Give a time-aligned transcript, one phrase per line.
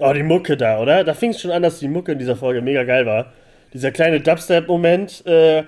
[0.00, 1.02] Oh, die Mucke da, oder?
[1.02, 3.32] Da fing es schon an, dass die Mucke in dieser Folge mega geil war.
[3.72, 5.26] Dieser kleine Dubstep-Moment.
[5.26, 5.64] Äh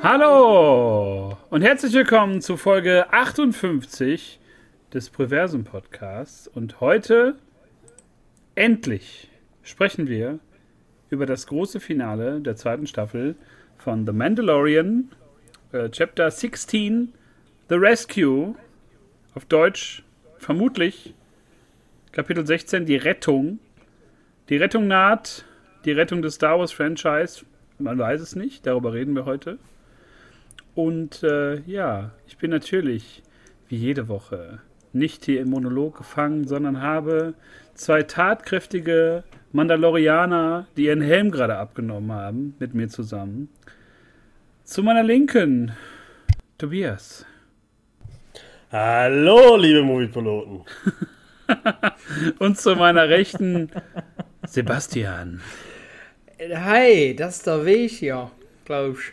[0.00, 4.38] Hallo und herzlich willkommen zu Folge 58
[4.94, 6.46] des Preversum Podcasts.
[6.46, 7.34] Und heute
[8.54, 9.28] endlich
[9.64, 10.38] sprechen wir
[11.10, 13.34] über das große Finale der zweiten Staffel
[13.76, 15.10] von The Mandalorian,
[15.72, 17.12] äh, Chapter 16
[17.68, 18.54] The Rescue,
[19.34, 20.04] auf Deutsch
[20.38, 21.14] vermutlich
[22.12, 23.58] Kapitel 16, die Rettung.
[24.48, 25.44] Die Rettung naht,
[25.84, 27.44] die Rettung des Star Wars Franchise,
[27.80, 29.58] man weiß es nicht, darüber reden wir heute.
[30.76, 33.24] Und äh, ja, ich bin natürlich,
[33.68, 34.60] wie jede Woche,
[34.92, 37.34] nicht hier im Monolog gefangen, sondern habe
[37.74, 43.48] zwei tatkräftige Mandalorianer, die ihren Helm gerade abgenommen haben, mit mir zusammen.
[44.62, 45.72] Zu meiner Linken,
[46.58, 47.26] Tobias.
[48.72, 50.62] Hallo, liebe Moviepiloten.
[52.40, 53.70] Und zu meiner Rechten
[54.44, 55.40] Sebastian.
[56.40, 58.28] Hi, das ist der Weg hier,
[58.64, 59.12] glaub ich.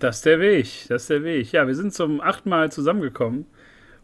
[0.00, 1.52] Das ist der Weg, das ist der Weg.
[1.52, 3.44] Ja, wir sind zum achten Mal zusammengekommen,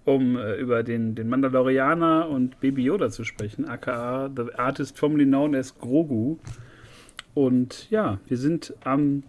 [0.05, 5.25] um äh, über den, den Mandalorianer und Baby Yoda zu sprechen, aka The Artist formerly
[5.25, 6.37] known as Grogu.
[7.33, 9.23] Und ja, wir sind am,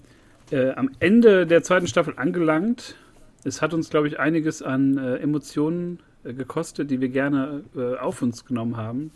[0.51, 2.97] äh, am Ende der zweiten Staffel angelangt
[3.43, 7.97] es hat uns, glaube ich, einiges an äh, Emotionen äh, gekostet, die wir gerne äh,
[7.97, 9.11] auf uns genommen haben.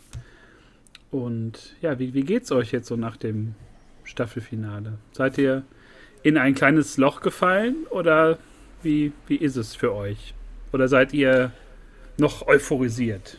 [1.10, 3.54] Und ja, wie, wie geht's euch jetzt so nach dem
[4.04, 4.98] Staffelfinale?
[5.12, 5.62] Seid ihr
[6.22, 8.38] in ein kleines Loch gefallen oder
[8.82, 10.34] wie, wie ist es für euch?
[10.72, 11.52] Oder seid ihr
[12.18, 13.38] noch euphorisiert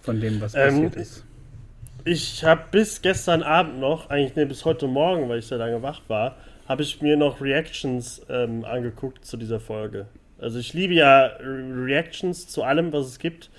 [0.00, 1.24] von dem, was ähm, passiert ist?
[2.04, 5.82] Ich habe bis gestern Abend noch, eigentlich nee, bis heute Morgen, weil ich so lange
[5.82, 6.36] wach war,
[6.72, 10.06] habe ich mir noch Reactions ähm, angeguckt zu dieser Folge.
[10.40, 13.50] Also ich liebe ja Reactions zu allem, was es gibt.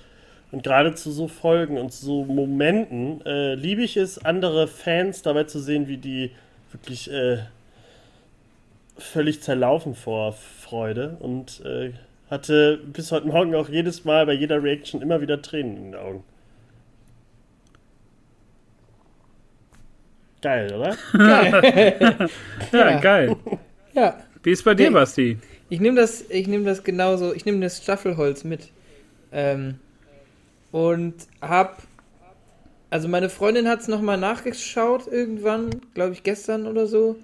[0.50, 5.22] Und gerade zu so Folgen und zu so Momenten äh, liebe ich es, andere Fans
[5.22, 6.32] dabei zu sehen, wie die
[6.72, 7.38] wirklich äh,
[8.98, 11.16] völlig zerlaufen vor Freude.
[11.20, 11.92] Und äh,
[12.28, 15.94] hatte bis heute Morgen auch jedes Mal bei jeder Reaction immer wieder Tränen in den
[15.94, 16.24] Augen.
[20.44, 20.96] Geil, oder?
[21.16, 22.28] Geil.
[22.72, 23.36] ja, ja, geil.
[23.94, 24.18] Ja.
[24.42, 25.38] Wie ist bei dir, nee, Basti?
[25.70, 28.68] Ich nehme das, nehm das genauso, ich nehme das Staffelholz mit.
[29.32, 29.76] Ähm,
[30.70, 31.82] und hab.
[32.90, 37.16] Also meine Freundin hat es nochmal nachgeschaut irgendwann, glaube ich gestern oder so.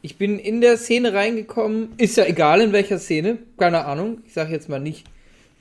[0.00, 4.32] Ich bin in der Szene reingekommen, ist ja egal in welcher Szene, keine Ahnung, ich
[4.32, 5.06] sage jetzt mal nicht,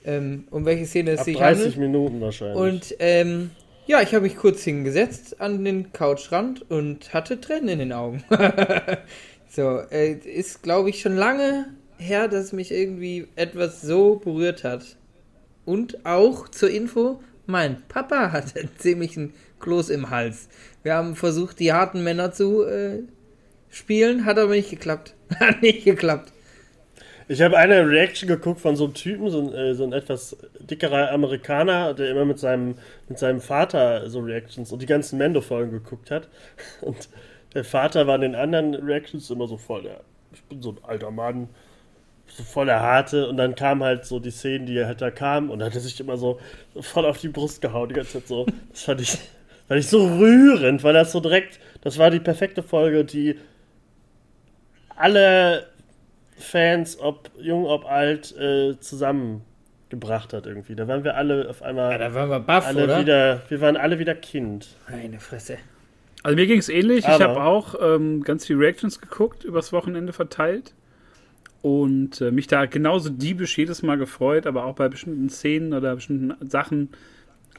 [0.05, 1.77] ähm, um welche Szene es Ab sich 30 handelt.
[1.77, 2.57] Minuten wahrscheinlich.
[2.57, 3.49] Und ähm,
[3.89, 8.23] ja, ich habe mich kurz hingesetzt an den Couchrand und hatte Tränen in den Augen.
[9.49, 14.95] so, äh, ist, glaube ich, schon lange her, dass mich irgendwie etwas so berührt hat.
[15.65, 20.49] Und auch zur Info, mein Papa hatte ziemlich einen Kloß im Hals.
[20.83, 22.99] Wir haben versucht, die harten Männer zu äh,
[23.71, 25.15] spielen, hat aber nicht geklappt.
[25.39, 26.31] Hat nicht geklappt.
[27.31, 30.35] Ich habe eine Reaction geguckt von so einem Typen, so ein, äh, so ein etwas
[30.61, 32.73] dickerer Amerikaner, der immer mit seinem,
[33.07, 36.27] mit seinem Vater so Reactions und die ganzen Mendo-Folgen geguckt hat.
[36.81, 37.07] Und
[37.53, 40.01] der Vater war in den anderen Reactions immer so voll der,
[40.33, 41.49] ich bin so ein alter Mann,
[42.25, 43.29] so voll der Harte.
[43.29, 45.99] Und dann kam halt so die Szenen, die halt da kamen und hat er sich
[45.99, 46.39] immer so,
[46.73, 48.47] so voll auf die Brust gehauen, die ganze Zeit so.
[48.71, 49.19] Das fand ich,
[49.67, 53.37] fand ich so rührend, weil das so direkt, das war die perfekte Folge, die
[54.95, 55.67] alle
[56.39, 60.75] Fans, ob jung, ob alt, äh, zusammengebracht hat irgendwie.
[60.75, 61.91] Da waren wir alle auf einmal.
[61.91, 62.99] Ja, da waren wir baff, alle oder?
[63.01, 64.67] Wieder, wir waren alle wieder Kind.
[64.89, 65.57] Meine Fresse.
[66.23, 67.05] Also mir ging es ähnlich.
[67.05, 70.73] Aber ich habe auch ähm, ganz viele Reactions geguckt, übers Wochenende verteilt.
[71.61, 75.95] Und äh, mich da genauso diebisch jedes Mal gefreut, aber auch bei bestimmten Szenen oder
[75.95, 76.89] bestimmten Sachen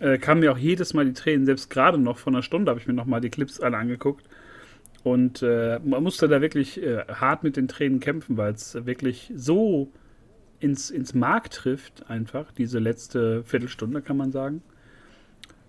[0.01, 1.45] äh, kamen mir auch jedes Mal die Tränen.
[1.45, 4.25] Selbst gerade noch vor einer Stunde habe ich mir nochmal die Clips alle angeguckt.
[5.03, 9.33] Und äh, man musste da wirklich äh, hart mit den Tränen kämpfen, weil es wirklich
[9.35, 9.91] so
[10.61, 14.63] ins, ins Mark trifft, einfach, diese letzte Viertelstunde, kann man sagen.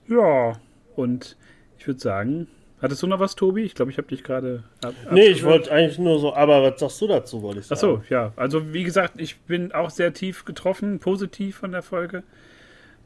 [0.07, 0.60] Ja,
[0.95, 1.38] und
[1.78, 2.48] ich würde sagen,
[2.81, 3.63] hattest du noch was, Tobi?
[3.63, 4.63] Ich glaube, ich habe dich gerade.
[5.12, 7.78] Nee, ich wollte eigentlich nur so, aber was sagst du dazu, wollte ich sagen.
[7.78, 8.33] Achso, ja.
[8.36, 12.24] Also, wie gesagt, ich bin auch sehr tief getroffen, positiv von der Folge.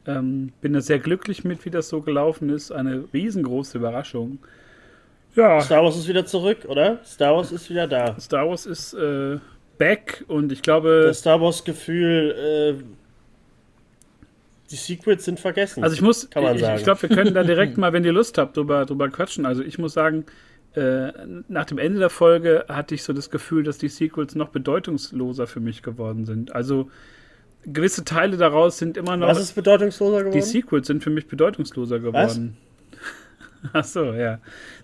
[0.06, 2.72] Ähm, bin da sehr glücklich mit, wie das so gelaufen ist.
[2.72, 4.40] Eine riesengroße Überraschung.
[5.36, 5.60] Ja.
[5.60, 7.00] Star Wars ist wieder zurück, oder?
[7.04, 8.18] Star Wars ist wieder da.
[8.18, 9.38] Star Wars ist äh,
[9.78, 11.04] back und ich glaube.
[11.06, 12.82] Das Star Wars-Gefühl, äh,
[14.70, 15.84] die Secrets sind vergessen.
[15.84, 16.78] Also ich muss, kann man ich, sagen.
[16.78, 19.46] ich glaube, wir können da direkt mal, wenn ihr Lust habt, drüber, drüber quatschen.
[19.46, 20.24] Also ich muss sagen,
[20.74, 21.12] äh,
[21.48, 25.46] nach dem Ende der Folge hatte ich so das Gefühl, dass die Sequels noch bedeutungsloser
[25.46, 26.54] für mich geworden sind.
[26.54, 26.90] Also
[27.64, 29.28] gewisse Teile daraus sind immer noch.
[29.28, 30.34] Was ist bedeutungsloser geworden?
[30.34, 32.56] Die Sequels sind für mich bedeutungsloser geworden.
[33.72, 34.38] Ach so, ja.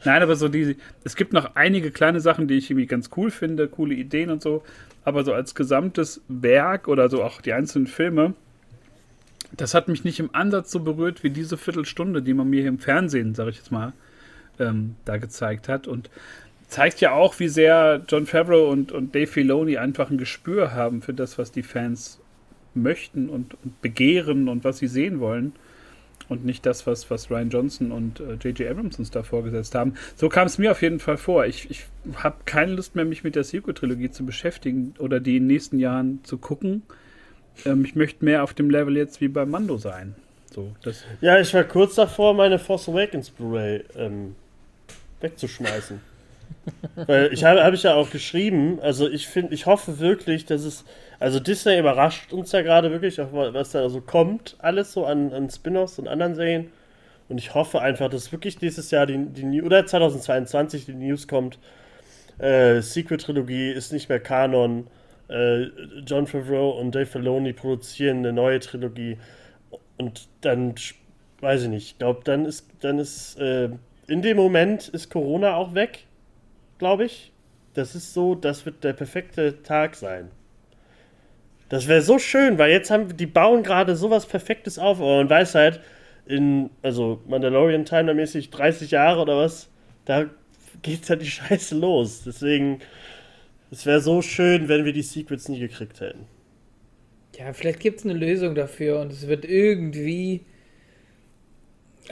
[0.05, 3.31] Nein, aber so die, es gibt noch einige kleine Sachen, die ich irgendwie ganz cool
[3.31, 4.63] finde, coole Ideen und so.
[5.05, 8.35] Aber so als gesamtes Werk oder so auch die einzelnen Filme,
[9.57, 12.69] das hat mich nicht im Ansatz so berührt wie diese Viertelstunde, die man mir hier
[12.69, 13.93] im Fernsehen, sag ich jetzt mal,
[14.59, 15.87] ähm, da gezeigt hat.
[15.87, 16.09] Und
[16.69, 21.03] zeigt ja auch, wie sehr John Favreau und, und Dave Filoni einfach ein Gespür haben
[21.03, 22.21] für das, was die Fans
[22.75, 25.53] möchten und, und begehren und was sie sehen wollen
[26.29, 28.61] und nicht das, was, was Ryan Johnson und J.J.
[28.61, 29.95] Äh, Abrams uns da vorgesetzt haben.
[30.17, 31.47] So kam es mir auf jeden Fall vor.
[31.47, 35.45] Ich, ich habe keine Lust mehr, mich mit der Sequel-Trilogie zu beschäftigen oder die in
[35.45, 36.83] den nächsten Jahren zu gucken.
[37.65, 40.15] Ähm, ich möchte mehr auf dem Level jetzt wie bei Mando sein.
[40.53, 40.75] So,
[41.23, 44.35] ja, ich war kurz davor, meine Force Awakens Blu-ray ähm,
[45.21, 46.01] wegzuschmeißen.
[46.95, 50.65] Weil ich habe hab ich ja auch geschrieben, also ich finde, ich hoffe wirklich, dass
[50.65, 50.85] es,
[51.19, 55.51] also Disney überrascht uns ja gerade wirklich, was da so kommt, alles so an, an
[55.51, 56.71] Spin-offs und anderen Serien.
[57.29, 61.59] Und ich hoffe einfach, dass wirklich dieses Jahr die, die oder 2022 die News kommt.
[62.39, 64.89] Äh, Secret-Trilogie ist nicht mehr Kanon.
[65.29, 65.69] Äh,
[66.05, 69.17] John Favreau und Dave Filoni produzieren eine neue Trilogie.
[69.97, 70.75] Und dann,
[71.41, 73.71] weiß ich nicht, ich glaube, dann ist, dann ist, äh,
[74.09, 76.05] in dem Moment ist Corona auch weg
[76.83, 77.31] glaube ich.
[77.75, 80.33] Das ist so, das wird der perfekte Tag sein.
[81.69, 85.55] Das wäre so schön, weil jetzt haben die bauen gerade sowas Perfektes auf, man weiß
[85.55, 85.81] halt,
[86.27, 89.71] in, also Mandalorian Timer-mäßig 30 Jahre oder was,
[90.07, 90.29] da
[90.83, 92.25] geht halt die Scheiße los.
[92.27, 92.81] Deswegen,
[93.71, 96.27] es wäre so schön, wenn wir die Secrets nie gekriegt hätten.
[97.39, 100.45] Ja, vielleicht gibt es eine Lösung dafür und es wird irgendwie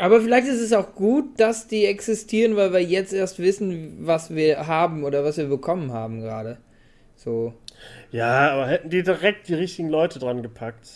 [0.00, 4.34] aber vielleicht ist es auch gut, dass die existieren, weil wir jetzt erst wissen, was
[4.34, 6.58] wir haben oder was wir bekommen haben gerade.
[7.16, 7.54] So.
[8.10, 10.88] Ja, aber hätten die direkt die richtigen Leute dran gepackt,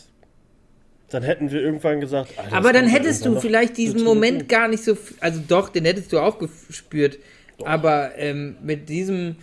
[1.10, 2.32] dann hätten wir irgendwann gesagt.
[2.36, 4.96] Ah, aber dann hättest du vielleicht diesen Moment gar nicht so.
[5.20, 7.18] Also doch, den hättest du auch gespürt.
[7.58, 7.66] Doch.
[7.66, 9.36] Aber ähm, mit diesem,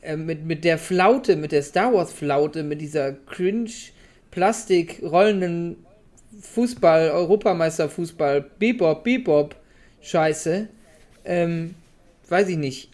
[0.00, 3.70] äh, mit, mit der Flaute, mit der Star Wars Flaute, mit dieser cringe
[4.30, 5.84] Plastik rollenden
[6.40, 9.56] Fußball, Europameisterfußball, Bebop, Bebop,
[10.00, 10.68] Scheiße.
[11.24, 11.74] Ähm,
[12.28, 12.90] weiß ich nicht.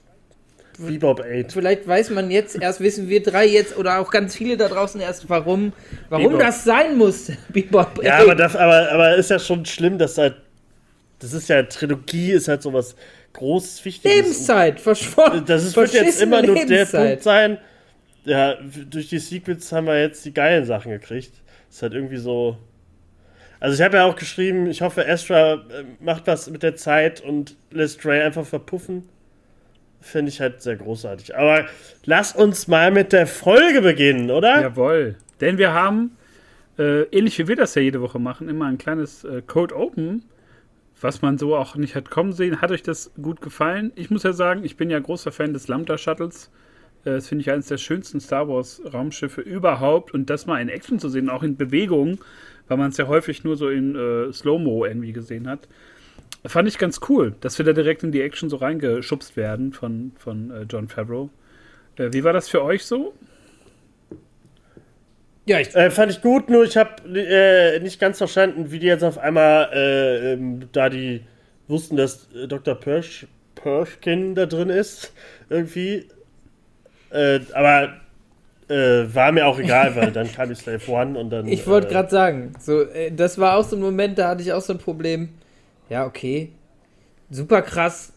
[0.78, 1.52] Bebop 8.
[1.52, 5.00] Vielleicht weiß man jetzt, erst wissen wir drei jetzt oder auch ganz viele da draußen
[5.00, 5.72] erst, warum,
[6.08, 7.30] warum das sein muss.
[7.50, 8.02] Bebop 8.
[8.02, 10.36] Ja, aber, das, aber, aber ist ja schon schlimm, dass halt,
[11.20, 12.96] das ist ja, Trilogie ist halt sowas
[13.34, 14.16] großes, wichtiges.
[14.16, 15.44] Lebenszeit, verschwunden.
[15.46, 17.58] Das ist, wird jetzt immer nur der Punkt sein.
[18.24, 18.56] Ja,
[18.90, 21.32] durch die Sequels haben wir jetzt die geilen Sachen gekriegt.
[21.70, 22.56] ist halt irgendwie so.
[23.64, 27.22] Also ich habe ja auch geschrieben, ich hoffe, Astra äh, macht was mit der Zeit
[27.22, 29.08] und lässt Ray einfach verpuffen.
[30.02, 31.34] Finde ich halt sehr großartig.
[31.34, 31.64] Aber
[32.04, 34.60] lass uns mal mit der Folge beginnen, oder?
[34.60, 35.16] Jawohl.
[35.40, 36.14] Denn wir haben,
[36.78, 40.24] äh, ähnlich wie wir das ja jede Woche machen, immer ein kleines äh, Code Open,
[41.00, 42.60] was man so auch nicht hat kommen sehen.
[42.60, 43.92] Hat euch das gut gefallen?
[43.94, 46.50] Ich muss ja sagen, ich bin ja großer Fan des Lambda Shuttles.
[47.04, 50.14] Äh, das finde ich eines der schönsten Star Wars Raumschiffe überhaupt.
[50.14, 52.18] Und das mal in Action zu sehen, auch in Bewegung,
[52.68, 55.68] weil man es ja häufig nur so in äh, Slow-Mo irgendwie gesehen hat.
[56.46, 60.12] Fand ich ganz cool, dass wir da direkt in die Action so reingeschubst werden von,
[60.18, 61.30] von äh, John Favreau.
[61.96, 63.14] Äh, wie war das für euch so?
[65.46, 68.86] Ja, ich äh, fand ich gut, nur ich habe äh, nicht ganz verstanden, wie die
[68.86, 71.22] jetzt auf einmal äh, ähm, da die
[71.68, 72.74] wussten, dass äh, Dr.
[72.74, 75.12] Persh, Pershkin da drin ist,
[75.50, 76.06] irgendwie.
[77.52, 77.94] Aber
[78.68, 81.46] äh, war mir auch egal, weil dann kam die Slave One und dann.
[81.48, 84.42] Ich wollte äh, gerade sagen, so, äh, das war auch so ein Moment, da hatte
[84.42, 85.28] ich auch so ein Problem.
[85.90, 86.50] Ja, okay.
[87.30, 88.12] Super krass,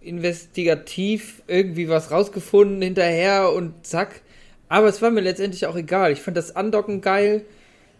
[0.00, 4.22] investigativ, irgendwie was rausgefunden hinterher und zack.
[4.68, 6.12] Aber es war mir letztendlich auch egal.
[6.12, 7.44] Ich fand das Andocken geil.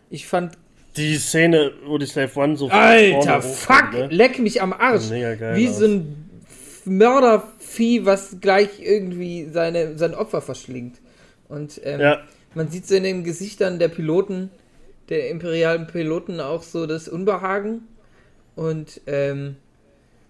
[0.09, 0.57] Ich fand.
[0.97, 2.69] Die Szene, wo die Slave One so.
[2.69, 3.93] Alter, fuck!
[3.93, 4.09] ne?
[4.11, 5.11] Leck mich am Arsch.
[5.11, 5.79] Wie aus.
[5.79, 6.31] so ein
[7.73, 11.01] Mördervieh, was gleich irgendwie seine, sein Opfer verschlingt.
[11.49, 12.23] Und ähm, ja.
[12.55, 14.51] man sieht so in den Gesichtern der Piloten,
[15.09, 17.89] der imperialen Piloten auch so das Unbehagen.
[18.55, 19.57] Und ähm,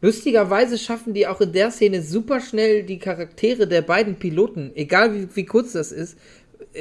[0.01, 5.15] lustigerweise schaffen die auch in der Szene super schnell die Charaktere der beiden Piloten, egal
[5.15, 6.17] wie, wie kurz das ist,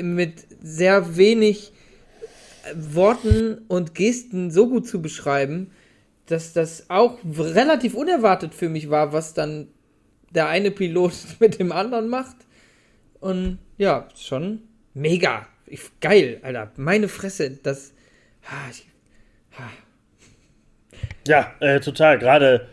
[0.01, 1.73] mit sehr wenig
[2.75, 5.71] Worten und Gesten so gut zu beschreiben,
[6.27, 9.67] dass das auch relativ unerwartet für mich war, was dann
[10.31, 12.35] der eine Pilot mit dem anderen macht.
[13.19, 15.47] Und ja, schon mega.
[15.67, 16.71] Ich, geil, Alter.
[16.75, 17.93] Meine Fresse, das.
[18.43, 18.87] Ha, ich,
[19.57, 19.69] ha.
[21.27, 22.17] Ja, äh, total.
[22.17, 22.67] Gerade,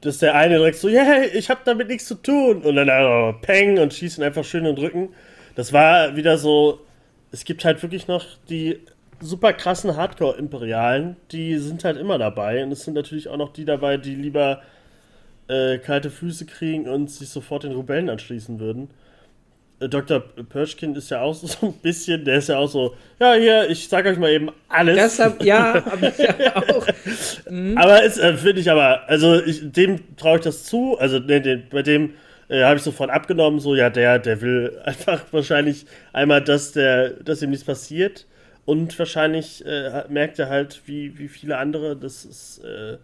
[0.00, 2.62] dass der eine direkt so, yeah, ich hab damit nichts zu tun.
[2.62, 5.14] Und dann äh, Peng und schießen einfach schön in den Rücken.
[5.54, 6.80] Das war wieder so.
[7.32, 8.80] Es gibt halt wirklich noch die
[9.20, 12.64] super krassen Hardcore-Imperialen, die sind halt immer dabei.
[12.64, 14.62] Und es sind natürlich auch noch die dabei, die lieber
[15.50, 18.88] äh, kalte Füße kriegen und sich sofort den Rebellen anschließen würden.
[19.80, 20.20] Äh, Dr.
[20.20, 23.88] Pershkin ist ja auch so ein bisschen, der ist ja auch so, ja, hier, ich
[23.88, 24.96] sag euch mal eben alles.
[24.96, 26.86] Das hab, ja, hab ich ja auch.
[27.50, 27.76] Mhm.
[27.76, 31.64] Aber äh, finde ich aber, also ich, dem traue ich das zu, also ne, den,
[31.68, 32.14] bei dem
[32.48, 37.10] äh, habe ich sofort abgenommen, so, ja, der, der will einfach wahrscheinlich einmal, dass, der,
[37.10, 38.26] dass ihm nichts passiert
[38.66, 42.98] und wahrscheinlich äh, merkt er halt, wie, wie viele andere, das ist äh,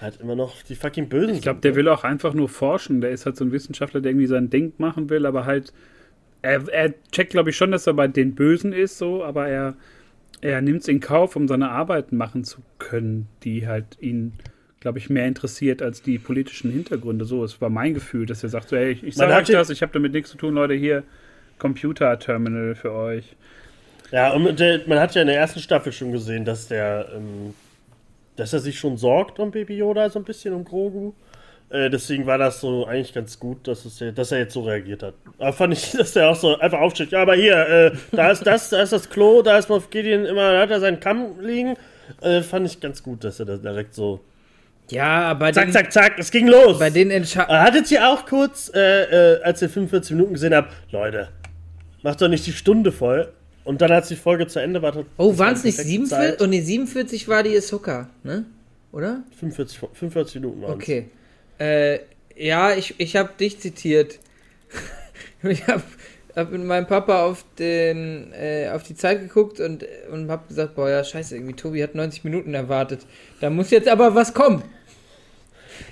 [0.00, 1.34] halt immer noch die fucking Bösen.
[1.34, 1.76] Ich glaube, der ne?
[1.76, 3.00] will auch einfach nur forschen.
[3.00, 5.72] Der ist halt so ein Wissenschaftler, der irgendwie sein Ding machen will, aber halt,
[6.42, 9.74] er, er checkt, glaube ich, schon, dass er bei den Bösen ist, so, aber er,
[10.40, 14.32] er nimmt es in Kauf, um seine Arbeit machen zu können, die halt ihn,
[14.80, 17.24] glaube ich, mehr interessiert als die politischen Hintergründe.
[17.24, 19.70] So, es war mein Gefühl, dass er sagt, so, hey, ich, ich sage euch das,
[19.70, 21.02] ich habe damit nichts zu tun, Leute, hier,
[21.58, 23.36] Computer-Terminal für euch.
[24.10, 27.54] Ja, und der, man hat ja in der ersten Staffel schon gesehen, dass der, ähm,
[28.40, 31.12] dass er sich schon sorgt um Baby Yoda so ein bisschen, um Grogu.
[31.68, 35.02] Äh, deswegen war das so eigentlich ganz gut, dass, es, dass er jetzt so reagiert
[35.02, 35.14] hat.
[35.38, 37.12] Aber fand ich, dass der auch so einfach aufsteht.
[37.12, 40.24] Ja, aber hier, äh, da ist das, da ist das Klo, da ist Moff Gideon
[40.24, 41.76] immer, da hat er seinen Kamm liegen.
[42.22, 44.20] Äh, fand ich ganz gut, dass er das direkt so.
[44.90, 45.52] Ja, aber.
[45.52, 46.78] Zack, den, zack, zack, es ging los.
[46.78, 47.60] Bei den Entscheidungen.
[47.60, 51.28] Hattet ihr auch kurz, äh, äh, als ihr 45 Minuten gesehen habt, Leute,
[52.02, 53.32] macht doch nicht die Stunde voll.
[53.64, 56.40] Und dann, als die Folge zu Ende war, Oh, waren es nicht 47?
[56.40, 58.44] Und die 47 war die Ahsoka, ne?
[58.92, 59.22] Oder?
[59.38, 61.06] 45, 45 Minuten waren Okay.
[61.58, 61.98] Äh,
[62.36, 64.18] ja, ich, ich habe dich zitiert.
[65.42, 65.82] ich habe
[66.34, 70.74] hab mit meinem Papa auf, den, äh, auf die Zeit geguckt und, und habe gesagt,
[70.74, 73.00] boah, ja, scheiße, irgendwie Tobi hat 90 Minuten erwartet.
[73.40, 74.62] Da muss jetzt aber was kommen.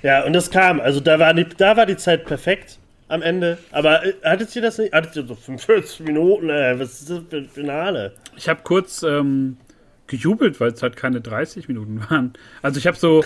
[0.01, 0.79] Ja, und das kam.
[0.79, 2.79] Also da war die, da war die Zeit perfekt
[3.09, 3.57] am Ende.
[3.71, 4.93] Aber äh, hattet ihr das nicht?
[4.93, 6.49] Hattet ihr so 45 Minuten?
[6.49, 8.13] Äh, was ist das für ein Finale?
[8.37, 9.57] Ich habe kurz ähm,
[10.07, 12.33] gejubelt, weil es halt keine 30 Minuten waren.
[12.61, 13.23] Also ich habe so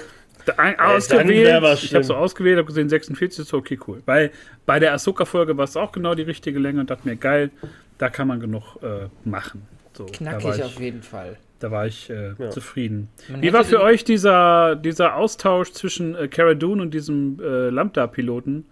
[0.57, 1.83] ein, ausgewählt.
[1.83, 4.01] Ich habe so ausgewählt, habe gesehen 46, so okay, cool.
[4.05, 4.31] Weil
[4.65, 7.51] bei der Ahsoka-Folge war es auch genau die richtige Länge und dachte mir, geil,
[7.97, 9.67] da kann man genug äh, machen.
[9.93, 11.37] So, Knackig ich, auf jeden Fall.
[11.59, 12.49] Da war ich äh, ja.
[12.49, 13.09] zufrieden.
[13.29, 17.69] Man Wie war für euch dieser, dieser Austausch zwischen äh, Cara Dune und diesem äh,
[17.69, 18.65] Lambda-Piloten?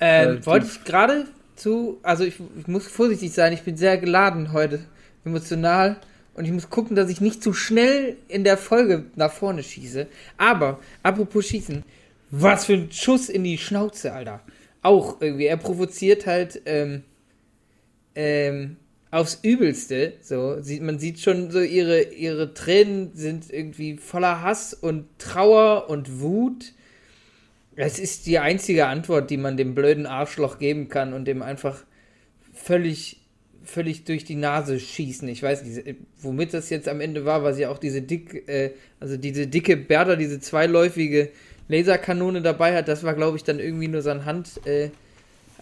[0.00, 1.26] Ähm, äh, wollte ich gerade
[1.56, 4.80] zu, also ich, ich, muss vorsichtig sein, ich bin sehr geladen heute,
[5.24, 5.96] emotional.
[6.34, 10.06] Und ich muss gucken, dass ich nicht zu schnell in der Folge nach vorne schieße.
[10.36, 11.82] Aber, apropos Schießen,
[12.30, 14.40] was für ein Schuss in die Schnauze, Alter.
[14.80, 17.02] Auch irgendwie, er provoziert halt ähm,
[18.14, 18.76] ähm,
[19.10, 20.12] aufs Übelste.
[20.20, 25.90] So, sieht, man sieht schon so, ihre, ihre Tränen sind irgendwie voller Hass und Trauer
[25.90, 26.72] und Wut.
[27.80, 31.84] Es ist die einzige Antwort, die man dem blöden Arschloch geben kann und dem einfach
[32.52, 33.20] völlig,
[33.62, 35.28] völlig durch die Nase schießen.
[35.28, 38.72] Ich weiß nicht, womit das jetzt am Ende war, weil sie auch diese dick, äh,
[38.98, 41.30] also diese dicke Bertha, diese zweiläufige
[41.68, 42.88] Laserkanone dabei hat.
[42.88, 44.90] Das war, glaube ich, dann irgendwie nur so ein Hand, äh,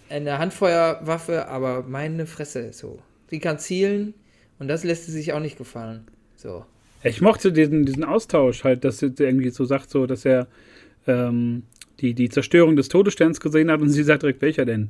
[0.09, 2.97] eine Handfeuerwaffe, aber meine Fresse, so.
[3.29, 4.15] Sie kann zielen
[4.57, 6.07] und das lässt sie sich auch nicht gefallen.
[6.35, 6.65] So.
[7.03, 10.47] Ich mochte diesen, diesen Austausch halt, dass er irgendwie so sagt, so, dass er
[11.05, 11.61] ähm,
[11.99, 14.89] die, die Zerstörung des Todessterns gesehen hat und sie sagt direkt, welcher denn?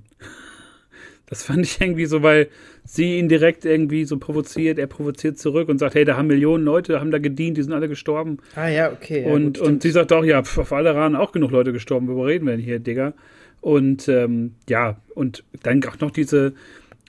[1.29, 2.47] Das fand ich irgendwie so, weil
[2.85, 6.63] sie ihn direkt irgendwie so provoziert, er provoziert zurück und sagt, hey, da haben Millionen
[6.63, 8.37] Leute, haben da gedient, die sind alle gestorben.
[8.55, 9.23] Ah ja, okay.
[9.23, 11.73] Ja, und, gut, und sie sagt doch, ja, pf, auf alle Rahn auch genug Leute
[11.73, 13.13] gestorben, worüber reden wir denn hier, Digga?
[13.59, 16.53] Und ähm, ja, und dann auch noch diese,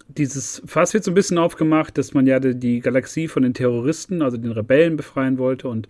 [0.08, 3.54] dieses Fass wird so ein bisschen aufgemacht, dass man ja die, die Galaxie von den
[3.54, 5.88] Terroristen, also den Rebellen befreien wollte und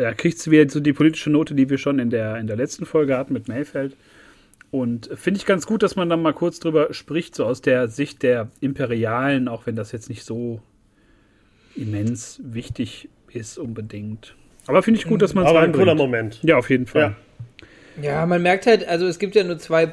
[0.00, 2.56] da kriegt es wieder so die politische Note, die wir schon in der, in der
[2.56, 3.96] letzten Folge hatten mit Mayfeld.
[4.70, 7.88] Und finde ich ganz gut, dass man dann mal kurz drüber spricht, so aus der
[7.88, 10.60] Sicht der Imperialen, auch wenn das jetzt nicht so
[11.74, 14.34] immens wichtig ist unbedingt.
[14.66, 16.40] Aber finde ich gut, dass man es Aber ein cooler Moment.
[16.42, 17.16] Ja, auf jeden Fall.
[18.02, 18.02] Ja.
[18.02, 19.92] ja, man merkt halt, also es gibt ja nur zwei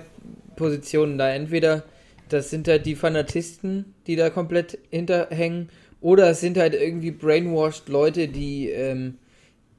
[0.58, 1.30] Positionen da.
[1.30, 1.84] Entweder
[2.28, 5.70] das sind halt die Fanatisten, die da komplett hinterhängen,
[6.02, 9.16] oder es sind halt irgendwie brainwashed Leute, die ähm,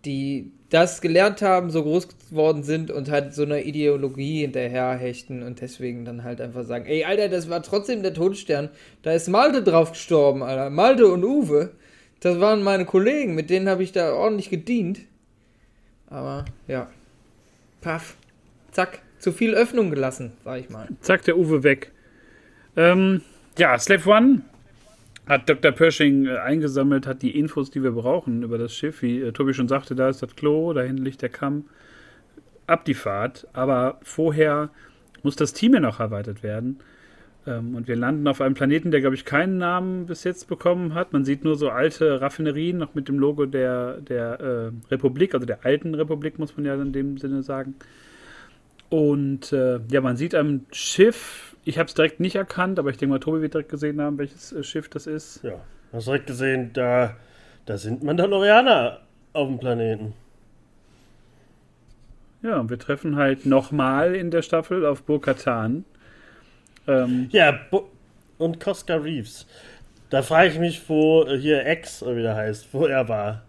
[0.07, 5.61] die das gelernt haben, so groß geworden sind und halt so einer Ideologie hinterherhechten und
[5.61, 8.71] deswegen dann halt einfach sagen, ey, Alter, das war trotzdem der Todesstern.
[9.03, 10.71] Da ist Malte drauf gestorben, Alter.
[10.71, 11.71] Malte und Uwe.
[12.21, 15.01] Das waren meine Kollegen, mit denen habe ich da ordentlich gedient.
[16.09, 16.89] Aber, ja.
[17.81, 18.17] Paff.
[18.73, 19.01] Zack.
[19.19, 20.89] Zu viel Öffnung gelassen, sag ich mal.
[21.01, 21.93] Zack, der Uwe weg.
[22.77, 23.23] Ähm,
[23.59, 24.43] ja, Slave One
[25.27, 25.73] hat Dr.
[25.73, 29.03] Pershing äh, eingesammelt, hat die Infos, die wir brauchen über das Schiff.
[29.03, 31.65] Wie äh, Tobi schon sagte, da ist das Klo, da hinten liegt der Kamm.
[32.67, 33.47] Ab die Fahrt.
[33.53, 34.71] Aber vorher
[35.23, 36.81] muss das Team ja noch erweitert werden.
[37.47, 40.95] Ähm, und wir landen auf einem Planeten, der, glaube ich, keinen Namen bis jetzt bekommen
[40.95, 41.13] hat.
[41.13, 45.47] Man sieht nur so alte Raffinerien, noch mit dem Logo der, der äh, Republik, also
[45.47, 47.75] der alten Republik, muss man ja in dem Sinne sagen.
[48.89, 52.97] Und äh, ja, man sieht am Schiff, ich habe es direkt nicht erkannt, aber ich
[52.97, 55.43] denke mal, Tobi wird direkt gesehen haben, welches äh, Schiff das ist.
[55.43, 55.61] Ja,
[55.93, 57.17] hast direkt gesehen, da,
[57.67, 59.01] da sind Mandalorianer
[59.33, 60.15] auf dem Planeten.
[62.43, 65.85] Ja, und wir treffen halt nochmal in der Staffel auf Bo-Katan.
[66.87, 67.91] Ähm, ja, Bo
[68.39, 69.47] und Cosca Reeves.
[70.11, 73.43] Da frage ich mich, wo äh, hier X, oder wie der heißt, wo er war.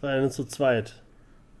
[0.00, 1.02] War er zu zweit.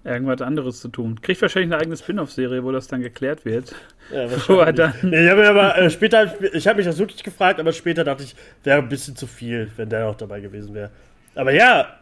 [0.06, 1.20] Irgendwas anderes zu tun.
[1.20, 3.74] Kriegt wahrscheinlich eine eigene Spin-off-Serie, wo das dann geklärt wird.
[4.12, 7.24] Ja, wo er dann nee, ich habe aber äh, später, ich habe mich das wirklich
[7.24, 10.74] gefragt, aber später dachte ich, wäre ein bisschen zu viel, wenn der noch dabei gewesen
[10.74, 10.90] wäre.
[11.34, 11.98] Aber ja,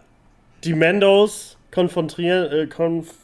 [0.65, 3.15] die Mendos konfrontieren, äh, konf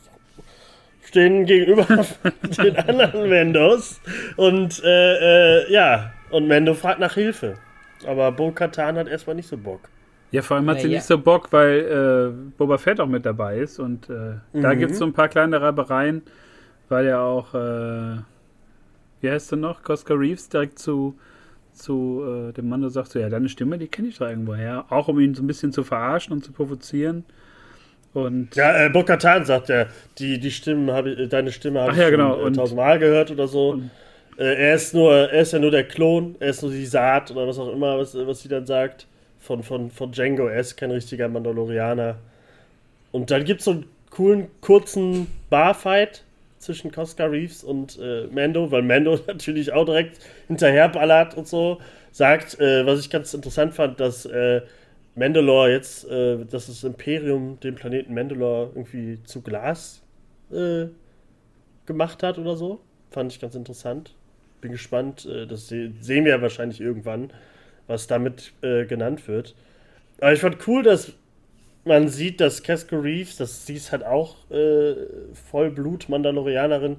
[1.05, 1.87] stehen gegenüber
[2.43, 4.01] den anderen Mendos
[4.37, 7.59] und äh, äh, ja, und Mendo fragt nach Hilfe.
[8.07, 9.91] Aber Bo Katan hat erstmal nicht so Bock.
[10.33, 10.95] Ja, vor allem hat sie ja.
[10.95, 14.63] nicht so Bock, weil äh, Boba Fett auch mit dabei ist und äh, mhm.
[14.63, 16.23] da gibt es so ein paar kleine Reibereien,
[16.89, 18.19] weil ja auch, äh,
[19.21, 21.19] wie heißt du noch, Cosca Reeves direkt zu,
[21.73, 24.55] zu äh, dem Mann, der sagt so, ja, deine Stimme, die kenne ich da irgendwo
[24.55, 24.85] her.
[24.91, 27.25] Auch um ihn so ein bisschen zu verarschen und zu provozieren.
[28.13, 29.87] Und ja, äh, Bokatan sagt ja,
[30.19, 32.39] die, die Stimmen habe ich, deine Stimme habe ich ja, genau.
[32.39, 33.81] schon, äh, tausendmal gehört oder so.
[34.37, 37.31] Äh, er ist nur, er ist ja nur der Klon, er ist nur die Saat
[37.31, 39.07] oder was auch immer, was, was sie dann sagt,
[39.41, 40.47] von, von, von Django.
[40.47, 42.17] Er ist kein richtiger Mandalorianer.
[43.11, 46.23] Und dann gibt es so einen coolen, kurzen Barfight
[46.59, 51.81] zwischen Cosca Reeves und äh, Mando, weil Mando natürlich auch direkt hinterherballert und so.
[52.13, 54.61] Sagt, äh, was ich ganz interessant fand, dass äh,
[55.15, 60.03] Mandalore jetzt, äh, dass das Imperium den Planeten Mandalore irgendwie zu Glas
[60.53, 60.87] äh,
[61.87, 62.81] gemacht hat oder so.
[63.11, 64.15] Fand ich ganz interessant.
[64.61, 67.33] Bin gespannt, äh, das se sehen wir ja wahrscheinlich irgendwann,
[67.91, 69.55] was damit äh, genannt wird.
[70.21, 71.13] Aber ich fand cool, dass
[71.85, 74.95] man sieht, dass Casco Reeves, dass sie es halt auch äh,
[75.51, 76.97] Vollblut-Mandalorianerin,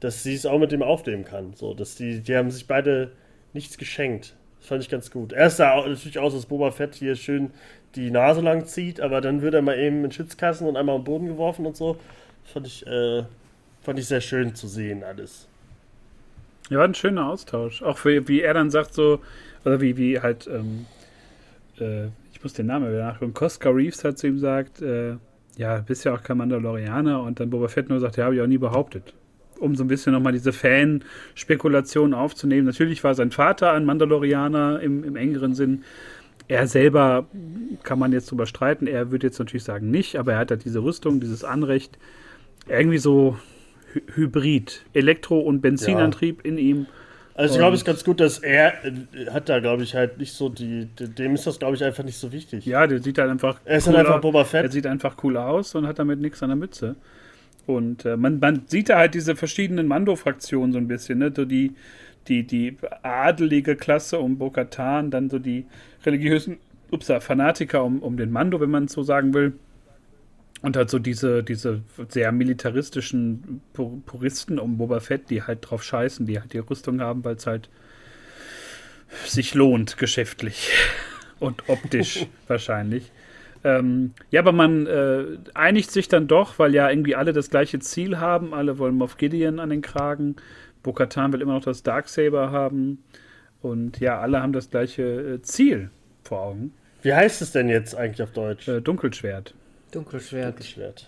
[0.00, 1.54] dass sie es auch mit dem aufnehmen kann.
[1.54, 3.10] So, dass die, die haben sich beide
[3.52, 4.34] nichts geschenkt.
[4.60, 5.32] Das fand ich ganz gut.
[5.32, 7.50] Er sah natürlich aus, dass Boba Fett hier schön
[7.94, 11.04] die Nase lang zieht, aber dann wird er mal eben in Schützkassen und einmal am
[11.04, 11.96] Boden geworfen und so.
[12.44, 13.24] Das fand ich, äh,
[13.82, 15.48] fand ich sehr schön zu sehen, alles.
[16.70, 17.82] Ja, war ein schöner Austausch.
[17.82, 19.20] Auch für, wie er dann sagt, so,
[19.64, 20.86] oder wie, wie halt, ähm,
[21.78, 25.16] äh, ich muss den Namen wieder nachgucken, Cosca Reeves hat zu ihm gesagt, äh,
[25.56, 28.40] ja, bist ja auch kein Mandalorianer und dann Boba Fett nur sagt, ja, habe ich
[28.40, 29.14] auch nie behauptet
[29.60, 32.66] um so ein bisschen nochmal diese Fan-Spekulation aufzunehmen.
[32.66, 35.84] Natürlich war sein Vater ein Mandalorianer im, im engeren Sinn.
[36.46, 37.26] Er selber
[37.82, 38.86] kann man jetzt drüber streiten.
[38.86, 41.98] Er würde jetzt natürlich sagen nicht, aber er hat halt diese Rüstung, dieses Anrecht.
[42.68, 43.36] Irgendwie so
[43.94, 46.50] Hy Hybrid, Elektro- und Benzinantrieb ja.
[46.50, 46.86] in ihm.
[47.38, 50.18] Also ich glaube, es ist ganz gut, dass er äh, hat da, glaube ich, halt
[50.18, 52.66] nicht so die, dem ist das, glaube ich, einfach nicht so wichtig.
[52.66, 53.60] Ja, der sieht halt einfach.
[53.64, 54.64] Er ist halt einfach Boba Fett.
[54.64, 56.96] Er sieht einfach cool aus und hat damit nichts an der Mütze.
[57.64, 61.32] Und äh, man, man sieht da halt diese verschiedenen Mando-Fraktionen so ein bisschen, ne?
[61.32, 61.74] So die,
[62.26, 65.64] die, die adelige Klasse um Bo-Katan, dann so die
[66.04, 66.58] religiösen
[66.90, 69.52] ups, Fanatiker um, um den Mando, wenn man es so sagen will.
[70.60, 76.26] Und halt so diese, diese sehr militaristischen Puristen um Boba Fett, die halt drauf scheißen,
[76.26, 77.68] die halt die Rüstung haben, weil es halt
[79.24, 80.72] sich lohnt, geschäftlich
[81.38, 83.12] und optisch wahrscheinlich.
[83.64, 87.78] Ähm, ja, aber man äh, einigt sich dann doch, weil ja irgendwie alle das gleiche
[87.80, 88.54] Ziel haben.
[88.54, 90.36] Alle wollen Moff Gideon an den Kragen.
[90.82, 93.02] Bo-Katan will immer noch das Darksaber haben.
[93.60, 95.90] Und ja, alle haben das gleiche äh, Ziel
[96.22, 96.72] vor Augen.
[97.02, 98.68] Wie heißt es denn jetzt eigentlich auf Deutsch?
[98.68, 99.54] Äh, Dunkelschwert.
[99.92, 100.46] Dunkelschwert.
[100.46, 101.06] Dunkelschwert.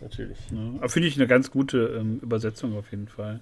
[0.00, 0.38] Natürlich.
[0.50, 3.40] Ja, Finde ich eine ganz gute ähm, Übersetzung auf jeden Fall.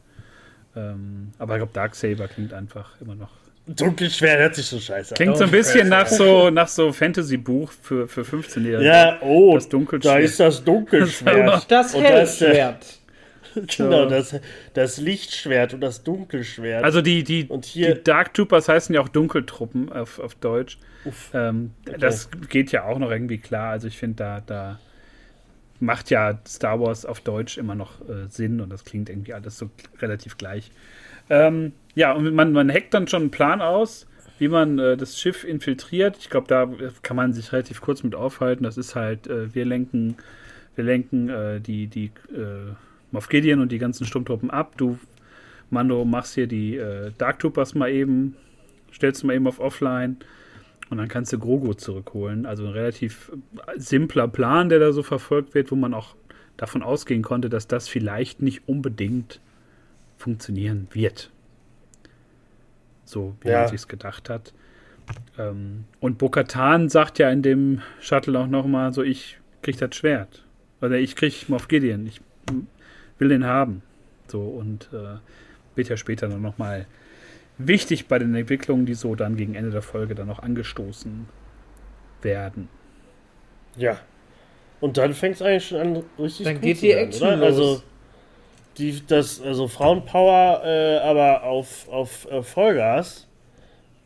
[0.76, 3.30] Ähm, aber ich glaube, Darksaber klingt einfach immer noch
[3.66, 5.16] Dunkelschwert hört sich so scheiße an.
[5.16, 8.84] Klingt so ein bisschen nach so, nach so Fantasy-Buch für, für 15-Jährige.
[8.84, 10.14] Ja, oh, das Dunkelschwert.
[10.14, 11.70] da ist das Dunkelschwert.
[11.70, 12.84] Das Hellschwert.
[13.76, 14.34] Genau, das,
[14.74, 16.84] das Lichtschwert und das Dunkelschwert.
[16.84, 20.78] Also die, die, und hier, die Dark Troopers heißen ja auch Dunkeltruppen auf, auf Deutsch.
[21.32, 21.98] Ähm, okay.
[21.98, 23.70] Das geht ja auch noch irgendwie klar.
[23.70, 24.78] Also ich finde, da, da
[25.80, 29.58] macht ja Star Wars auf Deutsch immer noch äh, Sinn und das klingt irgendwie alles
[29.58, 30.70] so relativ gleich.
[31.30, 34.06] Ähm, ja, und man, man hackt dann schon einen Plan aus,
[34.38, 36.16] wie man äh, das Schiff infiltriert.
[36.18, 36.68] Ich glaube, da
[37.02, 38.64] kann man sich relativ kurz mit aufhalten.
[38.64, 40.16] Das ist halt, äh, wir lenken,
[40.74, 42.74] wir lenken äh, die, die äh,
[43.14, 44.74] Moff Gideon und die ganzen Sturmtruppen ab.
[44.76, 44.98] Du,
[45.70, 48.34] Mando, machst hier die äh, Dark Troopers mal eben,
[48.92, 50.16] stellst du mal eben auf Offline
[50.90, 52.44] und dann kannst du Grogu zurückholen.
[52.44, 53.30] Also ein relativ
[53.76, 56.16] simpler Plan, der da so verfolgt wird, wo man auch
[56.56, 59.40] davon ausgehen konnte, dass das vielleicht nicht unbedingt
[60.18, 61.30] funktionieren wird.
[63.06, 63.60] so wie Ja.
[63.60, 64.52] man sich's gedacht hat.
[65.38, 70.42] Ähm, und Bokatan sagt ja in dem Shuttle auch nochmal so, ich krieg das Schwert.
[70.80, 72.20] Oder ich krieg Moff Gideon, ich
[73.18, 73.82] will den haben.
[74.28, 75.18] So, und äh,
[75.74, 76.86] wird ja später dann nochmal
[77.58, 81.26] wichtig bei den Entwicklungen, die so dann gegen Ende der Folge dann noch angestoßen
[82.22, 82.68] werden.
[83.76, 83.98] Ja.
[84.80, 87.28] Und dann fängt es eigentlich schon an, richtig Dann gut geht zu die werden, Action
[87.28, 87.36] oder?
[87.36, 87.46] los.
[87.46, 87.82] Also,
[88.78, 93.28] die, das, also Frauenpower, äh, aber auf, auf äh, Vollgas.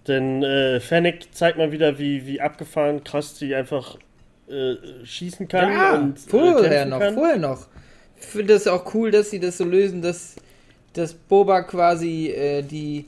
[0.07, 3.97] Denn äh, Fennec zeigt mal wieder, wie, wie abgefahren krass die einfach
[4.49, 5.73] äh, schießen kann.
[5.73, 7.15] Ja, und, äh, vorher noch, kann.
[7.15, 7.69] vorher noch.
[8.21, 10.37] Ich finde das auch cool, dass sie das so lösen, dass,
[10.93, 13.07] dass Boba quasi äh, die,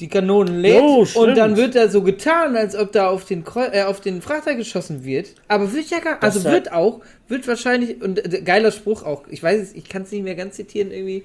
[0.00, 3.44] die Kanonen lädt Jo, und dann wird da so getan, als ob da auf den,
[3.44, 5.34] Kreu äh, auf den Frachter geschossen wird.
[5.48, 9.42] Aber wird ja gar, also wird auch, wird wahrscheinlich, und äh, geiler Spruch auch, ich
[9.42, 11.24] weiß es, ich kann es nicht mehr ganz zitieren irgendwie.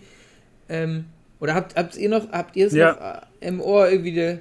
[0.69, 1.05] Ähm,
[1.39, 2.91] oder habt, habt ihr noch, habt ihr es Ja.
[2.93, 3.01] noch
[3.41, 4.39] äh, im Ohr irgendwie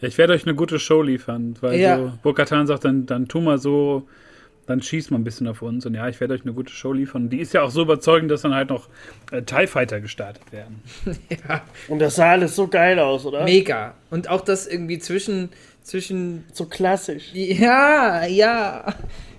[0.00, 1.96] ich werde euch eine gute Show liefern, weil Ja.
[1.96, 4.06] so Bokatan sagt, dann, dann tu mal so,
[4.68, 5.86] dann schießt mal ein bisschen auf uns.
[5.86, 7.30] Und ja, ich werde euch eine gute Show liefern.
[7.30, 8.88] Die ist ja auch so überzeugend, dass dann halt noch
[9.32, 10.82] äh, TIE Fighter gestartet werden.
[11.30, 13.44] ja, Und das sah alles so geil aus, oder?
[13.44, 13.94] mega.
[14.10, 15.48] Und auch das irgendwie zwischen,
[15.82, 17.30] zwischen So klassisch.
[17.32, 18.94] Ja, ja,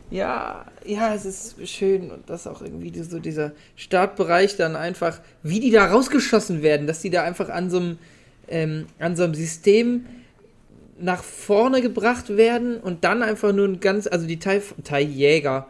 [0.10, 5.60] ja, ja, es ist schön und das auch irgendwie so dieser Startbereich dann einfach, wie
[5.60, 7.98] die da rausgeschossen werden, dass die da einfach an so einem,
[8.48, 10.08] ähm, an so einem System
[11.02, 15.68] nach vorne gebracht werden und dann einfach nur ein ganz, also die TIE, TIE Jäger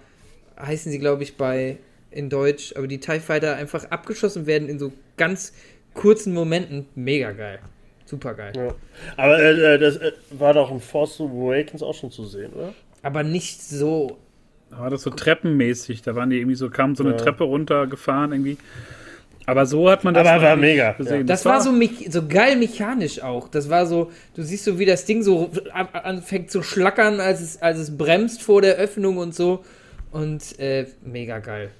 [0.59, 1.77] heißen sie, glaube ich, bei
[2.11, 5.53] in Deutsch, aber die TIE Fighter einfach abgeschossen werden in so ganz
[5.93, 6.87] kurzen Momenten.
[6.95, 7.59] Mega geil.
[8.05, 8.53] Super geil.
[8.55, 8.73] Ja.
[9.17, 12.73] Aber äh, äh, das äh, war doch im Force Awakens auch schon zu sehen, oder?
[13.03, 14.17] Aber nicht so
[14.71, 16.01] war das so treppenmäßig.
[16.01, 17.17] Da waren die irgendwie so, kamen so eine Ja.
[17.17, 18.57] Treppe runtergefahren irgendwie.
[19.49, 21.17] Aber so hat man das Aber war mega, gesehen.
[21.17, 21.23] ja.
[21.23, 21.71] Das war so,
[22.09, 23.47] so geil mechanisch auch.
[23.47, 27.61] Das war so, du siehst so, wie das Ding so anfängt zu schlackern, als es,
[27.61, 29.63] als es bremst vor der Öffnung und so.
[30.11, 31.71] Und äh, mega geil.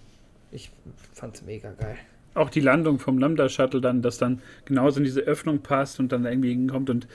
[0.51, 0.71] Ich
[1.13, 1.97] fand's mega geil.
[2.34, 6.25] auch die Landung vom Lambda-Shuttle dann, dass dann genauso in diese Öffnung passt und dann
[6.25, 7.08] irgendwie hinkommt und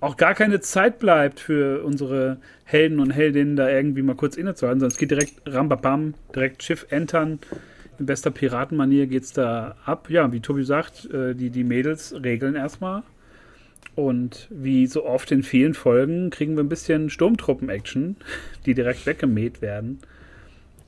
[0.00, 4.80] auch gar keine Zeit bleibt für unsere Helden und Heldinnen da irgendwie mal kurz innezuhalten,
[4.80, 7.40] sondern es geht direkt rambabam, direkt Schiff entern.
[7.98, 10.08] In bester Piratenmanier geht's da ab.
[10.10, 13.02] Ja, wie Tobi sagt, äh, die, die Mädels regeln erstmal.
[13.94, 18.16] Und wie so oft in vielen Folgen kriegen wir ein bisschen Sturmtruppen-Action,
[18.64, 19.98] die direkt weggemäht werden.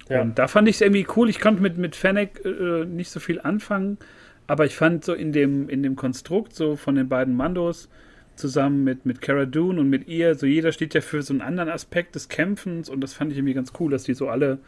[0.09, 0.23] Ja.
[0.23, 1.29] Und da fand ich es irgendwie cool.
[1.29, 3.99] Ich konnte mit, mit Fennec äh, nicht so viel anfangen,
[4.47, 7.89] aber ich fand so in dem, in dem Konstrukt so von den beiden Mandos
[8.37, 11.43] zusammen mit, mit Cara Dune und mit ihr, so jeder steht ja für so einen
[11.43, 14.59] anderen Aspekt des Kämpfens und das fand ich irgendwie ganz cool, dass die so alle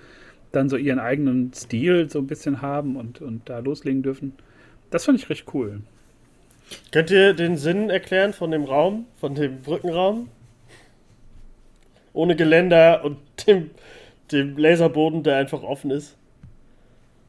[0.53, 4.35] dann so ihren eigenen Stil so ein bisschen haben und, und da loslegen dürfen.
[4.91, 5.81] Das fand ich recht cool.
[6.91, 10.29] Könnt ihr den Sinn erklären von dem Raum, von dem Brückenraum?
[12.13, 13.71] Ohne Geländer und dem,
[14.31, 16.17] dem Laserboden, der einfach offen ist.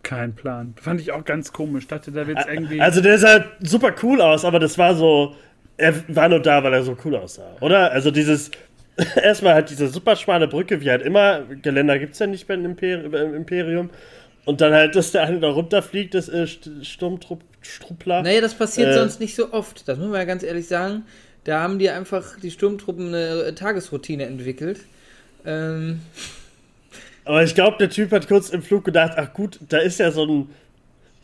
[0.03, 0.73] Kein Plan.
[0.81, 1.87] Fand ich auch ganz komisch.
[1.87, 2.81] Dachte, da wird es irgendwie.
[2.81, 5.35] Also der sah super cool aus, aber das war so.
[5.77, 7.91] Er war nur da, weil er so cool aussah, oder?
[7.91, 8.51] Also dieses.
[9.21, 11.41] Erstmal halt diese super schmale Brücke, wie halt immer.
[11.61, 13.89] Geländer gibt es ja nicht beim Imperi beim Imperium.
[14.45, 18.21] Und dann halt, dass der eine da runterfliegt, das äh, St- Sturmtruppler.
[18.21, 18.93] Naja, das passiert Äh.
[18.93, 19.87] sonst nicht so oft.
[19.87, 21.05] Das muss man ja ganz ehrlich sagen.
[21.45, 24.81] Da haben die einfach die Sturmtruppen eine äh, Tagesroutine entwickelt.
[25.45, 26.01] Ähm,
[27.25, 30.11] Aber ich glaube, der Typ hat kurz im Flug gedacht, ach gut, da ist ja
[30.11, 30.49] so ein,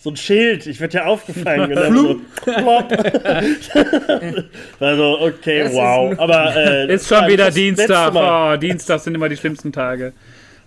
[0.02, 1.70] so ein Schild, ich werde ja aufgefangen.
[1.72, 2.92] Und dann so, plopp.
[4.80, 6.10] also, okay, Das ist wow.
[6.12, 8.14] nur- Aber äh, ist schon wieder Dienstag.
[8.16, 10.14] Oh, Dienstag sind immer die schlimmsten Tage.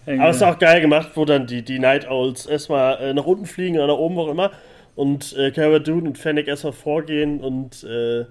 [0.04, 3.24] Aber es ist auch geil gemacht, wo dann die, die Night Owls erstmal äh, nach
[3.24, 4.50] unten fliegen oder nach oben, wo auch immer.
[4.96, 8.24] Und äh, Cara Dune und Fennec erstmal vorgehen und äh,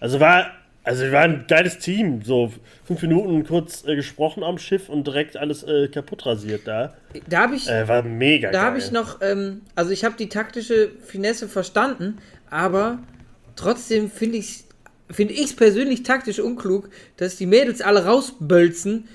[0.00, 0.46] also war,
[0.84, 2.22] also wir waren ein geiles Team.
[2.22, 2.52] So
[2.84, 6.94] fünf Minuten kurz äh, gesprochen am Schiff und direkt alles äh, kaputt rasiert da.
[7.28, 10.28] da habe ich, Äh, war mega da habe ich noch, ähm, also ich habe die
[10.28, 12.18] taktische Finesse verstanden,
[12.50, 12.98] aber
[13.56, 14.64] trotzdem finde ich
[15.10, 19.06] finde ich es persönlich taktisch unklug, dass die Mädels alle rausbölzen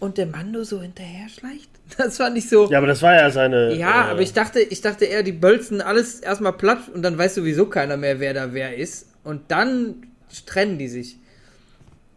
[0.00, 1.70] und der Mando so hinterher schleicht.
[1.96, 2.70] Das fand ich so.
[2.70, 3.74] Ja, aber das war ja seine.
[3.74, 7.16] Ja, äh, aber ich dachte, ich dachte eher, die bölzen alles erstmal platt und dann
[7.16, 9.06] weiß sowieso keiner mehr, wer da wer ist.
[9.24, 10.02] Und dann
[10.44, 11.16] trennen die sich.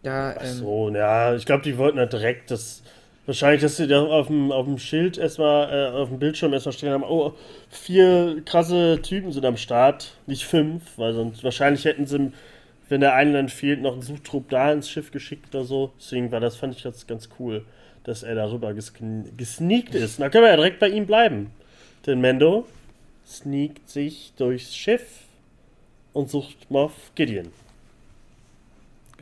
[0.02, 2.82] Da, Ach ähm, so, ja, ich glaube, die wollten ja direkt das.
[3.24, 6.72] Wahrscheinlich, dass sie da auf dem, auf dem Schild erstmal, äh, auf dem Bildschirm erstmal
[6.72, 7.34] stehen haben, oh,
[7.70, 12.32] vier krasse Typen sind am Start, nicht fünf, weil sonst wahrscheinlich hätten sie,
[12.88, 15.92] wenn der eine dann fehlt, noch einen Suchtrupp da ins Schiff geschickt oder so.
[16.00, 17.64] Deswegen war das, fand ich das ganz cool,
[18.02, 20.20] dass er darüber gesn- gesneakt ist.
[20.20, 21.52] Da können wir ja direkt bei ihm bleiben.
[22.04, 22.66] Denn Mendo
[23.24, 25.20] sneakt sich durchs Schiff
[26.12, 27.52] und sucht Moff Gideon.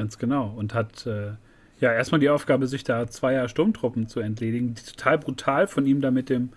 [0.00, 0.52] Ganz genau.
[0.56, 1.32] Und hat äh,
[1.78, 6.00] ja erstmal die Aufgabe, sich da zweier Sturmtruppen zu entledigen, die total brutal von ihm
[6.00, 6.48] da mit dem,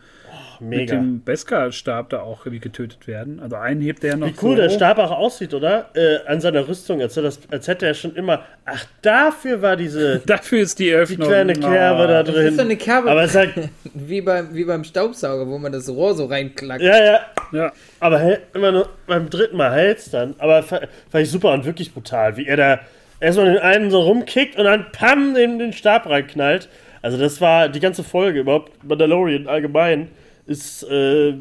[0.59, 3.39] Oh, mit dem Beskar-Stab da auch irgendwie getötet werden.
[3.39, 4.75] Also einen hebt er noch Wie cool so der hoch.
[4.75, 5.89] Stab auch aussieht, oder?
[5.93, 8.43] Äh, an seiner Rüstung, als, er das, als hätte er schon immer.
[8.65, 11.27] Ach, dafür war diese Dafür ist die die Öffnung.
[11.27, 12.47] kleine Kerbe da Das drin.
[12.47, 13.53] ist so eine Kerbe, Aber es sagt,
[13.93, 16.81] wie, beim, wie beim Staubsauger, wo man das Rohr so reinklackt.
[16.81, 17.19] ja, ja,
[17.51, 20.33] Ja, aber hält immer nur beim dritten Mal hält's dann.
[20.39, 22.79] Aber fa- fand ich super und wirklich brutal, wie er da
[23.23, 26.69] erstmal den einen so rumkickt und dann pam den, den Stab reinknallt.
[27.01, 30.09] Also das war die ganze Folge überhaupt, Mandalorian allgemein,
[30.45, 31.33] ist, äh,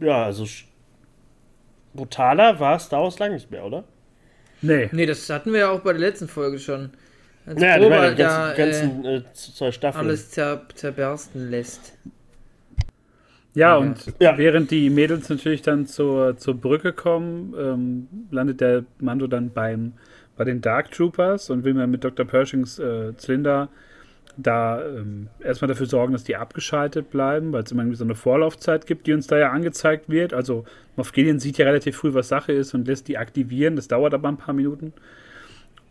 [0.00, 0.46] ja, also
[1.94, 3.84] brutaler war Star Wars lang nicht mehr, oder?
[4.62, 4.88] nee.
[4.92, 6.90] Nee, das hatten wir ja auch bei der letzten Folge schon.
[7.44, 10.06] Als Ja, ich Boba meine, die da, ganzen, äh, ganzen äh, zwei Staffeln.
[10.06, 11.92] alles zer zerbersten lässt.
[13.54, 13.76] Ja, Ja.
[13.78, 14.38] und Ja.
[14.38, 19.92] während die Mädels natürlich dann zur, zur Brücke kommen, ähm, landet der Mando dann beim,
[20.42, 22.26] bei den Dark Troopers und will mir mit Dr.
[22.26, 23.68] Pershings äh, Zylinder
[24.36, 28.16] da ähm, erstmal dafür sorgen, dass die abgeschaltet bleiben, weil es immer irgendwie so eine
[28.16, 30.34] Vorlaufzeit gibt, die uns da ja angezeigt wird.
[30.34, 30.64] Also
[30.96, 33.76] Moff Gideon sieht ja relativ früh, was Sache ist und lässt die aktivieren.
[33.76, 34.92] Das dauert aber ein paar Minuten.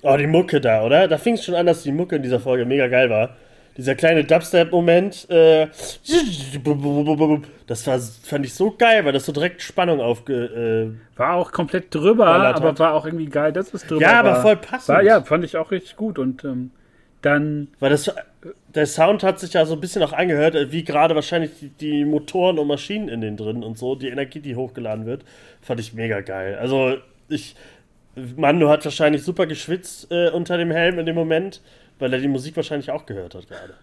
[0.02, 1.08] Oh, die Mucke da, oder?
[1.08, 3.38] Da fing es schon an, dass die Mucke in dieser Folge mega geil war.
[3.82, 5.68] Dieser kleine Dubstep-Moment, äh,
[7.66, 10.94] das war, fand ich so geil, weil das so direkt Spannung aufge.
[11.16, 12.80] War auch komplett drüber, aber hat.
[12.80, 14.42] war auch irgendwie geil, dass es drüber Ja, aber war.
[14.44, 14.90] voll passend.
[14.90, 16.20] War, ja, fand ich auch richtig gut.
[16.20, 16.70] Und ähm,
[17.24, 18.14] dann Äh, weil das,
[18.76, 21.70] der Sound hat sich ja so ein bisschen auch angehört, äh, wie gerade wahrscheinlich die,
[21.70, 25.24] die Motoren und Maschinen in den drin und so, die Energie, die hochgeladen wird,
[25.60, 26.56] fand ich mega geil.
[26.62, 26.98] Also,
[27.30, 27.56] ich.
[28.36, 31.62] Mando hat wahrscheinlich super geschwitzt äh, unter dem Helm in dem Moment,
[32.02, 33.74] weil er die Musik wahrscheinlich auch gehört hat gerade.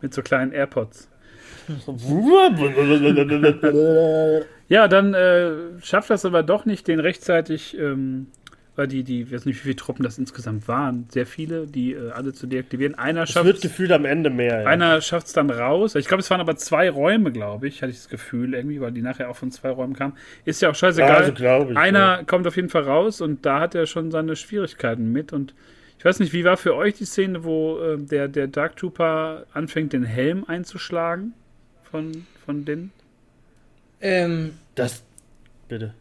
[0.00, 1.08] mit so kleinen AirPods.
[4.68, 5.52] Ja, dann äh,
[5.82, 8.28] schafft das aber doch nicht, den rechtzeitig, ähm,
[8.74, 11.92] weil die, die, ich weiß nicht, wie viele Truppen das insgesamt waren, sehr viele, die
[11.92, 12.94] äh, alle zu deaktivieren.
[12.94, 14.62] Einer Es wird schafft gefühlt am Ende mehr.
[14.62, 14.66] Ja.
[14.66, 15.94] einer schafft es dann raus.
[15.94, 18.92] Ich glaube, es waren aber zwei Räume, glaube ich, hatte ich das Gefühl, irgendwie, weil
[18.92, 20.14] die nachher auch von zwei Räumen kamen.
[20.46, 21.16] Ist ja auch scheißegal.
[21.16, 21.32] Also,
[21.70, 25.34] ich, Einer kommt auf jeden Fall raus und da hat er schon seine Schwierigkeiten mit.
[25.34, 25.54] Und
[26.02, 29.46] ich weiß nicht, wie war für euch die Szene, wo äh, der, der Dark Trooper
[29.52, 31.32] anfängt, den Helm einzuschlagen
[31.84, 32.90] von, von den.
[34.00, 35.04] Ähm, Das.
[35.68, 35.94] Bitte.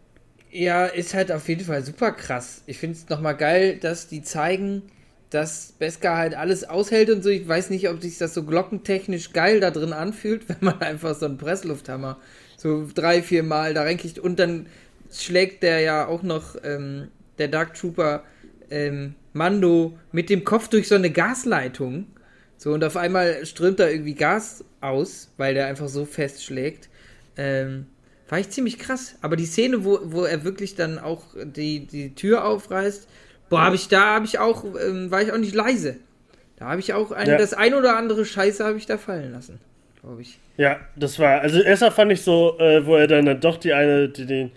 [0.50, 2.64] ja, ist halt auf jeden Fall super krass.
[2.66, 4.82] Ich finde es nochmal geil, dass die zeigen,
[5.30, 7.30] dass Beskar halt alles aushält und so.
[7.30, 11.14] Ich weiß nicht, ob sich das so glockentechnisch geil da drin anfühlt, wenn man einfach
[11.14, 12.18] so einen Presslufthammer
[12.58, 14.66] so drei, vier Mal da reinkriegt und dann
[15.12, 18.24] schlägt der ja auch noch, ähm, der Dark Trooper,
[18.72, 22.08] ähm, Mando mit dem Kopf durch so eine Gasleitung.
[22.58, 26.90] So, und auf einmal strömt da irgendwie Gas aus, weil der einfach so fest schlägt.
[27.38, 27.88] Ähm,
[28.30, 29.16] war ich ziemlich krass.
[29.22, 33.08] Aber die Szene, wo, wo er wirklich dann auch die, die Tür aufreißt,
[33.50, 35.96] boah, habe ich da, habe ich auch, ähm, war ich auch nicht leise.
[36.58, 37.38] Da habe ich auch ein, Ja.
[37.38, 39.60] das ein oder andere Scheiße habe ich da fallen lassen,
[40.02, 40.38] glaube ich.
[40.58, 41.42] Ja, das war.
[41.42, 44.52] Also, erstmal fand ich so, äh, wo er dann, dann doch die eine, die, die,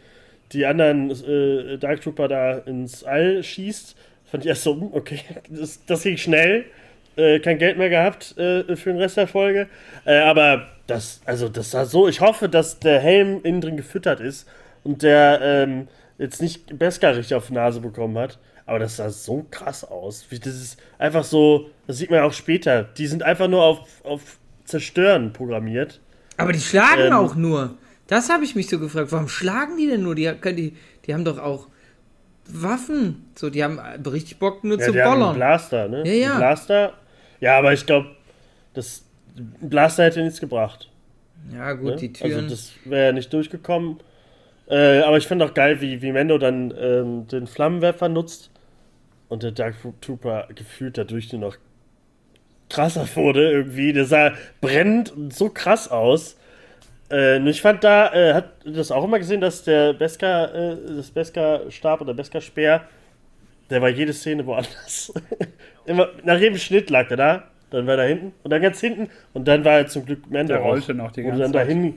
[0.53, 3.97] die anderen äh, Dark Trooper da ins All schießt,
[4.35, 6.65] fand ich erst so, hm, okay, das, das ging schnell.
[7.15, 9.69] Äh, kein Geld mehr gehabt äh, für den Rest der Folge.
[10.05, 12.09] Äh, aber das, also, das sah so.
[12.09, 14.49] Ich hoffe, dass der Helm innen drin gefüttert ist
[14.83, 15.87] und der ähm,
[16.19, 18.41] jetzt nicht Beskar richtig auf die Nase bekommen hat.
[18.67, 20.27] Aber das sah so krass aus.
[20.31, 22.83] Wie das ist einfach so, das sieht man ja auch später.
[22.83, 26.01] Die sind einfach nur auf, auf Zerstören programmiert.
[26.39, 27.13] Aber die schlagen Ähm.
[27.13, 27.77] auch nur.
[28.09, 29.13] Das habe ich mich so gefragt.
[29.13, 30.17] Warum schlagen die denn nur?
[30.17, 31.69] Die, die, die haben doch auch
[32.49, 33.25] Waffen.
[33.37, 35.37] So, die haben richtig Bock nur Ja, zu die haben einen bollern.
[35.37, 36.07] Blaster, ne?
[36.07, 36.33] Ja, ja.
[36.33, 36.93] Ein Blaster.
[37.41, 38.09] Ja, aber ich glaube,
[38.75, 39.05] das
[39.37, 40.91] ein Blaster hätte nichts gebracht.
[41.53, 41.97] Ja, gut, Ne?
[41.97, 42.33] die Türen.
[42.35, 43.99] Also das wäre ja nicht durchgekommen.
[44.69, 48.51] Äh, aber ich finde auch geil, wie, wie Mendo dann ähm, den Flammenwerfer nutzt
[49.29, 51.57] und der Dark Trooper gefühlt dadurch nur noch
[52.71, 53.93] krasser wurde irgendwie.
[53.93, 56.37] Der sah brennend und so krass aus.
[57.15, 60.77] Äh, und ich fand da, äh, hat das auch immer gesehen, dass der Beskar, äh,
[60.97, 62.81] das Beskar-Stab oder Beskar-Speer,
[63.71, 65.13] der war jede Szene woanders.
[65.87, 69.11] immer, nach jedem Schnitt lag er da, dann war er hinten und dann ganz hinten
[69.33, 70.67] und dann war er zum Glück Mendo Der auch.
[70.67, 71.69] rollte noch die ganze dann Zeit.
[71.69, 71.95] dahin.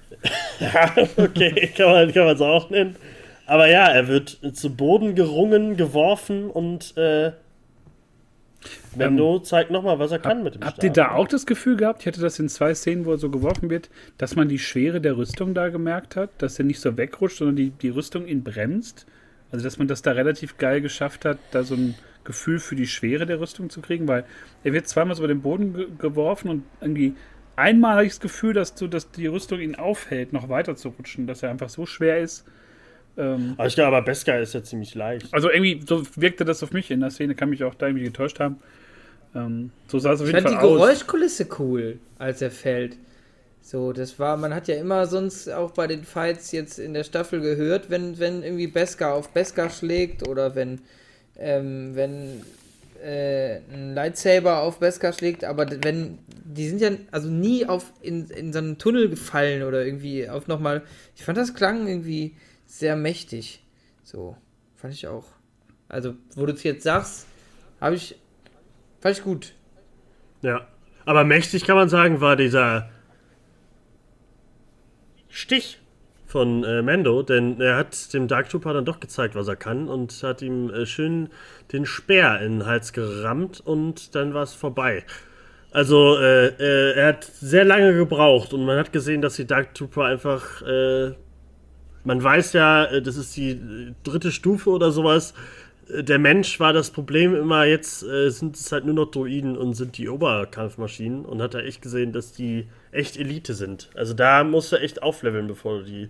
[0.60, 2.96] ja, okay, kann man, kann man so auch nennen.
[3.44, 7.32] Aber ja, er wird zu Boden gerungen, geworfen und äh,
[8.96, 10.84] Mendo zeigt nochmal, was er kann mit dem Habt Stab.
[10.84, 13.30] ihr da auch das Gefühl gehabt, ich hatte das in zwei Szenen, wo er so
[13.30, 16.96] geworfen wird, dass man die Schwere der Rüstung da gemerkt hat, dass er nicht so
[16.96, 19.06] wegrutscht, sondern die, die Rüstung ihn bremst?
[19.52, 22.86] Also, dass man das da relativ geil geschafft hat, da so ein Gefühl für die
[22.86, 24.24] Schwere der Rüstung zu kriegen, weil
[24.64, 27.14] er wird zweimal so über den Boden ge geworfen und irgendwie
[27.54, 30.88] einmal habe ich das Gefühl, dass, so, dass die Rüstung ihn aufhält, noch weiter zu
[30.88, 32.44] rutschen, dass er einfach so schwer ist.
[33.18, 35.32] Ähm, Aber ich glaube, aber Beskar ist ja ziemlich leicht.
[35.32, 38.04] also irgendwie, so wirkte das auf mich in der Szene, kann mich auch da irgendwie
[38.04, 38.56] getäuscht haben.
[39.34, 40.78] Ähm, so sah es auf Ich jeden fand Fall die aus.
[40.78, 42.96] Geräuschkulisse cool, als er fällt.
[43.62, 47.02] So, das war, man hat ja immer sonst auch bei den Fights jetzt in der
[47.04, 50.80] Staffel gehört, wenn, wenn irgendwie Beskar auf Beskar schlägt oder wenn,
[51.36, 52.42] ähm, wenn
[53.04, 58.28] äh, ein Lightsaber auf Beskar schlägt, aber wenn, die sind ja also nie auf in,
[58.30, 60.82] in so einen Tunnel gefallen oder irgendwie auf nochmal,
[61.16, 62.34] ich fand das klang irgendwie
[62.66, 63.62] sehr mächtig.
[64.02, 64.36] So,
[64.74, 65.24] fand ich auch.
[65.88, 67.26] Also, wo du es jetzt sagst,
[67.80, 68.16] habe ich,
[69.00, 69.54] fand ich gut.
[70.42, 70.66] Ja.
[71.04, 72.90] Aber mächtig kann man sagen, war dieser
[75.28, 75.78] Stich
[76.26, 79.88] von äh, Mando, denn er hat dem Dark Trooper dann doch gezeigt, was er kann
[79.88, 81.28] und hat ihm äh, schön
[81.72, 85.04] den Speer in den Hals gerammt und dann war es vorbei.
[85.70, 89.74] Also, äh, äh, er hat sehr lange gebraucht und man hat gesehen, dass die Dark
[89.74, 90.62] Trooper einfach.
[92.06, 95.34] Man weiß ja, äh, das ist die äh, dritte Stufe oder sowas.
[95.92, 99.74] Äh, Der Mensch war das Problem immer, jetzt sind es halt nur noch Droiden und
[99.74, 103.90] sind die Oberkampfmaschinen und hat er echt gesehen, dass die echt Elite sind.
[103.94, 106.08] Also da musst du echt aufleveln, bevor du die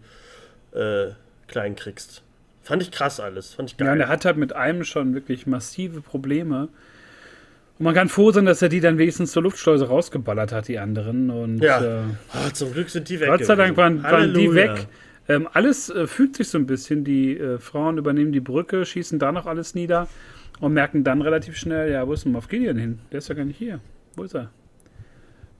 [0.78, 1.12] äh,
[1.48, 2.22] klein kriegst.
[2.62, 3.94] Fand ich krass alles, fand ich Ja, geil.
[3.94, 6.68] und er hat halt mit einem schon wirklich massive Probleme.
[7.78, 10.78] Und man kann froh sein, dass er die dann wenigstens zur Luftschleuse rausgeballert hat, die
[10.78, 11.30] anderen.
[11.30, 11.80] Und Ja.
[11.80, 13.28] äh, Ah, zum Glück sind die weg.
[13.28, 14.86] Gott sei Dank waren, waren die weg.
[15.28, 17.04] Ähm, alles äh, fügt sich so ein bisschen.
[17.04, 20.08] Die äh, Frauen übernehmen die Brücke, schießen da noch alles nieder
[20.60, 22.98] und merken dann relativ schnell, ja, wo ist denn Gideon hin?
[23.10, 23.80] Der ist ja gar nicht hier.
[24.14, 24.50] Wo ist er?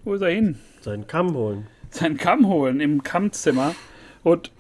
[0.05, 0.57] Wo ist er hin?
[0.81, 1.67] Seinen Kamm holen.
[1.91, 3.75] Seinen Kamm holen im Kammzimmer.
[4.23, 4.53] Und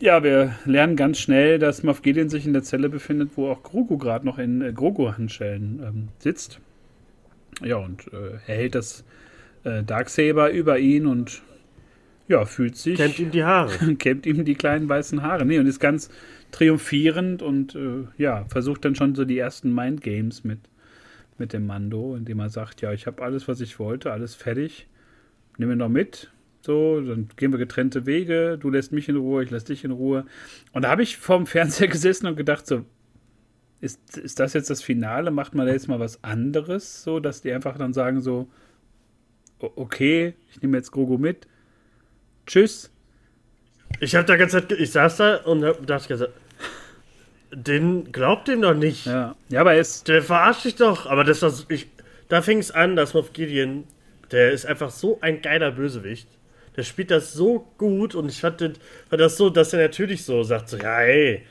[0.00, 3.98] ja, wir lernen ganz schnell, dass Gideon sich in der Zelle befindet, wo auch Grogu
[3.98, 6.60] gerade noch in äh, Grogu-Handschellen ähm, sitzt.
[7.62, 9.04] Ja, und äh, er hält das
[9.64, 11.42] äh, Darksaber über ihn und
[12.30, 13.94] ja, fühlt sich Kämmt ihm die Haare.
[13.98, 15.44] kämmt ihm die kleinen weißen Haare.
[15.44, 16.10] Nee, und ist ganz
[16.52, 20.60] triumphierend und äh, ja, versucht dann schon so die ersten Mindgames mit,
[21.38, 24.86] mit dem Mando, indem er sagt, ja, ich habe alles, was ich wollte, alles fertig.
[25.58, 26.30] Nimm mir noch mit.
[26.60, 28.58] So, dann gehen wir getrennte Wege.
[28.60, 30.24] Du lässt mich in Ruhe, ich lass dich in Ruhe.
[30.70, 32.84] Und da habe ich vorm Fernseher gesessen und gedacht, so,
[33.80, 35.32] ist, ist das jetzt das Finale?
[35.32, 37.02] Macht man da jetzt mal was anderes?
[37.02, 38.48] So, dass die einfach dann sagen, so,
[39.58, 41.48] okay, ich nehme jetzt Grogu mit.
[42.46, 42.90] Tschüss.
[44.00, 46.32] Ich hab da ganz Zeit, ich saß da und hab dachte gesagt,
[47.52, 49.06] den glaubt dem doch nicht.
[49.06, 51.06] Ja, ja aber er ist Der verarscht dich doch.
[51.06, 51.88] Aber das war, so- ich,
[52.28, 53.84] da fing es an, dass Moff Gideon,
[54.30, 56.28] der ist einfach so ein geiler Bösewicht.
[56.76, 58.74] Der spielt das so gut und ich den,
[59.08, 61.42] fand das so, dass er natürlich so sagt, so, ja, ey,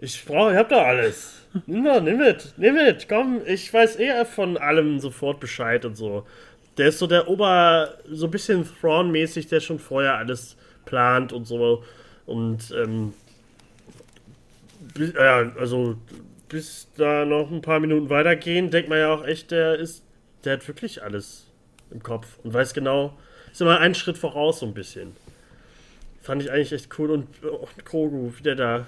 [0.00, 1.36] ich brauche, ich hab doch alles.
[1.66, 5.96] Nimm doch, nimm mit, nimm mit, komm, ich weiß eher von allem sofort Bescheid und
[5.96, 6.24] so.
[6.78, 11.44] Der ist so der Ober, so ein bisschen Thrawn-mäßig, der schon vorher alles plant und
[11.46, 11.84] so.
[12.26, 13.12] Und, ähm,
[14.94, 15.96] bis, ja, also,
[16.48, 20.02] bis da noch ein paar Minuten weitergehen, denkt man ja auch echt, der ist,
[20.44, 21.46] der hat wirklich alles
[21.90, 23.16] im Kopf und weiß genau,
[23.50, 25.14] ist immer einen Schritt voraus so ein bisschen.
[26.22, 28.86] Fand ich eigentlich echt cool und, und Krogu, wie der da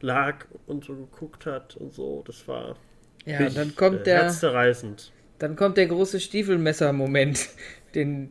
[0.00, 2.76] lag und so geguckt hat und so, das war
[3.24, 5.12] Ja, dann kommt äh, der, herzzerreißend.
[5.44, 7.50] Dann kommt der große Stiefelmesser-Moment.
[7.94, 8.30] Den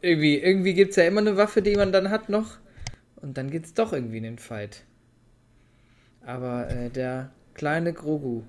[0.00, 2.56] irgendwie, irgendwie gibt es ja immer eine Waffe, die man dann hat noch.
[3.16, 4.82] Und dann geht's doch irgendwie in den Fight.
[6.24, 8.44] Aber äh, der kleine Grogu,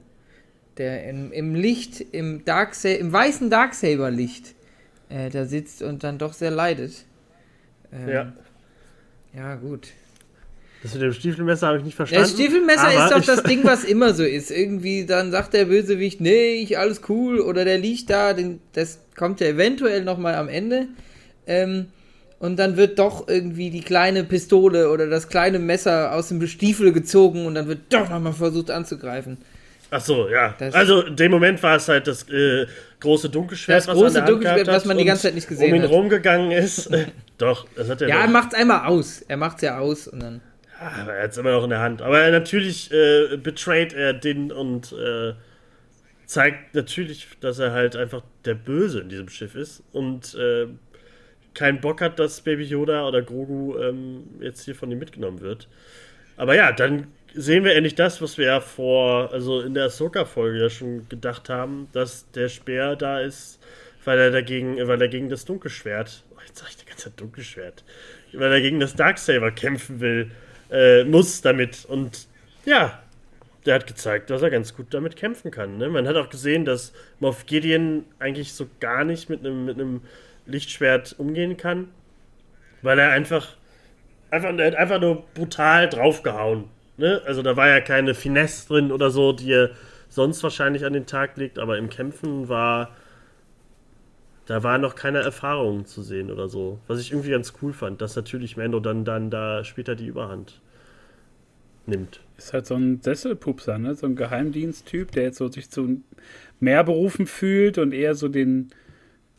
[0.77, 4.55] der im, im Licht, im Darksa im weißen Darksaber-Licht,
[5.09, 7.03] äh, da sitzt und dann doch sehr leidet.
[7.91, 8.33] Ähm, Ja.
[9.33, 9.89] Ja, gut.
[10.83, 12.23] Das mit dem Stiefelmesser habe ich nicht verstanden.
[12.23, 14.51] Das Stiefelmesser ist doch das Ding, was immer so ist.
[14.51, 18.99] Irgendwie dann sagt der Bösewicht, nee, ich alles cool, oder der liegt da, den, das
[19.15, 20.87] kommt ja eventuell nochmal am Ende.
[21.47, 21.87] Ähm,
[22.39, 26.91] und dann wird doch irgendwie die kleine Pistole oder das kleine Messer aus dem Stiefel
[26.91, 29.37] gezogen und dann wird doch nochmal versucht anzugreifen.
[29.91, 30.53] Ach so, ja.
[30.59, 32.65] Das- also in dem Moment war es halt das äh,
[32.99, 35.23] große Dunkelschwert, Das was große an der Hand Dunkelschwert, gehabt hat was man die ganze
[35.23, 35.91] Zeit nicht gesehen um ihn hat.
[35.91, 36.89] rumgegangen ist.
[37.37, 38.33] Doch, das hat er Ja, er doch.
[38.33, 39.21] macht's einmal aus.
[39.27, 40.41] Er macht's ja aus und dann.
[40.83, 42.01] Aber er hat es immer noch in der Hand.
[42.01, 45.33] Aber er, natürlich äh, betrayt er den und äh,
[46.25, 50.67] zeigt natürlich, dass er halt einfach der Böse in diesem Schiff ist und äh,
[51.53, 55.67] keinen Bock hat, dass Baby Yoda oder Grogu ähm, jetzt hier von ihm mitgenommen wird.
[56.35, 60.59] Aber ja, dann sehen wir endlich das, was wir ja vor, also in der Ahsoka-Folge
[60.59, 63.59] ja schon gedacht haben, dass der Speer da ist,
[64.03, 67.19] weil er dagegen, weil er gegen das Dunkelschwert, oh, jetzt sag ich die ganze Zeit
[67.19, 67.83] Dunkelschwert,
[68.33, 70.31] weil er gegen das Darksaber kämpfen will,
[70.73, 71.85] äh, muss damit.
[71.85, 72.27] Und
[72.65, 72.99] ja,
[73.65, 75.77] der hat gezeigt, dass er ganz gut damit kämpfen kann.
[75.77, 75.87] Ne?
[75.89, 80.01] Man hat auch gesehen, dass Moff Gideon eigentlich so gar nicht mit einem mit
[80.45, 81.87] Lichtschwert umgehen kann,
[82.81, 83.55] weil er einfach
[84.33, 86.65] einfach, er hat einfach nur brutal draufgehauen.
[86.97, 87.21] Ne?
[87.25, 89.69] Also da war ja keine Finesse drin oder so, die er
[90.09, 92.89] sonst wahrscheinlich an den Tag legt, aber im Kämpfen war.
[94.45, 96.79] Da war noch keine Erfahrung zu sehen oder so.
[96.87, 100.59] Was ich irgendwie ganz cool fand, dass natürlich Mando dann, dann da später die Überhand
[101.85, 102.19] nimmt.
[102.37, 103.95] Ist halt so ein Sesselpupser, ne?
[103.95, 106.01] So ein Geheimdiensttyp, der jetzt so sich zu
[106.59, 108.71] mehr berufen fühlt und eher so den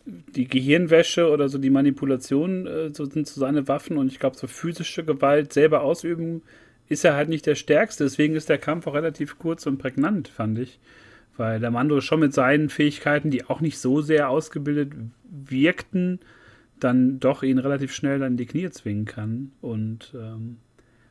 [0.07, 4.37] die Gehirnwäsche oder so die Manipulation äh, so sind so seine Waffen und ich glaube
[4.37, 6.43] so physische Gewalt selber ausüben
[6.89, 10.29] ist er halt nicht der stärkste, deswegen ist der Kampf auch relativ kurz und prägnant,
[10.29, 10.79] fand ich.
[11.37, 14.93] Weil der Mando schon mit seinen Fähigkeiten, die auch nicht so sehr ausgebildet
[15.24, 16.20] wirkten,
[16.78, 19.51] dann doch ihn relativ schnell dann in die Knie zwingen kann.
[19.61, 20.59] Und ähm,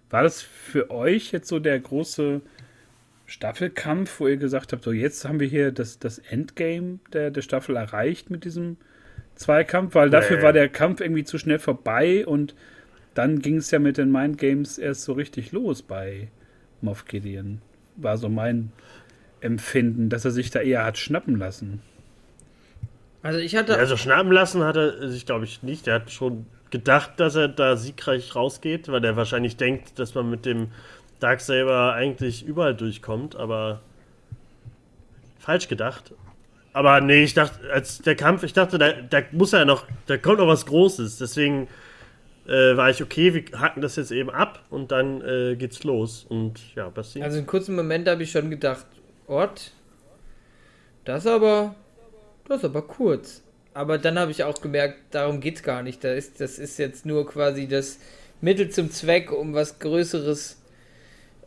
[0.10, 2.42] war das für euch jetzt so der große
[3.26, 7.42] Staffelkampf, wo ihr gesagt habt, so jetzt haben wir hier das, das Endgame der, der
[7.42, 8.78] Staffel erreicht mit diesem
[9.36, 10.44] Zweikampf, weil dafür Nee.
[10.44, 12.54] war der Kampf irgendwie zu schnell vorbei und
[13.14, 16.28] dann ging es ja mit den Mind Games erst so richtig los bei
[16.82, 17.62] Moff Gideon.
[17.96, 18.72] War so mein
[19.44, 21.82] Empfinden, dass er sich da eher hat schnappen lassen.
[23.22, 23.78] Also ich hatte.
[23.78, 25.88] Also schnappen lassen hat er sich, glaube ich, nicht.
[25.88, 30.30] Er hat schon gedacht, dass er da siegreich rausgeht, weil er wahrscheinlich denkt, dass man
[30.30, 30.70] mit dem
[31.20, 33.82] Darksaber eigentlich überall durchkommt, aber
[35.40, 36.14] falsch gedacht.
[36.74, 39.86] Aber nee, ich dachte, als der Kampf, ich dachte, da, da muss er ja noch,
[40.08, 41.20] da kommt noch was Großes.
[41.20, 41.68] Deswegen
[42.48, 46.26] äh, war ich okay, wir hacken das jetzt eben ab und dann äh, geht's los.
[46.28, 47.22] Und ja, Basti.
[47.22, 48.86] Also einen kurzen Moment habe ich schon gedacht,
[49.28, 49.72] Ort,
[51.06, 51.76] das aber,
[52.48, 53.42] das aber kurz.
[53.74, 56.04] Aber dann habe ich auch gemerkt, darum geht's gar nicht.
[56.04, 58.00] Da ist, das ist jetzt nur quasi das
[58.42, 60.58] Mittel zum Zweck, um was Größeres,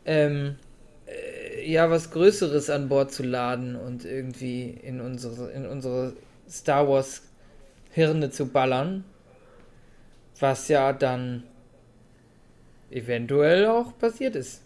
[0.05, 0.57] ähm,
[1.07, 6.15] äh, ja, was Größeres an Bord zu laden und irgendwie in unsere, in unsere
[6.49, 7.23] Star Wars
[7.91, 9.05] Hirne zu ballern.
[10.39, 11.45] Was ja dann
[12.91, 14.63] eventuell auch passiert ist.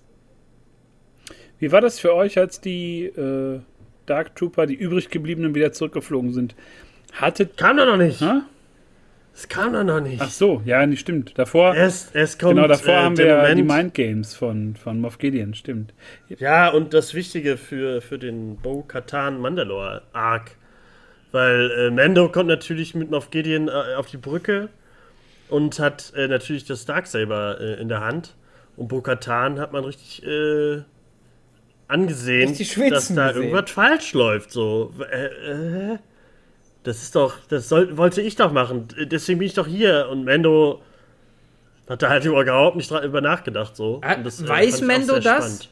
[1.60, 3.60] Wie war das für euch, als die äh,
[4.06, 6.54] Dark Trooper, die übrig gebliebenen, wieder zurückgeflogen sind?
[7.12, 7.56] Hattet.
[7.56, 8.22] kam doch noch nicht.
[9.32, 10.20] Es kam doch noch nicht.
[10.20, 11.38] Ach so, ja, nicht stimmt.
[11.38, 14.74] Davor, Erst, erst kommt genau, davor äh, haben wir ja die Moment- Mind Games von,
[14.76, 15.94] von Moff Gideon, stimmt.
[16.28, 20.52] Ja, und das Wichtige für, für den Bo-Katan Mandalore Arc.
[21.32, 24.68] Weil äh, Mando kommt natürlich mit Moff Gideon äh, auf die Brücke
[25.48, 28.34] und hat äh, natürlich das Darksaber äh, in der Hand.
[28.76, 30.82] Und Bo-Katan hat man richtig äh,
[31.90, 32.56] angesehen,
[32.90, 33.42] dass da gesehen.
[33.50, 34.50] irgendwas falsch läuft.
[34.52, 35.26] So, äh,
[35.94, 35.98] äh,
[36.82, 38.88] das ist doch, das soll, wollte ich doch machen.
[39.10, 40.08] Deswegen bin ich doch hier.
[40.10, 40.80] Und Mando
[41.88, 43.76] hat da halt überhaupt nicht dra- über nachgedacht.
[43.76, 44.00] So.
[44.02, 45.24] Ah, das, weiß ich auch Mendo das?
[45.44, 45.68] spannend.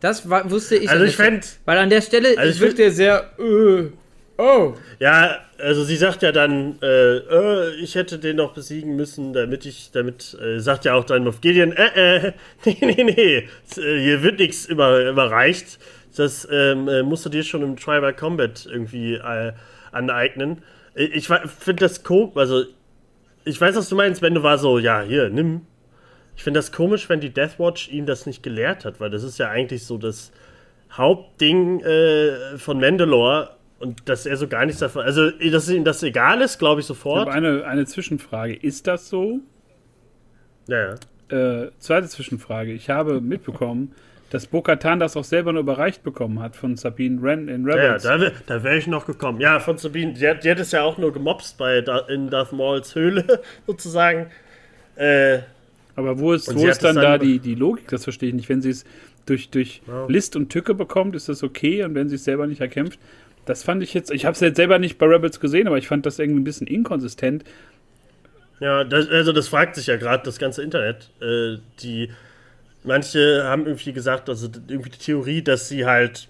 [0.00, 0.88] Das war, wusste ich.
[0.90, 3.30] Also ich der fänd- Stelle- Weil an der Stelle Also wirkte er sehr.
[3.38, 3.90] Äh,
[4.42, 4.74] oh.
[4.98, 9.64] Ja, also sie sagt ja dann, äh, äh, ich hätte den noch besiegen müssen, damit
[9.64, 12.32] ich, damit, äh, sagt ja auch dann Moff Gideon, äh, äh,
[12.64, 15.78] nee, nee, nee, äh, hier wird nichts über, überreicht.
[16.16, 19.52] Das ähm, äh, musst du dir schon im Tribal Combat irgendwie äh,
[19.92, 20.62] aneignen.
[20.94, 22.64] Ich finde das komisch, also
[23.44, 25.62] ich weiß, was du meinst, wenn du war so, ja, hier, nimm.
[26.36, 29.22] Ich finde das komisch, wenn die Death Watch ihn das nicht gelehrt hat, weil das
[29.22, 30.32] ist ja eigentlich so das
[30.90, 31.82] Hauptding
[32.58, 33.50] von Mandalore
[33.82, 35.02] und dass er so gar nichts davon.
[35.04, 37.20] Also, dass ihm das egal ist, glaube ich Ich sofort.
[37.28, 38.54] habe eine, eine Zwischenfrage.
[38.54, 39.40] Ist das so?
[40.68, 40.94] Ja,
[41.30, 41.64] ja.
[41.64, 42.72] Äh, zweite Zwischenfrage.
[42.72, 43.92] Ich habe mitbekommen,
[44.30, 47.82] dass Bo-Katan das auch selber nur überreicht bekommen hat von Sabine Wren in Ja, ja,
[47.94, 48.02] Rebels.
[48.04, 49.40] da, da wäre ich noch gekommen.
[49.40, 51.78] Ja, von Sabine, die hat, die hat es ja auch nur gemobst bei
[52.08, 53.24] in Darth Mauls Höhle,
[53.66, 54.26] sozusagen.
[54.96, 55.40] Äh,
[55.96, 57.88] Aber wo ist, wo ist es dann da dann- die, die Logik?
[57.88, 58.48] Das verstehe ich nicht.
[58.48, 58.84] Wenn sie es
[59.26, 60.06] durch, durch Ja.
[60.06, 61.82] List und Tücke bekommt, ist das okay.
[61.84, 62.98] Und wenn sie es selber nicht erkämpft,
[63.44, 64.10] das fand ich jetzt.
[64.10, 66.44] Ich habe es jetzt selber nicht bei Rebels gesehen, aber ich fand das irgendwie ein
[66.44, 67.44] bisschen inkonsistent.
[68.60, 71.10] Ja, das, also das fragt sich ja gerade das ganze Internet.
[71.20, 72.10] Äh, die
[72.84, 76.28] manche haben irgendwie gesagt, also irgendwie die Theorie, dass sie halt,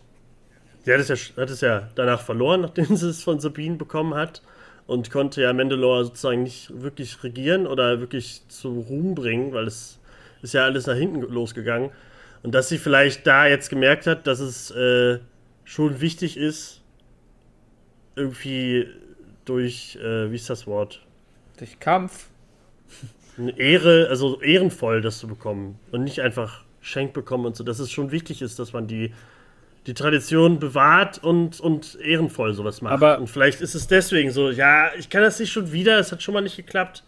[0.85, 4.15] sie hat es ja, hat es ja danach verloren, nachdem sie es von Sabine bekommen
[4.15, 4.43] hat
[4.87, 9.99] und konnte ja Mandalore sozusagen nicht wirklich regieren oder wirklich zu Ruhm bringen, weil es
[10.43, 11.91] ist ja alles nach hinten losgegangen
[12.43, 15.19] und dass sie vielleicht da jetzt gemerkt hat, dass es äh,
[15.65, 16.82] schon wichtig ist,
[18.17, 18.87] irgendwie
[19.45, 21.01] durch, äh, wie ist das Wort?
[21.59, 22.29] Durch Kampf.
[23.39, 27.79] eine Ehre, also ehrenvoll das zu bekommen und nicht einfach schenkt bekommen und so, dass
[27.79, 29.13] es schon wichtig ist, dass man die,
[29.87, 32.93] die Tradition bewahrt und, und ehrenvoll sowas macht.
[32.93, 36.13] Aber- und vielleicht ist es deswegen so, ja, ich kann das nicht schon wieder, es
[36.13, 37.05] hat schon mal nicht geklappt.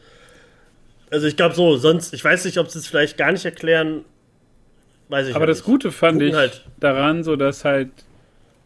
[1.11, 4.05] Also ich glaube so, sonst, ich weiß nicht, ob sie es vielleicht gar nicht erklären,
[5.11, 5.67] weiß ich Aber das nicht.
[5.67, 6.65] Gute fand Gucken ich halt.
[6.81, 7.91] daran, so dass halt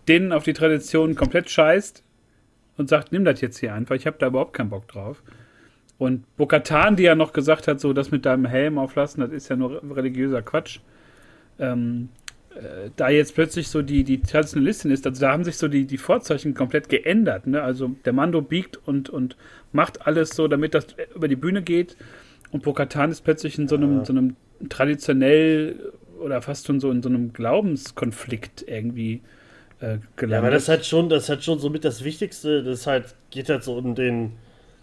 [0.07, 2.03] denen auf die Tradition komplett scheißt
[2.79, 3.95] und sagt, nimm das jetzt hier einfach.
[3.95, 5.23] Ich habe da überhaupt keinen Bock drauf.
[5.99, 9.49] Und Bokatan, die ja noch gesagt hat, so das mit deinem Helm auflassen, das ist
[9.49, 10.79] ja nur religiöser Quatsch.
[11.59, 12.09] Ähm,
[12.55, 15.87] äh, da jetzt plötzlich so die, die Traditionalistin ist, also da haben sich so die,
[15.87, 17.49] die Vorzeichen komplett geändert.
[17.49, 17.61] Ne?
[17.61, 19.37] Also der Mando biegt und, und
[19.73, 21.97] macht alles so, damit das über die Bühne geht.
[22.53, 24.05] Und Bokatan ist plötzlich in so einem, ja.
[24.05, 24.37] so einem
[24.69, 29.21] traditionell oder fast schon so in so einem Glaubenskonflikt irgendwie
[29.81, 30.31] äh, gelandet.
[30.31, 33.49] Ja, aber das hat schon, das hat schon so mit das Wichtigste, das halt, geht
[33.49, 34.33] halt so um den.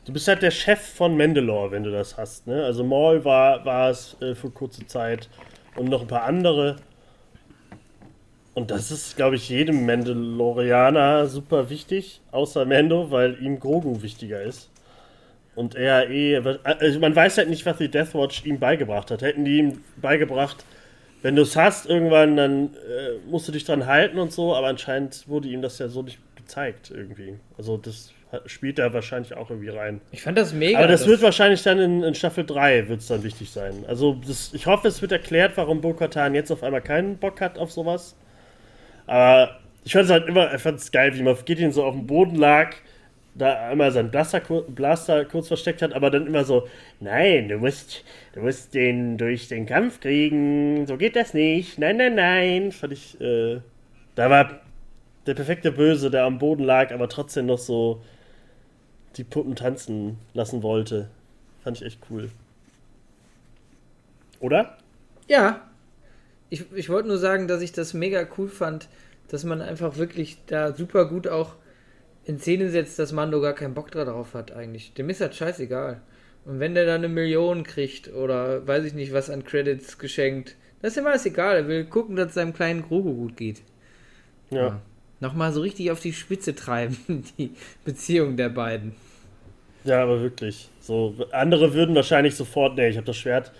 [0.06, 2.64] Du bist halt der Chef von Mandalore, wenn du das hast, ne?
[2.64, 5.30] Also Maul war, war es äh, für kurze Zeit
[5.76, 6.76] und noch ein paar andere.
[8.54, 14.42] Und das ist, glaube ich, jedem Mandalorianer super wichtig, außer Mando, weil ihm Grogu wichtiger
[14.42, 14.70] ist.
[15.56, 16.38] Und er eh.
[16.64, 19.22] Also man weiß halt nicht, was die Deathwatch ihm beigebracht hat.
[19.22, 20.64] Hätten die ihm beigebracht,
[21.26, 24.68] wenn du es hast irgendwann, dann äh, musst du dich dran halten und so, aber
[24.68, 27.40] anscheinend wurde ihm das ja so nicht gezeigt irgendwie.
[27.58, 28.14] Also das
[28.46, 30.02] spielt da wahrscheinlich auch irgendwie rein.
[30.12, 30.78] Ich fand das mega.
[30.78, 33.86] Aber das, das wird wahrscheinlich dann in, in Staffel 3 wird es dann wichtig sein.
[33.88, 37.58] Also das, ich hoffe, es wird erklärt, warum Bo-Katan jetzt auf einmal keinen Bock hat
[37.58, 38.16] auf sowas.
[39.08, 41.96] Aber ich fand es halt immer, ich fand es geil, wie man Gideon so auf
[41.96, 42.76] dem Boden lag,
[43.36, 46.68] da einmal seinen Blaster, Blaster kurz versteckt hat, aber dann immer so,
[47.02, 51.98] nein, du musst, du musst den durch den Kampf kriegen, so geht das nicht, nein,
[51.98, 52.72] nein, nein.
[52.72, 53.60] Fand ich, äh,
[54.16, 54.62] da war
[55.28, 58.02] der perfekte Böse, der am Boden lag, aber trotzdem noch so
[59.18, 61.10] die Puppen tanzen lassen wollte.
[61.64, 62.30] Fand ich echt cool.
[64.40, 64.78] Oder?
[65.28, 65.62] Ja,
[66.50, 68.88] ich, ich wollte nur sagen, dass ich das mega cool fand,
[69.28, 71.56] dass man einfach wirklich da super gut auch
[72.26, 74.94] in Szene setzt, dass Mando gar keinen Bock drauf hat eigentlich.
[74.94, 76.02] Dem ist das scheißegal.
[76.46, 80.56] Und wenn der dann eine Million kriegt oder weiß ich nicht, was an Credits geschenkt,
[80.82, 81.56] das ist ihm alles egal.
[81.56, 83.62] Er will gucken, dass es seinem kleinen Grogu gut geht.
[84.52, 84.68] Ja.
[84.68, 84.82] ja.
[85.20, 86.98] Nochmal so richtig auf die Spitze treiben,
[87.38, 87.52] die
[87.84, 88.96] Beziehung der beiden.
[89.84, 90.70] Ja, aber wirklich.
[90.82, 93.52] So, andere würden wahrscheinlich sofort, nee, ich habe das Schwert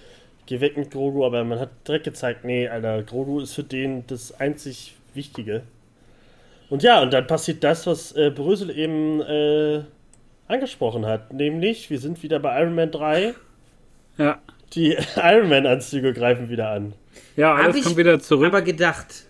[0.46, 4.06] geh weg mit Grogu, aber man hat direkt gezeigt, nee, Alter, Grogu ist für den
[4.08, 5.64] das einzig Wichtige.
[6.70, 9.84] Und ja, und dann passiert das, was äh, Brösel eben äh,
[10.48, 13.34] angesprochen hat, nämlich wir sind wieder bei Iron Man 3.
[14.18, 14.40] Ja.
[14.74, 16.94] Die Iron Man-Anzüge greifen wieder an.
[17.36, 18.48] Ja, alles kommt wieder zurück.
[18.48, 19.26] Aber gedacht,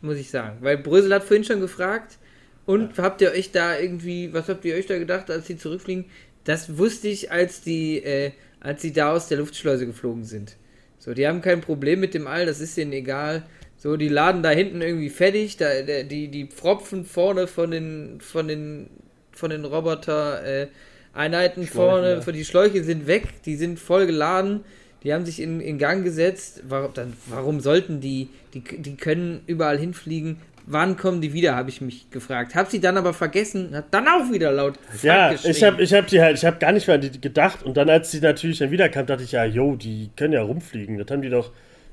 [0.00, 0.58] muss ich sagen.
[0.60, 2.18] Weil Brösel hat vorhin schon gefragt,
[2.64, 3.02] und ja.
[3.02, 6.04] habt ihr euch da irgendwie, was habt ihr euch da gedacht, als sie zurückfliegen?
[6.44, 10.56] Das wusste ich, als die äh, als sie da aus der Luftschleuse geflogen sind.
[10.98, 13.42] So, die haben kein Problem mit dem All, das ist denen egal.
[13.82, 18.46] So, die laden da hinten irgendwie fertig, da, die, die Pfropfen vorne von den, von
[18.46, 18.88] den,
[19.32, 20.66] von den Roboter, äh,
[21.12, 22.20] Einheiten Schläuche, vorne, ja.
[22.20, 24.60] für die Schläuche sind weg, die sind voll geladen,
[25.02, 26.62] die haben sich in, in Gang gesetzt.
[26.68, 31.70] Warum, dann, warum sollten die, die, die können überall hinfliegen, wann kommen die wieder, habe
[31.70, 32.54] ich mich gefragt.
[32.54, 36.06] Hab sie dann aber vergessen, hat dann auch wieder laut Ja, ich habe ich hab
[36.06, 38.58] die halt, ich habe gar nicht mehr an die gedacht und dann, als sie natürlich
[38.60, 40.98] dann wiederkam, dachte ich ja, yo, die können ja rumfliegen.
[40.98, 41.50] Das haben die doch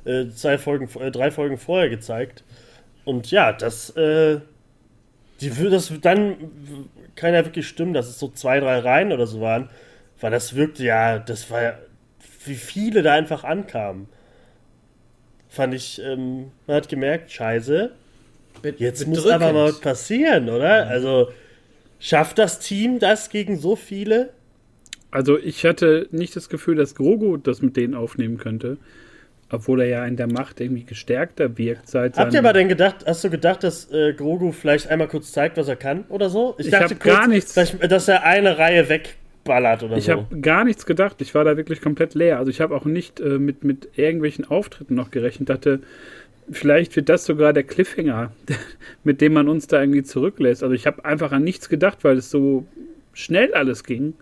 [0.09, 2.43] äh, zwei Folgen, äh, drei Folgen vorher gezeigt.
[3.05, 4.39] Und ja, das, äh,
[5.41, 6.35] die, das dann
[7.15, 9.69] kann ja wirklich stimmen, dass es so zwei, drei Reihen oder so waren,
[10.19, 11.79] weil das wirkte ja, das war ja,
[12.45, 14.07] wie viele da einfach ankamen.
[15.47, 17.91] Fand ich, ähm, man hat gemerkt, scheiße,
[18.77, 20.85] Jetzt muss aber mal was passieren, oder?
[20.85, 20.91] Mhm.
[20.91, 21.29] Also
[21.99, 24.33] schafft das Team das gegen so viele?
[25.11, 28.77] Also ich hatte nicht das Gefühl, dass Grogu das mit denen aufnehmen könnte.
[29.51, 32.97] Obwohl er ja in der Macht irgendwie gestärkter wirkt seit Habt ihr aber denn gedacht,
[33.07, 36.55] hast du gedacht, dass äh, Grogu vielleicht einmal kurz zeigt, was er kann oder so?
[36.59, 37.53] Ich, ich dachte kurz, gar nichts.
[37.55, 40.11] dass er eine Reihe wegballert oder ich so.
[40.11, 41.19] Ich habe gar nichts gedacht.
[41.21, 42.37] Ich war da wirklich komplett leer.
[42.37, 45.49] Also ich habe auch nicht äh, mit, mit irgendwelchen Auftritten noch gerechnet.
[45.49, 45.79] Dachte,
[46.51, 48.31] vielleicht wird das sogar der Cliffhanger,
[49.03, 50.61] mit dem man uns da irgendwie zurücklässt.
[50.61, 52.67] Also ich habe einfach an nichts gedacht, weil es so
[53.13, 54.13] schnell alles ging.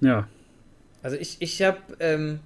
[0.00, 0.28] Ja.
[1.02, 2.40] Also ich, ich habe ähm,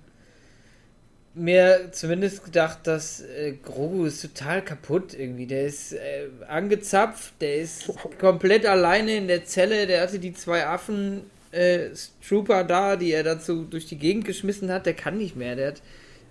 [1.35, 5.47] mir zumindest gedacht, dass äh, Grogu ist total kaputt irgendwie.
[5.47, 10.67] Der ist äh, angezapft, der ist komplett alleine in der Zelle, der hatte die zwei
[10.67, 11.91] Affen äh,
[12.27, 15.57] Trooper da, die er dazu durch die Gegend geschmissen hat, der kann nicht mehr.
[15.57, 15.83] Der, hat,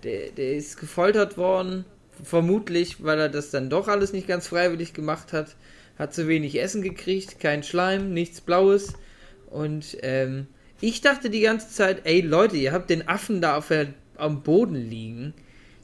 [0.02, 1.84] der, der ist gefoltert worden
[2.22, 5.56] vermutlich, weil er das dann doch alles nicht ganz freiwillig gemacht hat,
[5.98, 8.94] hat zu wenig Essen gekriegt, kein Schleim, nichts Blaues.
[9.50, 10.46] Und ähm,
[10.80, 13.88] ich dachte die ganze Zeit, ey Leute, ihr habt den Affen da auf der,
[14.24, 15.34] am Boden liegen.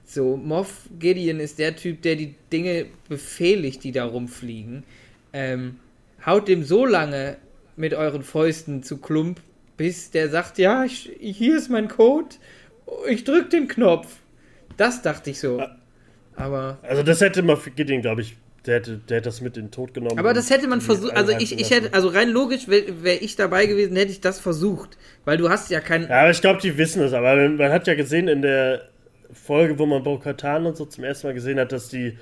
[0.04, 4.82] So, Moff Gideon ist der Typ, der die Dinge befehligt, die da rumfliegen.
[5.32, 5.76] Ähm,
[6.26, 7.36] haut dem so lange
[7.76, 9.40] mit euren Fäusten zu Klump,
[9.76, 12.34] bis der sagt, ja, ich, hier ist mein Code,
[13.08, 14.16] ich drück den Knopf.
[14.76, 15.62] Das dachte ich so.
[16.34, 16.78] Aber.
[16.82, 18.36] Also, das hätte man Gideon, glaube ich,
[18.66, 20.18] der hätte, der hätte das mit in den Tod genommen.
[20.18, 23.36] Aber das hätte man versucht, also ich, ich hätte, also rein logisch wäre wär ich
[23.36, 24.98] dabei gewesen, hätte ich das versucht.
[25.24, 26.08] Weil du hast ja keinen.
[26.08, 27.12] Ja, aber ich glaube, die wissen es.
[27.12, 28.82] Aber man, hat ja gesehen in der
[29.32, 32.18] Folge, wo man Bo-Katan und so zum ersten Mal gesehen hat, dass die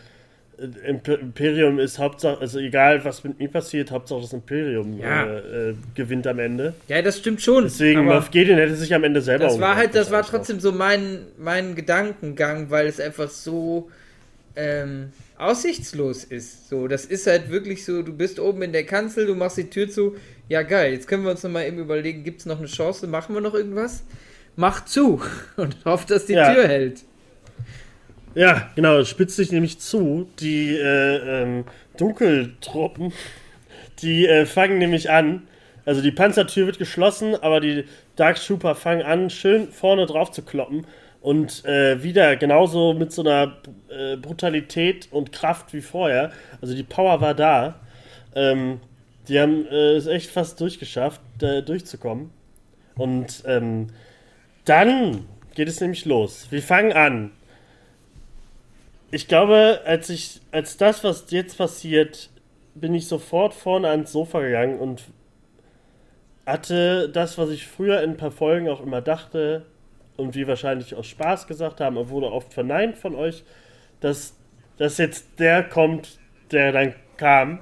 [0.59, 5.25] äh, Imp- Imperium ist Hauptsache, also egal was mit ihm passiert, Hauptsache das Imperium Ja.
[5.27, 6.75] äh, äh, gewinnt am Ende.
[6.87, 7.65] Ja, das stimmt schon.
[7.65, 10.71] Deswegen, Moff Gideon hätte sich am Ende selber das war halt, das war trotzdem so
[10.71, 13.89] mein, mein Gedankengang, weil es einfach so
[14.55, 16.69] ähm, aussichtslos ist.
[16.69, 19.71] So, das ist halt wirklich so, du bist oben in der Kanzel, du machst die
[19.71, 20.17] Tür zu.
[20.49, 23.35] Ja, geil, jetzt können wir uns nochmal eben überlegen, gibt es noch eine Chance, machen
[23.35, 24.05] wir noch irgendwas?
[24.57, 25.21] Mach zu
[25.57, 26.53] und hofft, dass die Ja.
[26.53, 27.05] Tür hält.
[28.35, 30.29] Ja, genau, spitzt sich nämlich zu.
[30.39, 31.65] Die äh, ähm,
[31.97, 33.13] Dunkeltruppen,
[34.01, 35.43] die äh, fangen nämlich an.
[35.85, 37.85] Also die Panzertür wird geschlossen, aber die
[38.17, 40.87] Dark Trooper fangen an, schön vorne drauf zu kloppen.
[41.21, 43.57] Und äh, wieder genauso mit so einer
[43.89, 46.33] äh, Brutalität und Kraft wie vorher.
[46.61, 47.81] Also die Power war da.
[48.35, 48.81] Ähm,
[49.27, 52.31] die haben äh, es echt fast durchgeschafft, da durchzukommen.
[52.97, 53.89] Und ähm,
[54.65, 56.47] dann geht es nämlich los.
[56.51, 57.33] Wir fangen an
[59.11, 62.29] ich glaube, als ich, als das, was jetzt passiert,
[62.75, 65.05] bin ich sofort vorne ans Sofa gegangen und
[66.45, 69.65] hatte das, was ich früher in ein paar Folgen auch immer dachte
[70.19, 73.45] und wir wahrscheinlich aus Spaß gesagt haben, aber wurde oft verneint von euch,
[74.01, 74.35] dass,
[74.77, 76.19] dass jetzt der kommt,
[76.51, 77.61] der dann kam.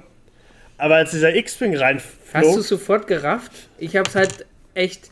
[0.77, 3.51] Aber als dieser X-Wing Hast du reinflog, es sofort gerafft?
[3.77, 5.09] Ich habe es halt echt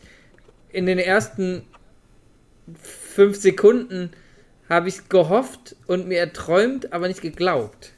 [0.70, 1.62] in den ersten
[2.82, 4.10] fünf Sekunden
[4.68, 7.92] habe ich gehofft und mir erträumt, aber nicht geglaubt.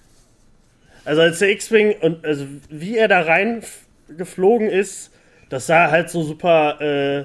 [1.05, 3.87] Also als der X-Wing und also wie er da rein f-
[4.17, 5.11] geflogen ist,
[5.49, 7.25] das sah halt so super äh,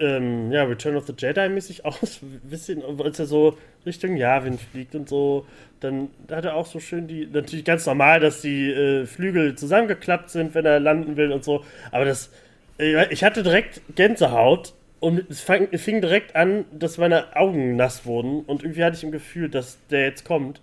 [0.00, 2.20] ähm, ja, Return of the Jedi mäßig aus.
[2.42, 5.46] Bisschen, als er so Richtung Yavin fliegt und so,
[5.80, 10.30] dann hat er auch so schön die, natürlich ganz normal, dass die äh, Flügel zusammengeklappt
[10.30, 11.64] sind, wenn er landen will und so.
[11.90, 12.30] Aber das,
[12.78, 18.04] äh, ich hatte direkt Gänsehaut und es fang, fing direkt an, dass meine Augen nass
[18.04, 20.60] wurden und irgendwie hatte ich im Gefühl, dass der jetzt kommt.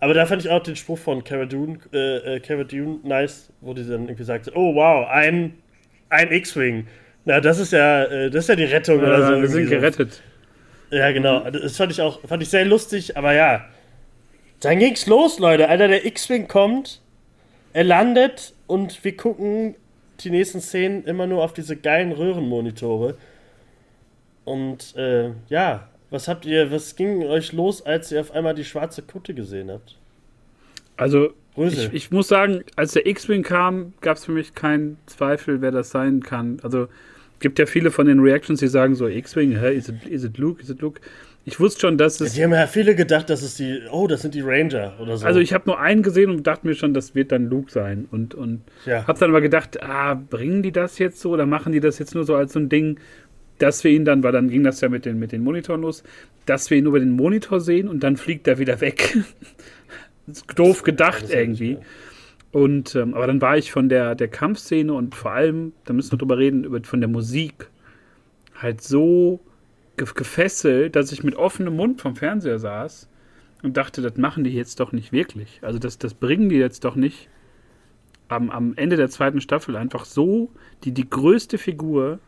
[0.00, 3.52] Aber da fand ich auch den Spruch von Cara Dune, äh, äh, Cara Dune nice,
[3.60, 5.54] wo die dann irgendwie sagte, oh wow, ein,
[6.08, 6.86] ein X-Wing.
[7.28, 9.38] Na, das ist ja, äh, das ist ja die Rettung oder so.
[9.38, 10.22] Wir sind gerettet.
[10.90, 11.40] Ja, genau.
[11.50, 13.66] Das fand ich auch, fand ich sehr lustig, aber ja.
[14.60, 15.68] Dann ging's los, Leute.
[15.68, 17.02] Alter, der X-Wing kommt,
[17.74, 19.74] er landet und wir gucken
[20.20, 23.18] die nächsten Szenen immer nur auf diese geilen Röhrenmonitore.
[24.46, 28.64] Und äh, ja, was habt ihr, was ging euch los, als ihr auf einmal die
[28.64, 29.98] schwarze Kutte gesehen habt?
[30.96, 35.60] Also, ich, ich muss sagen, als der X-Wing kam, gab es für mich keinen Zweifel,
[35.60, 36.58] wer das sein kann.
[36.62, 36.88] Also,
[37.40, 40.38] gibt ja viele von den Reactions, die sagen so, X-Wing, hä, is it, is it
[40.38, 41.00] Luke, is it Luke?
[41.44, 44.20] Ich wusste schon, dass es Die haben ja viele gedacht, dass es die, oh, das
[44.20, 45.24] sind die Ranger oder so.
[45.24, 48.06] Also ich habe nur einen gesehen und dachte mir schon, das wird dann Luke sein.
[48.10, 49.06] Und, und ja.
[49.06, 52.14] habe dann aber gedacht, ah, bringen die das jetzt so oder machen die das jetzt
[52.14, 53.00] nur so als so ein Ding,
[53.58, 56.02] dass wir ihn dann, weil dann ging das ja mit den, mit den Monitoren los,
[56.44, 59.16] dass wir ihn über den Monitor sehen und dann fliegt er wieder weg.
[60.56, 61.78] doof gedacht ist ja irgendwie.
[62.50, 66.12] Und ähm, aber dann war ich von der, der Kampfszene und vor allem, da müssen
[66.12, 67.68] wir drüber reden, über, von der Musik
[68.54, 69.40] halt so
[69.96, 73.08] ge gefesselt, dass ich mit offenem Mund vom Fernseher saß
[73.62, 75.58] und dachte, das machen die jetzt doch nicht wirklich.
[75.62, 77.28] Also das, das bringen die jetzt doch nicht
[78.28, 80.50] am, am Ende der zweiten Staffel einfach so
[80.84, 82.18] die, die größte Figur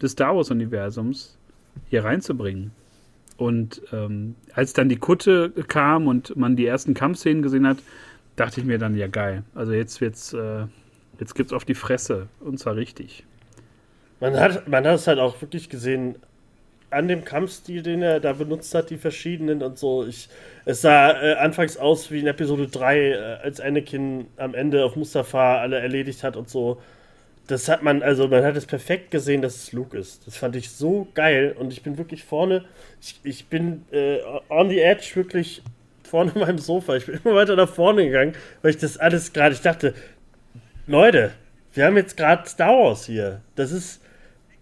[0.00, 1.38] des Star Wars-Universums
[1.88, 2.72] hier reinzubringen.
[3.36, 7.78] Und ähm, als dann die Kutte kam und man die ersten Kampfszenen gesehen hat,
[8.36, 9.44] dachte ich mir dann, ja geil.
[9.54, 10.66] Also jetzt wird's, äh,
[11.18, 13.24] jetzt gibt's auf die Fresse und zwar richtig.
[14.20, 16.16] Man hat, man hat es halt auch wirklich gesehen
[16.94, 20.06] an dem Kampfstil, den er da benutzt hat, die verschiedenen und so.
[20.06, 20.28] Ich,
[20.64, 24.94] es sah äh, anfangs aus wie in Episode 3, äh, als Anakin am Ende auf
[24.96, 26.80] Mustafa alle erledigt hat und so.
[27.46, 30.26] Das hat man, also man hat es perfekt gesehen, dass es Luke ist.
[30.26, 32.64] Das fand ich so geil und ich bin wirklich vorne,
[33.02, 35.62] ich, ich bin äh, on the edge wirklich
[36.06, 36.96] vorne in meinem Sofa.
[36.96, 39.94] Ich bin immer weiter nach vorne gegangen, weil ich das alles gerade, ich dachte,
[40.86, 41.32] Leute,
[41.72, 43.40] wir haben jetzt gerade Star Wars hier.
[43.56, 44.00] Das ist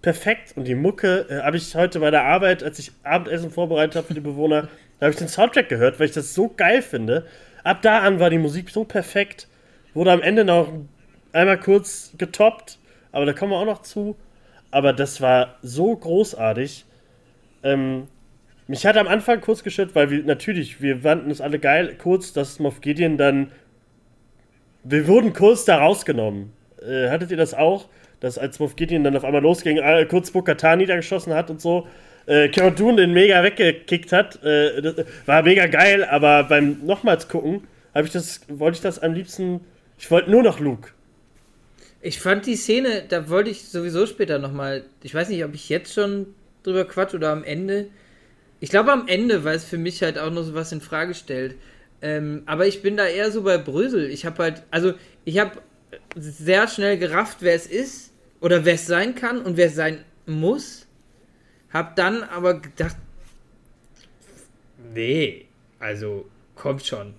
[0.02, 0.54] perfekt.
[0.56, 4.06] Und die Mucke äh, habe ich heute bei der Arbeit, als ich Abendessen vorbereitet habe
[4.06, 4.62] für die Bewohner,
[4.98, 7.26] da habe ich den Soundtrack gehört, weil ich das so geil finde.
[7.64, 9.48] Ab da an war die Musik so perfekt.
[9.94, 10.72] Wurde am Ende noch
[11.32, 12.78] einmal kurz getoppt,
[13.12, 14.16] aber da kommen wir auch noch zu.
[14.70, 16.86] Aber das war so großartig.
[17.62, 18.08] Ähm,
[18.68, 22.32] mich hat am Anfang kurz gestört, weil wir natürlich, wir fanden es alle geil, kurz,
[22.32, 23.50] dass Moff Gideon dann.
[24.84, 26.52] Wir wurden kurz da rausgenommen.
[26.80, 27.88] Äh, hattet ihr das auch?
[28.20, 31.86] Dass als Moff Gideon dann auf einmal losging, äh, kurz Bo-Katan niedergeschossen hat und so,
[32.26, 34.42] äh, Cara Dune den mega weggekickt hat.
[34.44, 37.62] Äh, das war mega geil, aber beim nochmals gucken
[37.94, 39.60] habe ich das, wollte ich das am liebsten,
[39.98, 40.90] ich wollte nur noch Luke.
[42.00, 45.68] Ich fand die Szene, da wollte ich sowieso später nochmal, ich weiß nicht, ob ich
[45.68, 46.26] jetzt schon
[46.62, 47.86] drüber quatsch oder am Ende.
[48.62, 51.14] Ich glaube am Ende, weil es für mich halt auch noch so was in Frage
[51.14, 51.56] stellt.
[52.00, 54.08] Ähm, aber ich bin da eher so bei Brösel.
[54.08, 54.94] Ich habe halt, also
[55.24, 55.60] ich habe
[56.14, 60.04] sehr schnell gerafft, wer es ist oder wer es sein kann und wer es sein
[60.26, 60.86] muss.
[61.72, 62.94] Hab dann aber gedacht,
[64.94, 65.46] nee,
[65.80, 67.14] also kommt schon.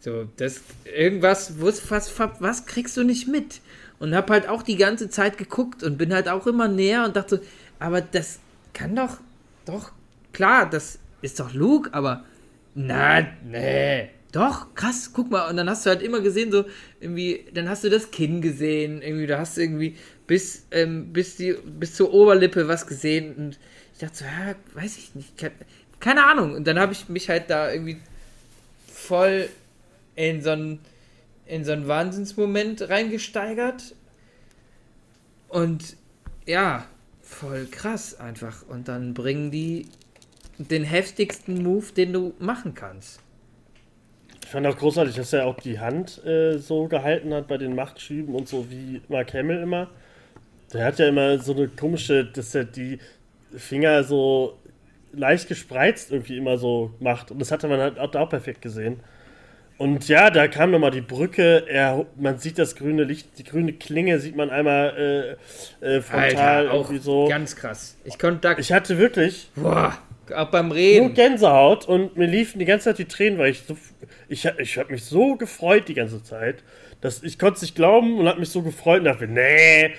[0.00, 3.62] So, das irgendwas, was, was, was kriegst du nicht mit?
[4.00, 7.16] Und hab halt auch die ganze Zeit geguckt und bin halt auch immer näher und
[7.16, 7.40] dachte,
[7.78, 8.38] aber das
[8.74, 9.16] kann doch,
[9.64, 9.92] doch,
[10.38, 12.24] klar, das ist doch Luke, aber
[12.72, 14.08] na, nee.
[14.30, 15.50] Doch, krass, guck mal.
[15.50, 16.64] Und dann hast du halt immer gesehen, so,
[17.00, 19.96] irgendwie, dann hast du das Kinn gesehen, irgendwie, da hast du irgendwie
[20.28, 23.34] bis, ähm, bis, die, bis zur Oberlippe was gesehen.
[23.34, 23.58] Und
[23.94, 25.32] ich dachte so, ja, weiß ich nicht,
[25.98, 26.54] keine Ahnung.
[26.54, 28.00] Und dann habe ich mich halt da irgendwie
[28.86, 29.48] voll
[30.14, 30.78] in so einen,
[31.46, 33.96] in so einen Wahnsinnsmoment reingesteigert.
[35.48, 35.96] Und
[36.46, 36.86] ja,
[37.22, 38.62] voll krass einfach.
[38.68, 39.88] Und dann bringen die
[40.58, 43.20] den heftigsten Move, den du machen kannst.
[44.42, 47.74] Ich fand auch großartig, dass er auch die Hand äh, so gehalten hat bei den
[47.74, 49.88] Machtschüben und so wie Mark Hamill immer.
[50.72, 52.98] Der hat ja immer so eine komische, dass er die
[53.54, 54.58] Finger so
[55.12, 57.30] leicht gespreizt irgendwie immer so macht.
[57.30, 59.00] Und das hatte man halt auch perfekt gesehen.
[59.78, 63.72] Und ja, da kam nochmal die Brücke, er, man sieht das grüne Licht, die grüne
[63.72, 65.36] Klinge sieht man einmal
[65.82, 67.28] äh, äh, frontal Alter, irgendwie so.
[67.28, 67.96] Ganz krass.
[68.04, 68.58] Ich konnte da.
[68.58, 69.50] Ich hatte wirklich.
[69.54, 69.96] Boah,
[70.32, 71.06] auch beim Reden.
[71.06, 73.76] Nur Gänsehaut und mir liefen die ganze Zeit die Tränen, weil ich so.
[74.28, 76.62] Ich, ich habe mich so gefreut die ganze Zeit.
[77.00, 79.94] Dass ich konnte es nicht glauben und habe mich so gefreut und dachte, nee.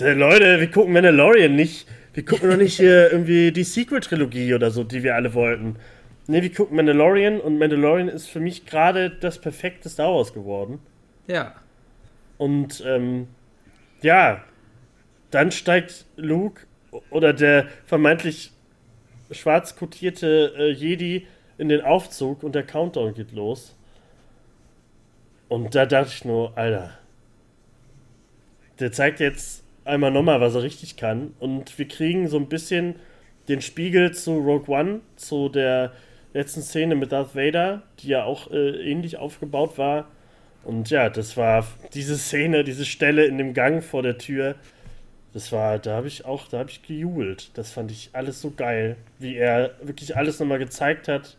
[0.00, 1.86] Leute, wir gucken Mandalorian nicht.
[2.14, 5.76] Wir gucken noch nicht hier irgendwie die Sequel-Trilogie oder so, die wir alle wollten.
[6.26, 10.78] Ne, wir gucken Mandalorian und Mandalorian ist für mich gerade das perfekte Star Wars geworden.
[11.26, 11.54] Ja.
[12.36, 13.28] Und ähm,
[14.02, 14.42] ja,
[15.30, 16.62] dann steigt Luke
[17.10, 18.52] oder der vermeintlich
[19.30, 21.26] schwarz kotierte äh, Jedi
[21.58, 23.74] in den Aufzug und der Countdown geht los.
[25.48, 26.98] Und da dachte ich nur, Alter,
[28.78, 31.34] der zeigt jetzt einmal nochmal, was er richtig kann.
[31.40, 32.96] Und wir kriegen so ein bisschen
[33.48, 35.92] den Spiegel zu Rogue One, zu der
[36.34, 40.08] letzten Szene mit Darth Vader, die ja auch äh, ähnlich aufgebaut war.
[40.64, 44.54] Und ja, das war diese Szene, diese Stelle in dem Gang vor der Tür.
[45.32, 47.50] Das war, da habe ich auch, da habe ich gejubelt.
[47.54, 51.36] Das fand ich alles so geil, wie er wirklich alles nochmal gezeigt hat.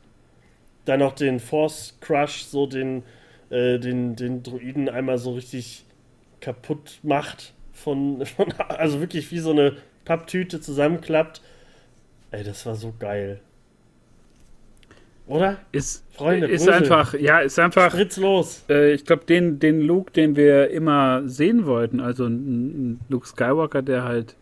[0.85, 3.03] Dann noch den Force Crush, so den,
[3.49, 5.85] äh, den, den Druiden einmal so richtig
[6.39, 7.53] kaputt macht.
[7.73, 11.41] Von, von, also wirklich wie so eine Papptüte zusammenklappt.
[12.31, 13.41] Ey, das war so geil.
[15.29, 15.57] Oder?
[15.71, 17.91] Ist, Freunde, ist einfach, ja, ist einfach.
[17.91, 18.65] Spritz los.
[18.67, 23.27] Äh, ich glaube, den, den Luke, den wir immer sehen wollten, also ein, ein, Luke
[23.27, 24.35] Skywalker, der halt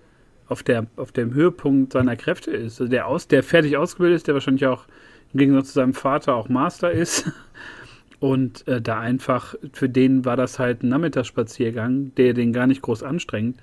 [0.47, 4.27] auf, der, auf dem Höhepunkt seiner Kräfte ist, also der, aus, der fertig ausgebildet ist,
[4.27, 4.85] der wahrscheinlich auch
[5.33, 7.29] im Gegensatz zu seinem Vater auch Master ist.
[8.21, 12.81] Und äh, da einfach, für den war das halt ein Nachmittagsspaziergang, der den gar nicht
[12.81, 13.57] groß anstrengt.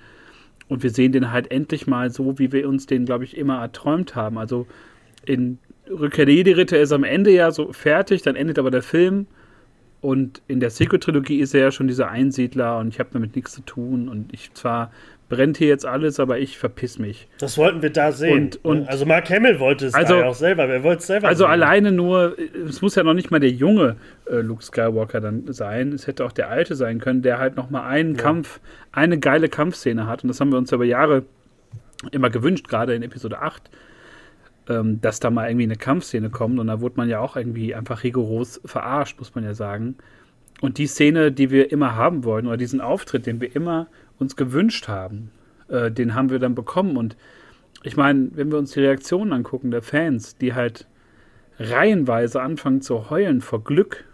[0.69, 3.59] Und wir sehen den halt endlich mal so, wie wir uns den, glaube ich, immer
[3.59, 4.37] erträumt haben.
[4.37, 4.67] Also
[5.25, 5.57] in
[5.89, 9.27] Rückkehr der Jedi-Ritter ist am Ende ja so fertig, dann endet aber der Film.
[10.01, 13.53] Und in der Sequel-Trilogie ist er ja schon dieser Einsiedler und ich habe damit nichts
[13.53, 14.07] zu tun.
[14.07, 14.91] Und ich zwar
[15.29, 17.27] brennt hier jetzt alles, aber ich verpiss mich.
[17.39, 18.51] Das wollten wir da sehen.
[18.61, 21.27] Und, und also Mark Hamill wollte es also, ja auch selber, wer wollte es selber
[21.27, 21.51] Also sehen.
[21.51, 22.35] alleine nur,
[22.67, 23.95] es muss ja noch nicht mal der junge
[24.29, 27.71] äh, Luke Skywalker dann sein, es hätte auch der alte sein können, der halt noch
[27.71, 28.21] mal einen ja.
[28.21, 28.59] Kampf,
[28.91, 31.23] eine geile Kampfszene hat und das haben wir uns über Jahre
[32.11, 33.63] immer gewünscht, gerade in Episode 8
[34.67, 36.59] ähm, dass da mal irgendwie eine Kampfszene kommt.
[36.59, 39.95] Und da wurde man ja auch irgendwie einfach rigoros verarscht, muss man ja sagen.
[40.61, 43.87] Und die Szene, die wir immer haben wollten, oder diesen Auftritt, den wir immer
[44.19, 45.31] uns gewünscht haben,
[45.67, 46.97] äh, den haben wir dann bekommen.
[46.97, 47.17] Und
[47.83, 50.87] ich meine, wenn wir uns die Reaktionen angucken der Fans, die halt
[51.59, 54.05] reihenweise anfangen zu heulen vor Glück.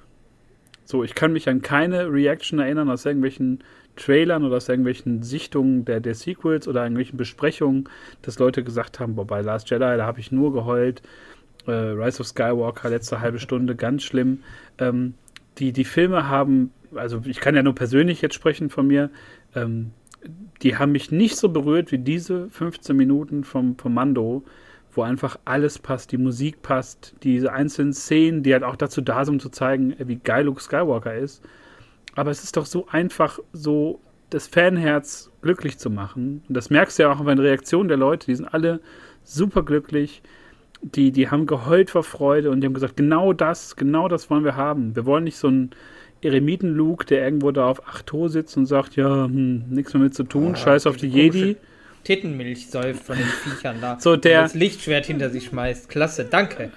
[0.86, 3.64] So, ich kann mich an keine Reaction erinnern aus irgendwelchen
[4.02, 7.88] Trailern oder aus irgendwelchen Sichtungen der, der Sequels oder irgendwelchen Besprechungen,
[8.24, 11.02] dass Leute gesagt haben, boah, bei Last Jedi, da habe ich nur geheult.
[11.68, 14.40] Äh, Rise of Skywalker, letzte halbe Stunde, ganz schlimm.
[14.80, 15.14] Ähm,
[15.60, 19.12] die, die Filme haben, also ich kann ja nur persönlich jetzt sprechen von mir,
[19.56, 19.92] ähm,
[20.64, 24.44] die haben mich nicht so berührt wie diese 15 Minuten vom, vom Mando,
[24.94, 29.24] wo einfach alles passt, die Musik passt, diese einzelnen Szenen, die halt auch dazu da
[29.26, 31.44] sind, um zu zeigen, wie geil Luke Skywalker ist.
[32.16, 34.00] Aber es ist doch so einfach, so
[34.30, 36.44] das Fanherz glücklich zu machen.
[36.48, 38.80] Und das merkst du ja auch bei den Reaktionen der Leute, die sind alle
[39.24, 40.22] super glücklich.
[40.82, 44.44] die, die haben geheult vor Freude und die haben gesagt, genau das, genau das wollen
[44.44, 44.96] wir haben.
[44.96, 45.72] Wir wollen nicht so einen
[46.22, 50.14] Eremiten-Luke, der irgendwo da auf 8 Ho sitzt und sagt, ja, hm, nichts mehr mit
[50.14, 51.58] zu tun, oh, scheiß auf die Jedi.
[52.04, 54.00] Tittenmilch säuft von den Viechern da.
[54.00, 55.88] So der, das Lichtschwert hinter sich schmeißt.
[55.88, 56.72] Klasse, danke.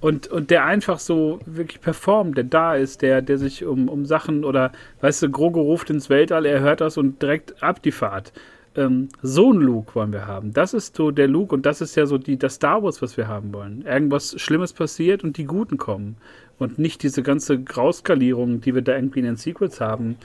[0.00, 4.04] Und, und der einfach so wirklich performt, der da ist, der, der sich um, um
[4.04, 7.92] Sachen oder, weißt du, Grogo ruft ins Weltall, er hört das und direkt ab die
[7.92, 8.32] Fahrt.
[8.76, 10.52] Ähm, so ein Luke wollen wir haben.
[10.52, 13.16] Das ist so der Luke und das ist ja so die, das Star Wars, was
[13.16, 13.82] wir haben wollen.
[13.86, 16.16] Irgendwas Schlimmes passiert und die Guten kommen.
[16.58, 20.16] Und nicht diese ganze Grauskalierung, die wir da irgendwie in den Sequels haben,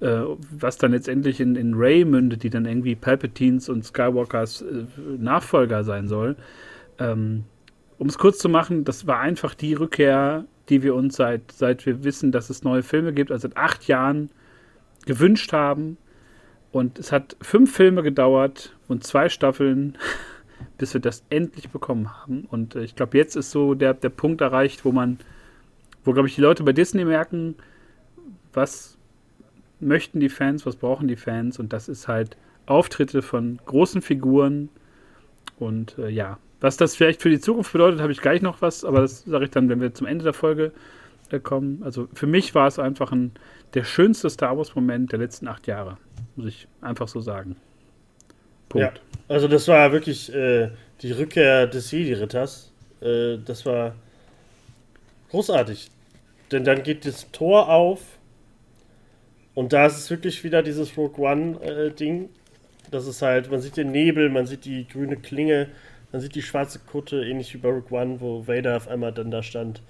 [0.00, 0.20] äh,
[0.50, 4.84] was dann letztendlich in, in Ray mündet, die dann irgendwie Palpatines und Skywalkers äh,
[5.18, 6.36] Nachfolger sein soll.
[6.98, 7.44] Ähm,
[7.98, 11.84] um es kurz zu machen, das war einfach die Rückkehr, die wir uns seit, seit
[11.86, 14.30] wir wissen, dass es neue Filme gibt, also seit acht Jahren
[15.06, 15.96] gewünscht haben.
[16.70, 19.96] Und es hat fünf Filme gedauert und zwei Staffeln,
[20.78, 22.44] bis wir das endlich bekommen haben.
[22.44, 25.18] Und äh, ich glaube, jetzt ist so der, der Punkt erreicht, wo man,
[26.04, 27.56] wo, glaube ich, die Leute bei Disney merken,
[28.52, 28.96] was
[29.80, 31.58] möchten die Fans, was brauchen die Fans.
[31.58, 32.36] Und das ist halt
[32.66, 34.68] Auftritte von großen Figuren.
[35.58, 38.84] Und äh, ja, was das vielleicht für die Zukunft bedeutet, habe ich gleich noch was,
[38.84, 40.72] aber das sage ich dann, wenn wir zum Ende der Folge
[41.30, 41.82] äh, kommen.
[41.84, 43.32] Also für mich war es einfach ein,
[43.74, 45.98] der schönste Star Wars-Moment der letzten acht Jahre,
[46.36, 47.56] muss ich einfach so sagen.
[48.68, 48.96] Punkt.
[48.96, 52.72] Ja, also das war wirklich äh, die Rückkehr des Jedi-Ritters.
[53.00, 53.94] Äh, das war
[55.30, 55.90] großartig.
[56.50, 58.00] Denn dann geht das Tor auf
[59.54, 62.24] und da ist es wirklich wieder dieses Rogue One-Ding.
[62.24, 62.28] Äh,
[62.90, 65.68] das ist halt, man sieht den Nebel, man sieht die grüne Klinge,
[66.12, 69.30] man sieht die schwarze Kutte, ähnlich wie bei Rook One, wo Vader auf einmal dann
[69.30, 69.82] da stand.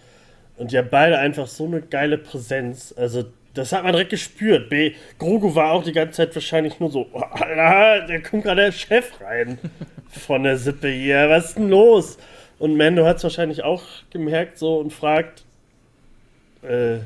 [0.56, 2.92] Und die haben beide einfach so eine geile Präsenz.
[2.96, 4.68] Also, das hat man direkt gespürt.
[4.68, 8.62] B Grogu war auch die ganze Zeit wahrscheinlich nur so, oh, Alter, da kommt gerade
[8.62, 9.58] der Chef rein
[10.08, 11.28] von der Sippe hier.
[11.28, 12.18] Was ist denn los?
[12.58, 15.44] Und Mando hat es wahrscheinlich auch gemerkt so und fragt,
[16.62, 16.98] äh,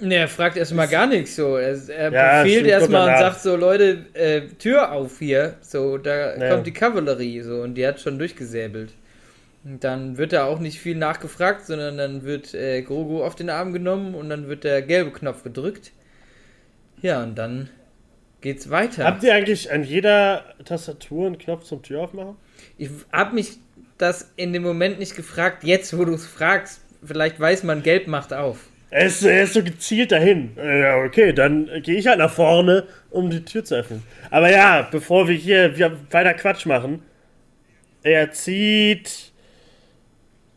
[0.00, 1.56] Ne, er fragt erstmal gar nichts so.
[1.56, 5.56] Er, er ja, befehlt erstmal und sagt so, Leute, äh, Tür auf hier.
[5.60, 6.52] So, da naja.
[6.52, 8.92] kommt die Kavallerie so und die hat schon durchgesäbelt.
[9.64, 13.48] Und dann wird da auch nicht viel nachgefragt, sondern dann wird äh, Grogu auf den
[13.48, 15.92] Arm genommen und dann wird der gelbe Knopf gedrückt.
[17.00, 17.70] Ja, und dann
[18.40, 19.04] geht's weiter.
[19.04, 22.36] Habt ihr eigentlich an jeder Tastatur einen Knopf zum Tür aufmachen?
[22.76, 23.58] Ich hab mich
[23.96, 25.64] das in dem Moment nicht gefragt.
[25.64, 28.58] Jetzt, wo du es fragst, vielleicht weiß man, gelb macht auf.
[28.94, 30.52] Er ist, er ist so gezielt dahin.
[30.56, 34.04] Ja, okay, dann gehe ich halt nach vorne, um die Tür zu öffnen.
[34.30, 35.74] Aber ja, bevor wir hier
[36.12, 37.02] weiter Quatsch machen,
[38.04, 39.32] er zieht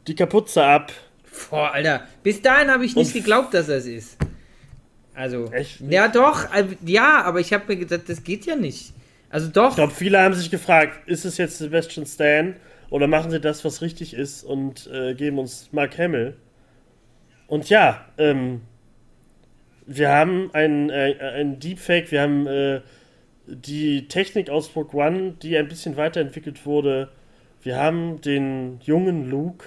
[0.05, 0.91] die Kapuze ab.
[1.49, 4.17] Boah, Alter, bis dahin habe ich nicht geglaubt, dass er es ist.
[5.15, 5.81] Also, Echt?
[5.89, 8.93] ja doch, äh, ja, aber ich habe mir gedacht, das geht ja nicht.
[9.31, 9.69] Also doch.
[9.69, 12.55] Ich glaube, viele haben sich gefragt, ist es jetzt Sebastian Stan
[12.91, 16.35] oder machen sie das, was richtig ist und äh, geben uns Mark Hamill?
[17.47, 18.61] Und ja, ähm,
[19.85, 22.81] wir haben ein, äh, Deepfake, wir haben äh,
[23.47, 27.09] die Technik aus Rogue One, die ein bisschen weiterentwickelt wurde.
[27.63, 29.65] Wir haben den jungen Luke,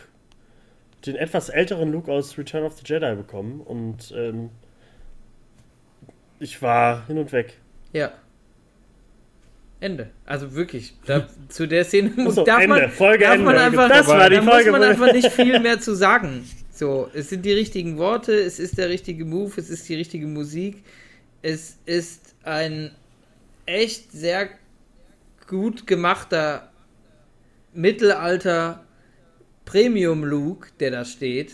[1.06, 4.50] den etwas älteren Luke aus Return of the Jedi bekommen und ähm,
[6.38, 7.54] ich war hin und weg.
[7.92, 8.12] Ja.
[9.80, 10.10] Ende.
[10.26, 12.76] Also wirklich, da, zu der Szene Achso, darf, Ende.
[12.80, 13.46] man, Folge darf Ende.
[13.46, 14.70] man einfach, das war die da Folge.
[14.70, 16.44] muss man einfach nicht viel mehr zu sagen.
[16.80, 20.26] So, es sind die richtigen Worte, es ist der richtige Move, es ist die richtige
[20.26, 20.82] Musik.
[21.42, 22.90] Es ist ein
[23.66, 24.48] echt sehr
[25.46, 26.72] gut gemachter
[27.74, 28.82] Mittelalter
[29.66, 31.52] Premium Luke, der da steht,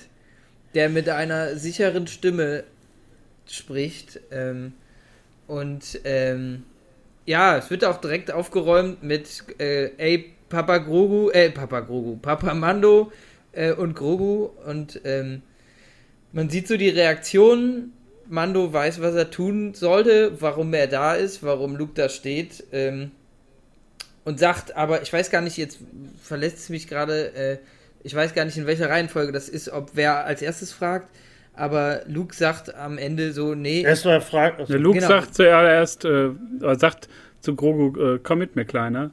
[0.74, 2.62] der mit einer sicheren Stimme
[3.48, 4.20] spricht.
[4.30, 4.74] Ähm,
[5.48, 6.62] und ähm,
[7.24, 12.54] ja, es wird auch direkt aufgeräumt mit äh, ey, Papa Grogu, äh, Papa Grogu, Papa
[12.54, 13.10] Mando,
[13.56, 15.42] äh, und Grogu und ähm,
[16.32, 17.92] man sieht so die Reaktionen.
[18.28, 23.12] Mando weiß, was er tun sollte, warum er da ist, warum Luke da steht ähm,
[24.24, 25.78] und sagt, aber ich weiß gar nicht, jetzt
[26.20, 27.58] verlässt es mich gerade, äh,
[28.02, 31.08] ich weiß gar nicht, in welcher Reihenfolge das ist, ob wer als erstes fragt,
[31.54, 33.82] aber Luke sagt am Ende so, nee.
[33.82, 34.60] Erstmal fragt.
[34.60, 35.08] Also, Luke genau.
[35.08, 36.30] sagt zuerst, äh,
[36.76, 37.08] sagt
[37.40, 39.12] zu Grogu, äh, komm mit mir, Kleiner.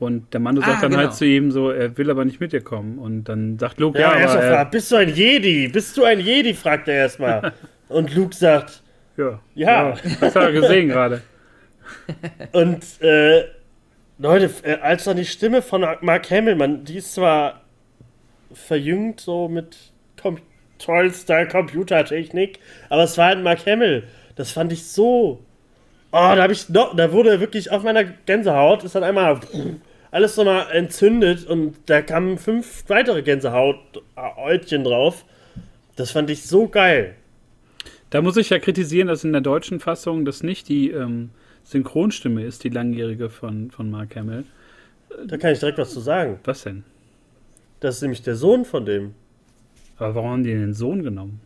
[0.00, 1.02] Und der Mando sagt ah, dann halt genau.
[1.02, 2.98] halt zu ihm so, er will aber nicht mit dir kommen.
[2.98, 5.68] Und dann sagt Luke, ja, ja aber, er fragt, bist du ein Jedi?
[5.68, 6.54] Bist du ein Jedi?
[6.54, 7.52] fragt er erstmal.
[7.88, 8.82] Und Luke sagt,
[9.18, 9.40] ja.
[9.54, 9.90] Ja.
[9.90, 11.20] ja das hat er gesehen gerade.
[12.52, 13.44] Und äh,
[14.18, 17.60] Leute, äh, als dann die Stimme von Mark Hamill, man, die ist zwar
[18.54, 19.76] verjüngt so mit
[20.20, 20.38] Com
[20.78, 24.04] tollster Computertechnik, aber es war halt Mark Hamill.
[24.36, 25.44] Das fand ich so.
[26.10, 29.40] Oh, da habe ich noch, da wurde wirklich auf meiner Gänsehaut ist dann einmal
[30.10, 35.24] alles nochmal entzündet und da kamen fünf weitere Gänsehautäutchen drauf.
[35.96, 37.14] Das fand ich so geil.
[38.10, 41.30] Da muss ich ja kritisieren, dass in der deutschen Fassung das nicht die ähm,
[41.64, 44.44] Synchronstimme ist, die langjährige von, von Mark Hamill.
[45.26, 46.40] Da kann ich direkt was zu sagen.
[46.44, 46.84] Was denn?
[47.80, 49.14] Das ist nämlich der Sohn von dem.
[49.96, 51.40] Aber warum haben die den Sohn genommen?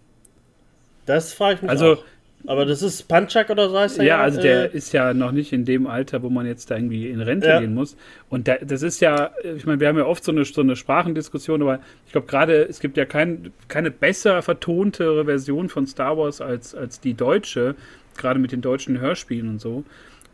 [1.06, 2.04] Das frage ich mich Also, auch.
[2.46, 5.32] Aber das ist Panchak oder so heißt er ja, also der äh, ist ja noch
[5.32, 7.60] nicht in dem Alter, wo man jetzt da irgendwie in Rente Ja.
[7.60, 7.96] gehen muss.
[8.28, 10.76] Und da, das ist ja, ich meine, wir haben ja oft so eine, so eine
[10.76, 16.18] Sprachendiskussion, aber ich glaube gerade, es gibt ja kein, keine besser vertontere Version von Star
[16.18, 17.76] Wars als, als die deutsche,
[18.16, 19.84] gerade mit den deutschen Hörspielen und so.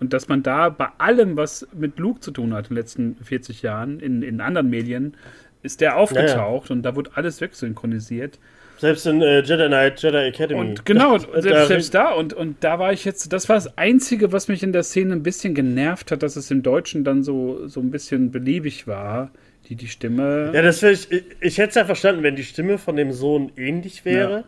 [0.00, 3.16] Und dass man da bei allem, was mit Luke zu tun hat in den letzten
[3.22, 5.14] 40 Jahren, in, in anderen Medien,
[5.62, 8.38] ist der aufgetaucht und da wurde alles wegsynchronisiert.
[8.80, 10.60] Selbst in äh, Jedi Knight, Jedi Academy.
[10.60, 12.12] Und genau, Da- selbst, da- selbst da.
[12.12, 15.12] Und, und da war ich jetzt, das war das Einzige, was mich in der Szene
[15.12, 19.30] ein bisschen genervt hat, dass es im Deutschen dann so, so ein bisschen beliebig war,
[19.68, 20.50] die, die Stimme.
[20.54, 23.12] Ja, das wär ich, ich, ich hätte es ja verstanden, wenn die Stimme von dem
[23.12, 24.30] Sohn ähnlich wäre.
[24.32, 24.44] Ja.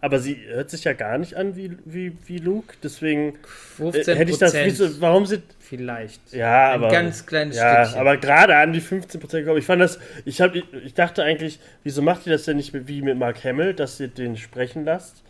[0.00, 2.76] Aber sie hört sich ja gar nicht an wie, wie, wie Luke.
[2.82, 3.34] Deswegen äh,
[3.78, 4.54] 15 hätte ich das.
[4.54, 5.42] Wieso, warum sind.
[5.58, 6.32] vielleicht.
[6.32, 6.88] Ja, Ein aber.
[6.88, 8.00] ganz kleines ja, Stückchen.
[8.00, 9.58] aber gerade an die 15% gekommen.
[9.58, 9.98] Ich fand das.
[10.24, 13.74] Ich, hab, ich, dachte eigentlich, wieso macht ihr das denn nicht wie mit Mark Hamill,
[13.74, 15.24] dass ihr den sprechen lasst?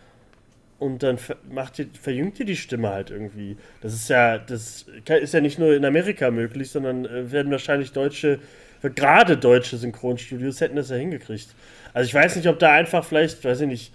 [0.78, 1.18] Und dann
[1.50, 3.56] macht ihr, verjüngt ihr die Stimme halt irgendwie.
[3.80, 7.92] Das ist ja, das ist ja nicht nur in Amerika möglich, sondern äh, werden wahrscheinlich
[7.92, 8.38] deutsche,
[8.82, 11.48] gerade deutsche Synchronstudios hätten das ja hingekriegt.
[11.94, 13.92] Also ich weiß nicht, ob da einfach vielleicht, weiß ich nicht,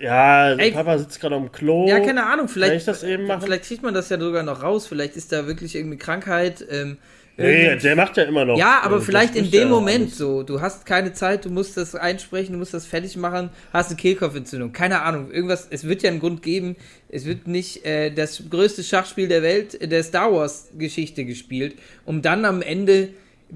[0.00, 1.86] ja, Ey, Papa sitzt gerade am Klo.
[1.88, 3.42] Ja, keine Ahnung, vielleicht, das eben machen?
[3.42, 6.64] vielleicht kriegt man das ja sogar noch raus, vielleicht ist da wirklich irgendwie Krankheit.
[6.70, 6.98] Ähm,
[7.40, 8.58] Nee, der macht ja immer noch.
[8.58, 10.18] ja, aber äh, vielleicht in dem Moment alles.
[10.18, 10.42] so.
[10.42, 13.96] Du hast keine Zeit, du musst das einsprechen, du musst das fertig machen, hast eine
[13.96, 14.72] Kehlkopfentzündung.
[14.72, 15.66] Keine Ahnung, irgendwas.
[15.70, 16.76] Es wird ja einen Grund geben.
[17.08, 22.20] Es wird nicht äh, das größte Schachspiel der Welt, äh, der Star Wars-Geschichte gespielt, um
[22.20, 23.08] dann am Ende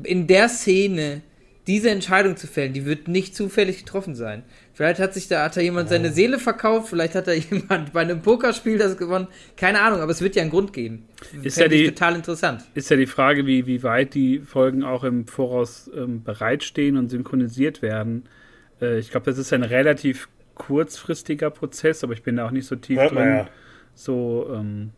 [0.02, 1.20] in der Szene
[1.66, 2.72] diese Entscheidung zu fällen.
[2.74, 4.42] Die wird nicht zufällig getroffen sein.
[4.74, 8.00] Vielleicht hat sich da, hat da jemand seine Seele verkauft, vielleicht hat da jemand bei
[8.02, 9.28] einem Pokerspiel das gewonnen.
[9.56, 11.06] Keine Ahnung, aber es wird ja einen Grund geben.
[11.42, 12.62] Ist Fänd ja ich die- total interessant.
[12.74, 17.08] Ist ja die Frage, wie, wie weit die Folgen auch im Voraus ähm, bereitstehen und
[17.08, 18.24] synchronisiert werden.
[18.82, 22.66] Äh, ich glaube, das ist ein relativ kurzfristiger Prozess, aber ich bin da auch nicht
[22.66, 23.36] so tief Hört man drin.
[23.36, 23.48] ja.
[23.94, 24.90] So, ähm,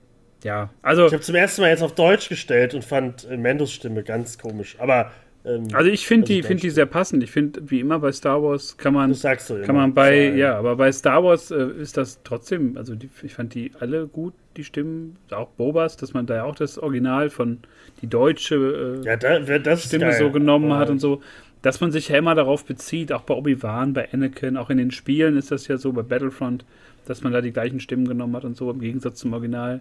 [0.43, 0.71] ja.
[0.83, 4.39] Also, Ich habe zum ersten Mal jetzt auf Deutsch gestellt und fand Mendos Stimme ganz
[4.39, 4.77] komisch.
[4.79, 5.11] Aber
[5.47, 7.23] ähm, also ich finde also die, find die sehr passend.
[7.23, 9.63] Ich finde, wie immer bei Star Wars kann man das sagst du.
[9.63, 13.09] Kann man bei, So, ja, aber bei Star Wars äh, ist das trotzdem, also die,
[13.23, 16.79] ich fand die alle gut, die Stimmen, auch Bobas, dass man da ja auch das
[16.79, 17.59] Original von
[18.03, 21.23] die deutsche äh, Ja, da, Stimme so genommen Aber hat und so,
[21.63, 24.91] dass man sich ja immer darauf bezieht, auch bei Obi-Wan, bei Anakin, auch in den
[24.91, 26.65] Spielen ist das ja so, bei Battlefront,
[27.07, 29.81] dass man da die gleichen Stimmen genommen hat und so, im Gegensatz zum Original.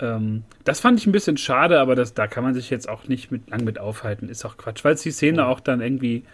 [0.00, 3.08] Ähm, das fand ich ein bisschen schade, aber das, da kann man sich jetzt auch
[3.08, 4.28] nicht mit, lang mit aufhalten.
[4.28, 6.24] Ist auch Quatsch, weil es die Szene auch dann irgendwie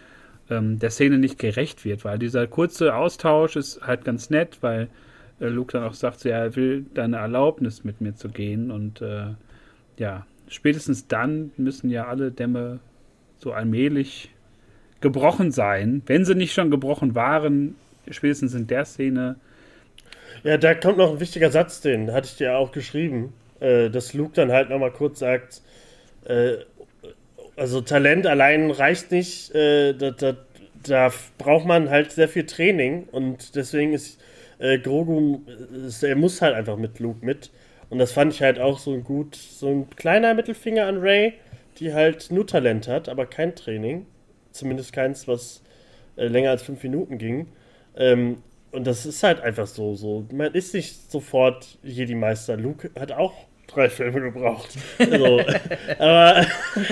[0.49, 4.89] ähm, der Szene nicht gerecht wird, weil dieser kurze Austausch ist halt ganz nett, weil
[5.39, 8.71] äh, Luke dann auch sagt, so, ja, er will deine Erlaubnis mit mir zu gehen
[8.71, 9.27] und äh,
[9.97, 12.79] ja, spätestens dann müssen ja alle Dämme
[13.37, 14.29] so allmählich
[15.01, 16.01] gebrochen sein.
[16.05, 17.75] Wenn sie nicht schon gebrochen waren,
[18.09, 19.35] spätestens in der Szene.
[20.43, 23.33] Ja, da kommt noch ein wichtiger Satz, den hatte ich dir auch geschrieben,
[23.63, 25.61] äh, dass Luke dann halt nochmal kurz sagt,
[26.25, 26.57] äh,
[27.55, 30.35] also Talent allein reicht nicht, äh, da, da,
[30.85, 34.19] da braucht man halt sehr viel Training und deswegen ist
[34.59, 35.41] äh, Grogu,
[35.85, 37.51] ist, er muss halt einfach mit Luke mit
[37.89, 41.33] und das fand ich halt auch so ein gut, so ein kleiner Mittelfinger an Ray,
[41.79, 44.05] die halt nur Talent hat, aber kein Training,
[44.51, 45.61] zumindest keins, was
[46.17, 47.47] äh, länger als fünf Minuten ging.
[47.95, 48.37] Ähm,
[48.71, 50.25] und das ist halt einfach so, so.
[50.31, 52.57] Man ist nicht sofort Jedi-Meister.
[52.57, 53.33] Luke hat auch
[53.73, 54.69] drei Filme gebraucht.
[54.99, 55.41] So.
[55.99, 56.45] aber,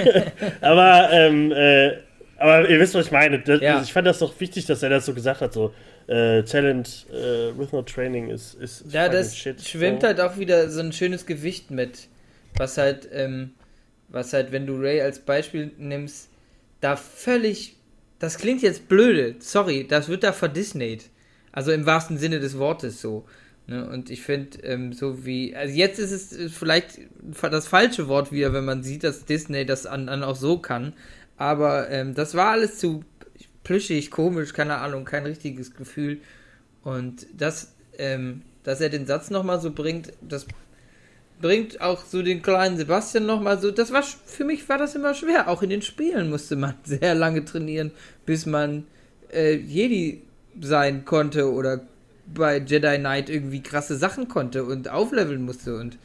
[0.62, 1.98] aber, ähm, äh,
[2.38, 3.40] aber ihr wisst, was ich meine.
[3.40, 3.82] Das, Ja.
[3.82, 5.54] Ich fand das doch wichtig, dass er das so gesagt hat.
[5.54, 5.74] So,
[6.08, 9.62] äh, Talent äh, with no training ist, ist Ja, das shit.
[9.62, 10.08] schwimmt so.
[10.08, 12.08] halt auch wieder so ein schönes Gewicht mit.
[12.58, 13.52] Was halt, ähm,
[14.10, 16.30] was halt, wenn du Ray als Beispiel nimmst,
[16.82, 17.76] da völlig.
[18.20, 21.06] Das klingt jetzt blöde, sorry, das wird da verdisneyt.
[21.52, 23.26] Also im wahrsten Sinne des Wortes so.
[23.72, 23.90] Ne?
[23.90, 25.56] Und ich finde, ähm, so wie.
[25.56, 27.00] Also jetzt ist es äh, vielleicht
[27.42, 30.94] das falsche Wort wieder, wenn man sieht, dass Disney das an, an auch so kann.
[31.38, 33.06] Aber ähm, das war alles zu
[33.64, 36.20] plüschig, komisch, keine Ahnung, kein richtiges Gefühl.
[36.84, 40.46] Und das, ähm, dass er den Satz nochmal so bringt, das
[41.42, 45.14] bringt auch so den kleinen Sebastian nochmal so, das war, für mich war das immer
[45.14, 45.48] schwer.
[45.48, 47.92] Auch in den Spielen musste man sehr lange trainieren,
[48.26, 48.86] bis man
[49.34, 50.24] äh, Jedi
[50.60, 51.88] sein konnte oder
[52.34, 55.98] bei Jedi Knight irgendwie krasse Sachen konnte und aufleveln musste und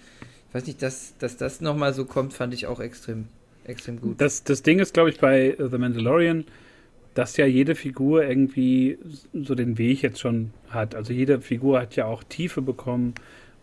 [0.49, 3.27] ich weiß nicht, dass, dass das nochmal so kommt, fand ich auch extrem
[3.69, 4.21] extrem gut.
[4.21, 6.45] Das, das Ding ist, glaube ich, bei The Mandalorian,
[7.15, 8.99] dass ja jede Figur irgendwie
[9.33, 10.95] so den Weg jetzt schon hat.
[10.95, 13.15] Also jede Figur hat ja auch Tiefe bekommen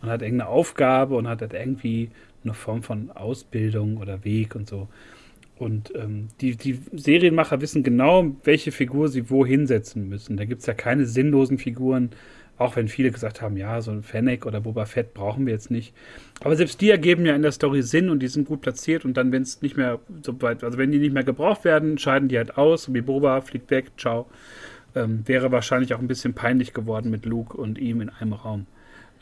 [0.02, 2.10] und hat irgendeine Aufgabe und hat halt irgendwie
[2.42, 4.88] eine Form von Ausbildung oder Weg und so.
[5.56, 10.36] Und ähm, die, die Serienmacher wissen genau, welche Figur sie wo hinsetzen müssen.
[10.36, 12.10] Da gibt es ja keine sinnlosen Figuren,
[12.58, 15.70] auch wenn viele gesagt haben, ja, so ein Fennec oder Boba Fett brauchen wir jetzt
[15.70, 15.92] nicht.
[16.40, 19.16] Aber selbst die ergeben ja in der Story Sinn und die sind gut platziert und
[19.16, 22.28] dann, wenn es nicht mehr so weit, also wenn die nicht mehr gebraucht werden, scheiden
[22.28, 24.26] die halt aus, wie Boba fliegt weg, ciao.
[24.94, 28.66] Ähm, wäre wahrscheinlich auch ein bisschen peinlich geworden mit Luke und ihm in einem Raum.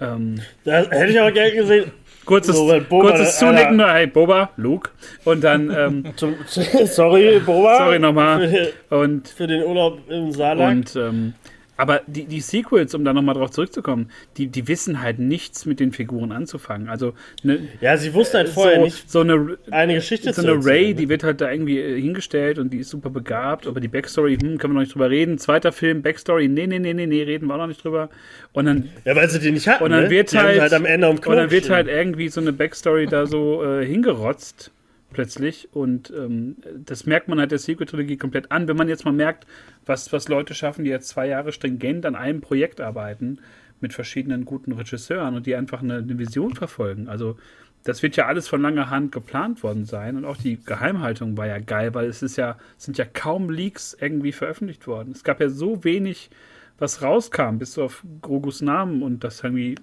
[0.01, 1.93] Ähm, das hätte ich aber gerne gesehen.
[2.25, 4.91] Kurzes, so, kurzes Zunicken, nur, hey, Boba, Luke.
[5.25, 5.71] Und dann.
[5.71, 6.05] Ähm,
[6.87, 7.79] sorry, Boba.
[7.79, 8.73] Sorry nochmal.
[8.89, 10.95] Für, für den Urlaub im Saarland.
[10.95, 11.35] Und ähm,
[11.77, 15.81] aber die, die Sequels, um da nochmal drauf zurückzukommen, die, die wissen halt nichts mit
[15.81, 16.89] den Figuren anzufangen.
[16.89, 20.65] Also ne, ja, sie wussten halt vorher so, nicht so eine, eine Geschichte So eine
[20.65, 23.89] Ray, die wird halt da irgendwie äh, hingestellt und die ist super begabt, aber die
[23.89, 25.39] Backstory, hm, können wir noch nicht drüber reden.
[25.39, 28.11] Zweiter Film, Backstory, nee, nee, nee, nee, nee, reden wir auch noch nicht drüber.
[28.53, 29.83] Und dann, ja, weil sie die nicht hatten.
[29.83, 30.11] Und dann ne?
[30.11, 33.27] wird halt, halt, am Ende um Und dann wird halt irgendwie so eine Backstory da
[33.27, 34.71] so äh, hingerotzt
[35.13, 35.69] plötzlich.
[35.73, 38.69] Und ähm, das merkt man halt der Sequel-Trilogie komplett an.
[38.69, 39.47] Wenn man jetzt mal merkt,
[39.87, 43.39] was, was Leute schaffen, die jetzt zwei Jahre stringent an einem Projekt arbeiten,
[43.83, 47.09] mit verschiedenen guten Regisseuren und die einfach eine, eine Vision verfolgen.
[47.09, 47.37] Also
[47.85, 51.49] das wird ja alles von langer Hand geplant worden sein und auch die Geheimhaltung war
[51.49, 55.13] ja geil, weil es ist ja, es sind ja kaum Leaks irgendwie veröffentlicht worden.
[55.13, 56.31] Es gab ja so wenig,
[56.79, 59.75] was rauskam, bis auf Grogus Namen und das irgendwie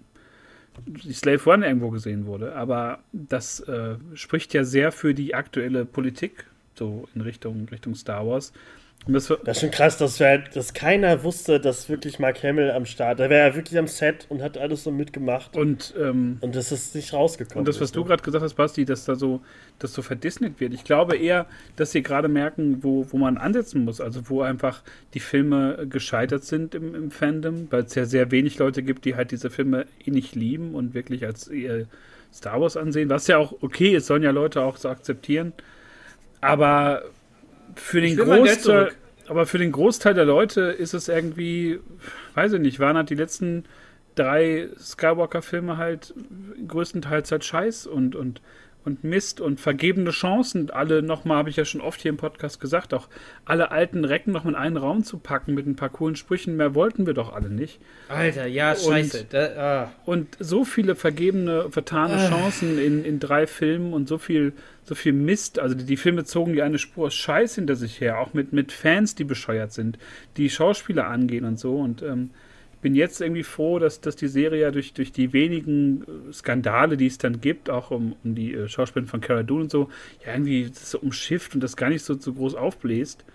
[0.85, 2.55] die Slave One irgendwo gesehen wurde.
[2.55, 8.27] Aber das äh, spricht ja sehr für die aktuelle Politik, so in Richtung, Richtung Star
[8.27, 8.53] Wars.
[9.07, 13.19] Das, ist schon krass, dass, wir, dass keiner wusste, dass wirklich Mark Hamill am Start,
[13.19, 15.55] der wäre ja wirklich am Set und hat alles so mitgemacht.
[15.55, 17.59] Und, ähm, und das ist nicht rausgekommen.
[17.59, 18.07] Und das, was ist, du ne?
[18.07, 19.41] gerade gesagt hast, Basti, dass da so,
[19.79, 20.73] dass so verdisneyt wird.
[20.73, 23.99] Ich glaube eher, dass sie gerade merken, wo, wo man ansetzen muss.
[24.01, 24.83] Also wo einfach
[25.13, 29.15] die Filme gescheitert sind im, im Fandom, weil es ja sehr wenig Leute gibt, die
[29.15, 31.87] halt diese Filme eh nicht lieben und wirklich als ihr
[32.31, 35.53] Star Wars ansehen, was ja auch okay ist, sollen ja Leute auch so akzeptieren.
[36.41, 37.03] Aber
[37.79, 38.91] für den Großteil,
[39.27, 41.79] aber für den Großteil der Leute ist es irgendwie,
[42.35, 43.65] weiß ich nicht, waren halt die letzten
[44.15, 46.13] drei Skywalker-Filme halt
[46.67, 48.41] größtenteils halt Scheiß und, und
[48.85, 52.61] und Mist und vergebene Chancen, alle nochmal, habe ich ja schon oft hier im Podcast
[52.61, 53.09] gesagt, auch
[53.43, 56.75] alle alten Recken noch in einen Raum zu packen mit ein paar coolen Sprüchen, mehr
[56.75, 57.79] wollten wir doch alle nicht.
[58.07, 59.21] Alter, ja, scheiße.
[59.21, 59.91] Und, da, ah.
[60.05, 62.29] und so viele vergebene, vertane ah.
[62.29, 64.53] Chancen in, in drei Filmen und so viel,
[64.83, 65.59] so viel Mist.
[65.59, 68.71] Also die, die Filme zogen die eine Spur Scheiß hinter sich her, auch mit, mit
[68.71, 69.99] Fans, die bescheuert sind,
[70.37, 71.77] die Schauspieler angehen und so.
[71.77, 72.31] Und ähm,
[72.81, 76.97] bin jetzt irgendwie froh, dass, dass die Serie ja durch, durch die wenigen äh, Skandale,
[76.97, 79.89] die es dann gibt, auch um, um die äh, Schauspielerin von Cara Dune und so,
[80.25, 83.25] ja, irgendwie so umschifft und das gar nicht so, so groß aufbläst.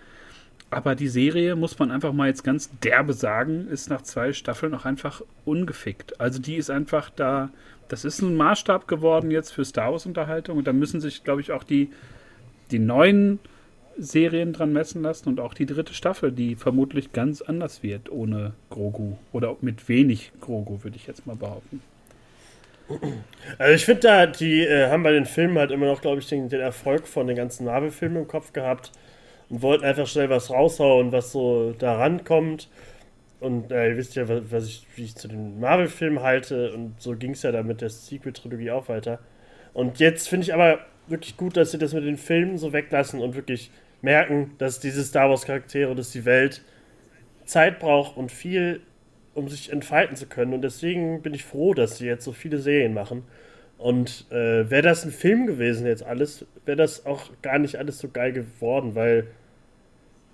[0.71, 4.73] Aber die Serie, muss man einfach mal jetzt ganz derbe sagen, ist nach zwei Staffeln
[4.73, 6.19] auch einfach ungefickt.
[6.19, 7.49] Also die ist einfach da,
[7.87, 11.51] das ist ein Maßstab geworden jetzt für Star Wars-Unterhaltung und da müssen sich, glaube ich,
[11.51, 11.91] auch die,
[12.71, 13.39] die neuen
[13.97, 18.53] Serien dran messen lassen und auch die dritte Staffel, die vermutlich ganz anders wird ohne
[18.69, 21.81] Grogu oder mit wenig Grogu, würde ich jetzt mal behaupten.
[23.57, 26.27] Also ich finde da, die äh, haben bei den Filmen halt immer noch, glaube ich,
[26.27, 28.91] den, den, Erfolg von den ganzen Marvel-Filmen im Kopf gehabt
[29.49, 32.69] und wollten einfach schnell was raushauen, was so da rankommt.
[33.39, 36.95] Und äh, ihr wisst ja, was, was ich, wie ich zu den Marvel-Filmen halte und
[36.99, 39.19] so ging es ja dann mit der Sequel-Trilogie auch weiter.
[39.73, 43.19] Und jetzt finde ich aber wirklich gut, dass sie das mit den Filmen so weglassen
[43.19, 43.71] und wirklich
[44.05, 46.63] merken, dass diese Star Wars-Charaktere, dass die Welt
[47.43, 48.79] Zeit braucht und viel,
[49.33, 50.53] um sich entfalten zu können.
[50.53, 53.23] Und deswegen bin ich froh, dass sie jetzt so viele Serien machen.
[53.77, 57.99] Und äh, wäre das ein Film gewesen jetzt alles, wäre das auch gar nicht alles
[57.99, 59.27] so geil geworden, weil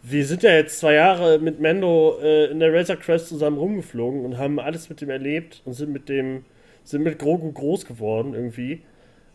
[0.03, 4.25] wir sind ja jetzt zwei Jahre mit Mendo äh, in der Razor Crest zusammen rumgeflogen
[4.25, 6.45] und haben alles mit dem erlebt und sind mit dem,
[6.83, 8.81] sind mit Grogu groß geworden irgendwie.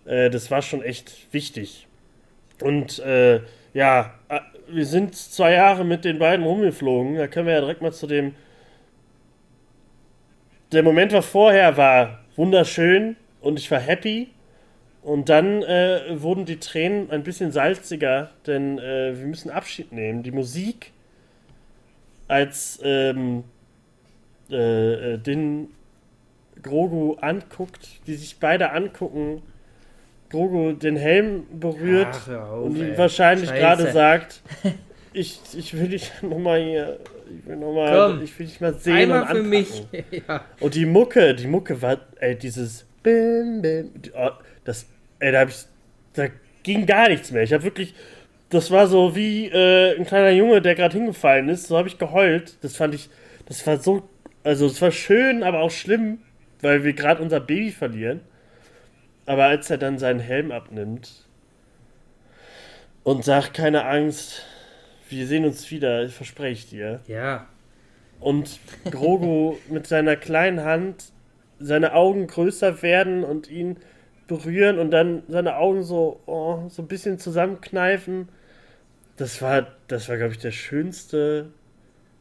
[0.05, 1.86] Äh, das war schon echt wichtig.
[2.62, 3.40] Und äh,
[3.77, 7.16] ja, äh, wir sind zwei Jahre mit den beiden rumgeflogen.
[7.16, 8.35] Da können wir ja direkt mal zu dem.
[10.73, 14.31] Der Moment, was vorher war, wunderschön und ich war happy.
[15.03, 20.23] Und dann äh, wurden die Tränen ein bisschen salziger, denn äh, wir müssen Abschied nehmen.
[20.23, 20.93] Die Musik,
[22.28, 23.44] als ähm,
[24.51, 25.69] äh, äh den
[26.62, 29.43] Grogu anguckt, die sich beide angucken,
[30.31, 34.43] Grogu den Helm berührt Ach, auf, und ihm wahrscheinlich gerade sagt,
[35.12, 36.98] ich, ich will dich nochmal hier,
[37.31, 39.86] ich will nochmal, ich will dich mal sehen Einmal und für mich.
[40.28, 40.44] ja.
[40.61, 44.31] Und die Mucke, die Mucke war, ey, dieses Bim, Bim, oh,
[44.65, 44.86] das,
[45.20, 45.65] ey, da hab ich,
[46.15, 46.27] da
[46.62, 47.43] ging gar nichts mehr.
[47.43, 47.94] Ich habe wirklich,
[48.51, 51.69] das war so wie äh, ein kleiner Junge, der gerade hingefallen ist.
[51.69, 52.57] So habe ich geheult.
[52.62, 53.09] Das fand ich,
[53.47, 54.09] das war so,
[54.44, 56.19] also es war schön, aber auch schlimm,
[56.61, 58.20] weil wir gerade unser Baby verlieren.
[59.27, 61.27] Aber als er dann seinen Helm abnimmt
[63.03, 64.43] und sagt, keine Angst,
[65.09, 67.01] wir sehen uns wieder, ich verspreche ich dir.
[67.07, 67.47] Ja.
[68.20, 68.59] Und
[68.90, 71.12] Grogu mit seiner kleinen Hand
[71.59, 73.78] seine Augen größer werden und ihn
[74.27, 78.28] berühren und dann seine Augen so, oh, so ein bisschen zusammenkneifen.
[79.16, 81.47] Das war, das war, glaube ich, der schönste.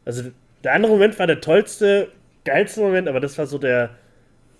[0.06, 0.32] Also
[0.64, 2.10] der andere Moment war der tollste,
[2.44, 3.91] geilste Moment, aber das war so der.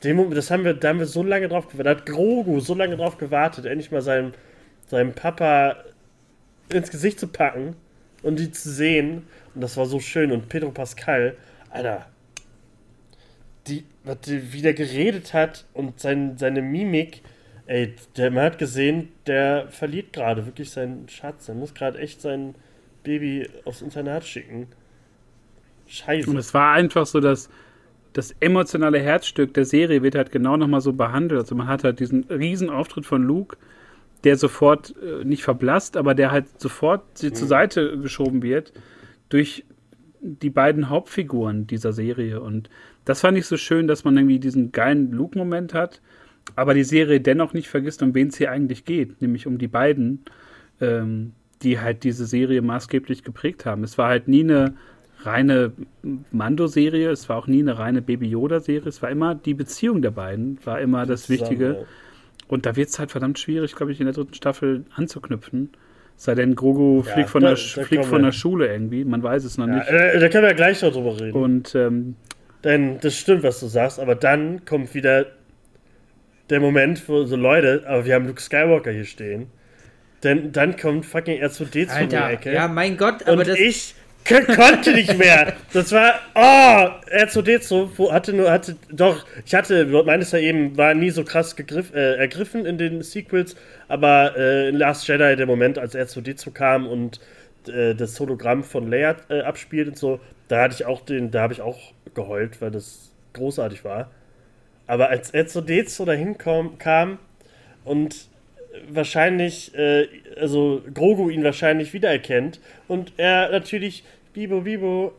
[0.04, 1.86] Dem das haben wir, da haben wir so lange drauf gewartet.
[1.86, 4.34] Da hat Grogu so lange drauf gewartet, endlich mal seinem,
[4.88, 5.78] seinem Papa
[6.70, 7.76] ins Gesicht zu packen
[8.22, 9.24] und die zu sehen.
[9.54, 10.32] Und das war so schön.
[10.32, 11.38] Und Pedro Pascal,
[11.70, 12.08] Alter,
[13.68, 17.22] die, was die, wie der geredet hat und sein, seine Mimik,
[17.66, 21.50] ey, der, man hat gesehen, der verliert gerade wirklich seinen Schatz.
[21.50, 22.56] Er muss gerade echt sein
[23.04, 24.68] Baby aufs Internat schicken.
[25.88, 26.30] Scheiße.
[26.30, 27.50] Und es war einfach so, dass
[28.16, 31.42] das emotionale Herzstück der Serie wird halt genau nochmal so behandelt.
[31.42, 33.58] Also man hat halt diesen riesen Auftritt von Luke,
[34.24, 37.34] der sofort äh, nicht verblasst, aber der halt sofort mhm.
[37.34, 38.72] zur Seite geschoben wird
[39.28, 39.66] durch
[40.22, 42.40] die beiden Hauptfiguren dieser Serie.
[42.40, 42.70] Und
[43.04, 46.02] das fand ich so schön, dass man irgendwie diesen geilen Luke-Moment hat,
[46.56, 49.68] aber die Serie dennoch nicht vergisst, um wen es hier eigentlich geht, nämlich um die
[49.68, 50.24] beiden,
[50.80, 51.34] ähm,
[51.64, 53.84] die halt diese Serie maßgeblich geprägt haben.
[53.84, 54.76] Es war halt nie eine
[55.26, 55.72] reine
[56.32, 60.12] Mando-Serie, es war auch nie eine reine Baby Yoda-Serie, es war immer die Beziehung der
[60.12, 61.86] beiden, war immer das Wichtige.
[62.48, 65.72] Und da wird es halt verdammt schwierig, glaube ich, in der dritten Staffel anzuknüpfen.
[66.18, 69.44] Sei denn, Grogu ja, fliegt von, da, der, fliegt von der Schule irgendwie, man weiß
[69.44, 69.86] es noch nicht.
[69.90, 71.34] Ja, da können wir gleich noch drüber reden.
[71.34, 72.16] Und, ähm,
[72.64, 75.26] Denn das stimmt, was du sagst, aber dann kommt wieder
[76.50, 79.48] der Moment, wo so Leute, aber wir haben Luke Skywalker hier stehen.
[80.24, 82.54] Denn dann kommt fucking R2D zu der Ecke.
[82.54, 83.60] Ja, mein Gott, aber und das.
[83.60, 83.96] Ich
[84.26, 85.54] konnte nicht mehr.
[85.74, 91.12] Das war, oh, R2D2 hatte nur, hatte, doch, ich hatte, meines ja eben, war nie
[91.12, 93.56] so krass gegriff, äh, ergriffen in den Sequels,
[93.88, 97.20] aber äh, in Last Jedi, der Moment, als R2D2 kam und
[97.68, 101.42] äh, das Hologramm von Leia äh, abspielt und so, da hatte ich auch den, da
[101.42, 104.10] habe ich auch geheult, weil das großartig war.
[104.88, 107.20] Aber als R2D2 dahin kam, kam
[107.84, 108.28] und
[108.90, 110.08] wahrscheinlich, äh,
[110.40, 114.04] also Grogu ihn wahrscheinlich wiedererkennt und er natürlich
[114.36, 115.14] Bibo, Bibo,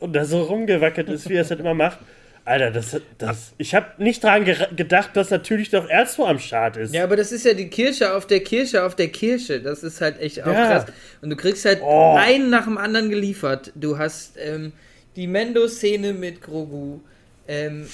[0.00, 1.98] und da so rumgewackelt ist, wie er es halt immer macht.
[2.44, 6.76] Alter, das, das, ich habe nicht dran ge gedacht, dass natürlich doch Erzo am Start
[6.76, 6.94] ist.
[6.94, 9.60] Ja, aber das ist ja die Kirsche auf der Kirsche auf der Kirsche.
[9.60, 10.66] Das ist halt echt auch ja.
[10.66, 10.86] krass.
[11.20, 12.16] Und du kriegst halt oh.
[12.18, 13.72] einen nach dem anderen geliefert.
[13.74, 14.72] Du hast ähm,
[15.16, 17.00] die Mendo-Szene mit Grogu.
[17.46, 17.86] Ähm,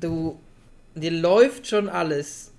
[0.00, 0.38] du,
[0.94, 2.52] dir läuft schon alles.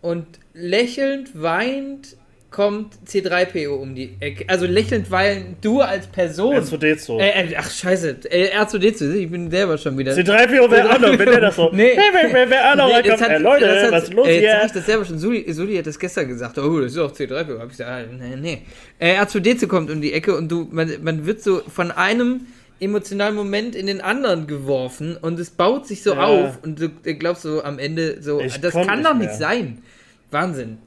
[0.00, 2.16] Und lächelnd, weint
[2.56, 4.46] kommt C3PO um die Ecke.
[4.48, 6.56] Also lächelnd, weil du als Person.
[6.56, 7.20] R2D2.
[7.20, 8.16] Äh, ach, scheiße.
[8.30, 9.12] Äh, R2D2.
[9.12, 10.14] Ich bin selber schon wieder.
[10.14, 11.68] C3PO wäre auch noch, wenn der das so.
[11.70, 11.92] Nee.
[11.94, 14.52] Wer, wer, wer auch noch nee, hat, äh, Leute, hat, was ist los äh, hier?
[14.54, 15.18] Jetzt ich das selber schon.
[15.18, 16.56] Suli, Suli hat das gestern gesagt.
[16.56, 17.58] Oh, das ist doch C3PO.
[17.58, 18.62] Hab ich gesagt, nee, nee.
[18.98, 22.46] Äh, R2D2 kommt um die Ecke und du, man, man wird so von einem
[22.80, 26.24] emotionalen Moment in den anderen geworfen und es baut sich so ja.
[26.24, 29.82] auf und du glaubst so am Ende so, ich das kann doch nicht sein.
[30.30, 30.78] Wahnsinn.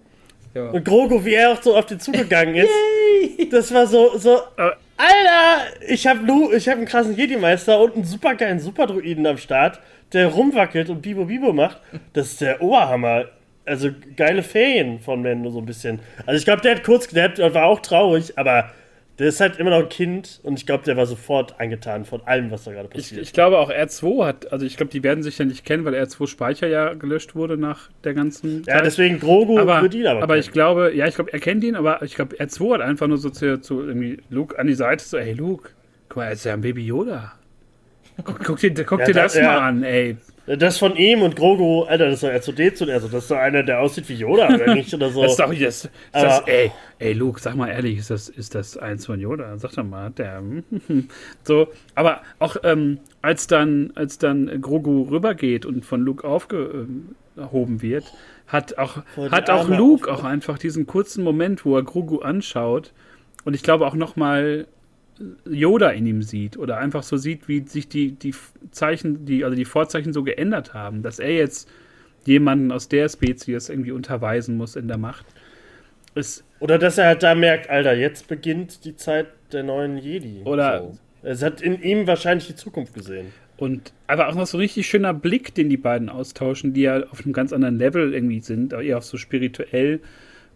[0.54, 0.70] Ja.
[0.70, 2.72] Und Grogu, wie er auch so auf den zugegangen ist,
[3.52, 8.04] das war so, so, Alter, ich hab, Lu, ich hab einen krassen Jedi-Meister und einen
[8.04, 9.80] supergeilen Superdruiden am Start,
[10.12, 11.80] der rumwackelt und Bibo Bibo macht.
[12.14, 13.26] Das ist der Oberhammer.
[13.66, 16.00] Also geile Ferien von Mendo so ein bisschen.
[16.26, 18.72] Also ich glaube, der hat kurz, der war auch traurig, aber
[19.20, 22.22] der ist halt immer noch ein Kind und ich glaube, der war sofort angetan von
[22.26, 23.22] allem, was da gerade passiert.
[23.22, 25.84] Ich, ich, glaube auch R2 hat, also ich glaube, die werden sich ja nicht kennen,
[25.84, 28.64] weil R2 Speicher ja gelöscht wurde nach der ganzen.
[28.66, 28.86] Ja, Zeit.
[28.86, 30.24] deswegen Grogu aber, wird ihn aber.
[30.24, 30.40] Aber kennen.
[30.40, 33.18] ich glaube, ja, ich glaube, er kennt ihn, aber ich glaube, R2 hat einfach nur
[33.18, 35.72] so zu, zu irgendwie Luke an die Seite so, hey Luke,
[36.08, 37.34] guck mal, er ist ja ein Baby Yoda.
[38.24, 40.18] Guck, guck dir, guck ja, dir das, das mal an, ey.
[40.58, 43.62] Das von ihm und Grogu, Alter, das ist doch R2D2, also das ist doch einer,
[43.62, 44.92] der aussieht wie Yoda, oder nicht?
[44.92, 45.22] Oder so.
[45.22, 48.56] das ist doch das, ist das, ey, ey, Luke, sag mal ehrlich, ist das, ist
[48.56, 49.56] das eins von Yoda?
[49.60, 50.42] Sag doch mal, der.
[51.44, 58.12] so, aber auch ähm, als dann, als dann Grogu rübergeht und von Luke aufgehoben wird,
[58.48, 62.92] hat auch, hat auch Luke auch einfach diesen kurzen Moment, wo er Grogu anschaut
[63.46, 64.66] und ich glaube auch nochmal
[65.46, 68.34] Yoda in ihm sieht oder einfach so sieht, wie sich die, die
[68.72, 71.70] Zeichen, die, also die Vorzeichen so geändert haben, dass er jetzt
[72.26, 75.26] jemanden aus der Spezies irgendwie unterweisen muss in der Macht.
[76.16, 80.42] Ist oder dass er halt da merkt, Alter, jetzt beginnt die Zeit der neuen Jedi.
[80.44, 80.98] Oder so.
[81.24, 83.28] es hat in ihm wahrscheinlich die Zukunft gesehen.
[83.58, 87.04] Und aber auch noch so ein richtig schöner Blick, den die beiden austauschen, die ja
[87.10, 90.00] auf einem ganz anderen Level irgendwie sind, eher auf so spirituell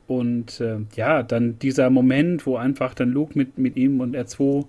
[0.07, 4.65] Und äh, ja, dann dieser Moment, wo einfach dann Luke mit, mit ihm und R2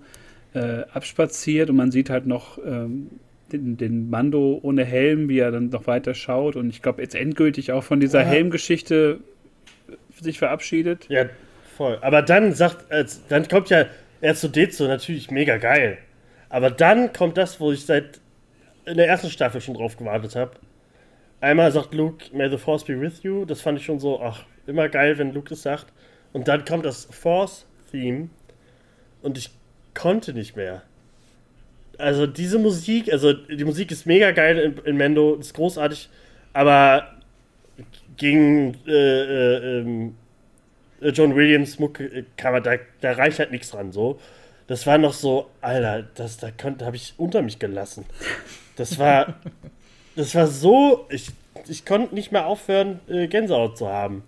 [0.53, 3.09] äh, abspaziert und man sieht halt noch ähm,
[3.51, 7.15] den, den, Mando ohne Helm, wie er dann noch weiter schaut und ich glaube jetzt
[7.15, 8.27] endgültig auch von dieser ja.
[8.27, 9.19] Helmgeschichte
[10.19, 11.07] sich verabschiedet.
[11.09, 11.25] Ja,
[11.75, 11.97] voll.
[12.01, 13.85] Aber dann sagt, äh, dann kommt ja
[14.21, 15.97] R2D2 natürlich mega geil.
[16.49, 18.21] Aber dann kommt das, wo ich seit
[18.85, 20.51] in der ersten Staffel schon drauf gewartet habe.
[21.41, 23.45] Einmal sagt Luke, May the Force be with you.
[23.45, 25.87] Das fand ich schon so, ach, immer geil, wenn Luke das sagt.
[26.33, 28.29] Und dann kommt das Force-Theme.
[29.21, 29.49] Und ich
[29.93, 30.83] konnte nicht mehr.
[31.97, 36.09] Also diese Musik, also die Musik ist mega geil in, in Mendo, ist großartig,
[36.51, 37.15] aber
[38.17, 40.15] gegen äh, äh, ähm,
[41.01, 44.19] John Williams Mucke kann man, da, da reicht halt nichts dran so.
[44.67, 48.05] Das war noch so, Alter, das da konnte habe ich unter mich gelassen.
[48.75, 49.35] Das war
[50.15, 51.29] das war so, ich,
[51.67, 54.23] ich konnte nicht mehr aufhören äh, Gänsehaut zu haben.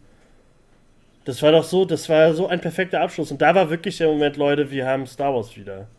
[1.27, 3.31] Das war doch so, das war so ein perfekter Abschluss.
[3.31, 5.89] Und da war wirklich der Moment, Leute, wir haben Star Wars wieder.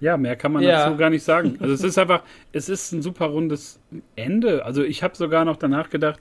[0.00, 0.86] Ja, mehr kann man ja.
[0.86, 1.58] dazu gar nicht sagen.
[1.60, 2.22] Also es ist einfach,
[2.52, 3.78] es ist ein super rundes
[4.16, 4.64] Ende.
[4.64, 6.18] Also ich habe sogar noch danach gedacht,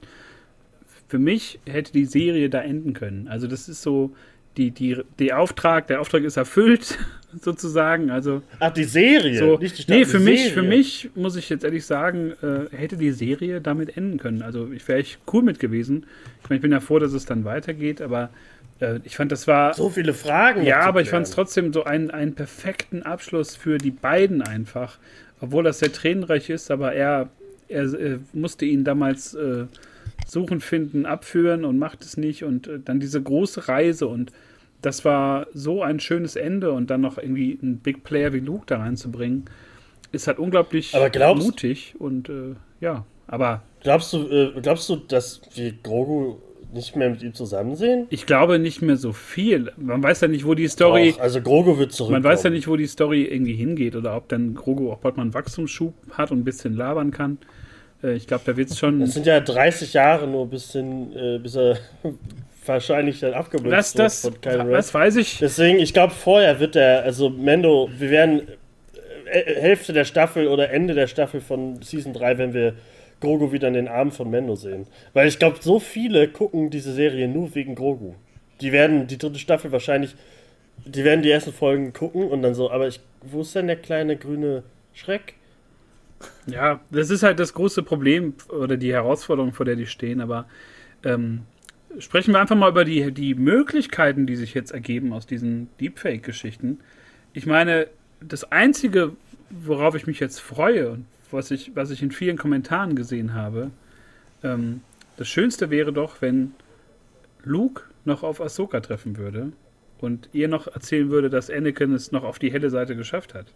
[1.07, 3.29] für mich hätte die Serie da enden können.
[3.29, 4.13] Also das ist so,
[4.60, 6.99] die, die, die Auftrag, der Auftrag ist erfüllt,
[7.41, 8.11] sozusagen.
[8.11, 10.53] Also, Ach, die Serie, so, nicht die Stadt, Nee, für mich, Serie.
[10.53, 14.41] für mich, muss ich jetzt ehrlich sagen, äh, hätte die Serie damit enden können.
[14.41, 16.06] Also ich wäre echt cool mit gewesen.
[16.44, 18.31] Ich meine, ich bin ja froh, dass es dann weitergeht, aber
[18.81, 19.73] äh, ich fand, das war.
[19.73, 20.64] So viele Fragen.
[20.64, 24.98] Ja, aber ich fand es trotzdem so einen, einen perfekten Abschluss für die beiden einfach.
[25.40, 27.30] Obwohl das sehr tränenreich ist, aber er,
[27.69, 29.68] er, er äh, musste ihn damals äh,
[30.27, 32.44] suchen, finden, abführen und macht es nicht.
[32.44, 34.34] Und äh, dann diese große Reise und
[34.81, 38.64] das war so ein schönes Ende und dann noch irgendwie einen Big Player wie Luke
[38.68, 39.45] da reinzubringen,
[40.11, 43.61] ist halt unglaublich glaubst, mutig und äh, ja, aber.
[43.81, 46.38] Glaubst du, äh, glaubst du, dass wir Grogu
[46.73, 48.07] nicht mehr mit ihm zusammen sehen?
[48.10, 49.72] Ich glaube nicht mehr so viel.
[49.77, 51.14] Man weiß ja nicht, wo die Story.
[51.14, 52.11] Doch, also Grogu wird zurück.
[52.11, 55.18] Man weiß ja nicht, wo die Story irgendwie hingeht oder ob dann Grogu auch bald
[55.18, 57.38] mal einen Wachstumsschub hat und ein bisschen labern kann.
[58.03, 58.99] Äh, ich glaube, da wird es schon.
[58.99, 61.77] Das sind ja 30 Jahre nur, bis, hin, äh, bis er
[62.69, 65.39] wahrscheinlich dann abgeblitzt das, das, Das weiß ich.
[65.39, 68.47] Deswegen, ich glaube, vorher wird er, also Mendo, wir werden
[69.25, 72.75] äh, Hälfte der Staffel oder Ende der Staffel von Season 3, wenn wir
[73.19, 74.87] Grogu wieder in den Armen von Mendo sehen.
[75.13, 78.13] Weil ich glaube, so viele gucken diese Serie nur wegen Grogu.
[78.61, 80.15] Die werden die dritte Staffel wahrscheinlich,
[80.85, 83.75] die werden die ersten Folgen gucken und dann so, aber ich, wo ist denn der
[83.75, 84.63] kleine grüne
[84.93, 85.33] Schreck?
[86.47, 90.45] Ja, das ist halt das große Problem oder die Herausforderung, vor der die stehen, aber
[91.05, 91.43] ähm,
[91.97, 96.79] sprechen wir einfach mal über die, die Möglichkeiten, die sich jetzt ergeben aus diesen Deepfake-Geschichten.
[97.33, 97.87] Ich meine,
[98.21, 99.13] das Einzige,
[99.49, 103.71] worauf ich mich jetzt freue und was ich, was ich in vielen Kommentaren gesehen habe,
[104.43, 104.81] ähm,
[105.17, 106.53] das Schönste wäre doch, wenn
[107.43, 109.51] Luke noch auf Ahsoka treffen würde
[109.99, 113.47] und ihr noch erzählen würde, dass Anakin es noch auf die helle Seite geschafft hat.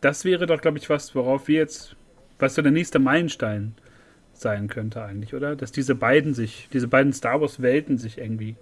[0.00, 1.96] Das wäre doch, glaube ich, was, worauf wir jetzt,
[2.38, 3.74] was so der nächste Meilenstein
[4.40, 5.56] sein könnte eigentlich, oder?
[5.56, 8.56] Dass diese beiden sich, diese beiden Star Wars Welten sich irgendwie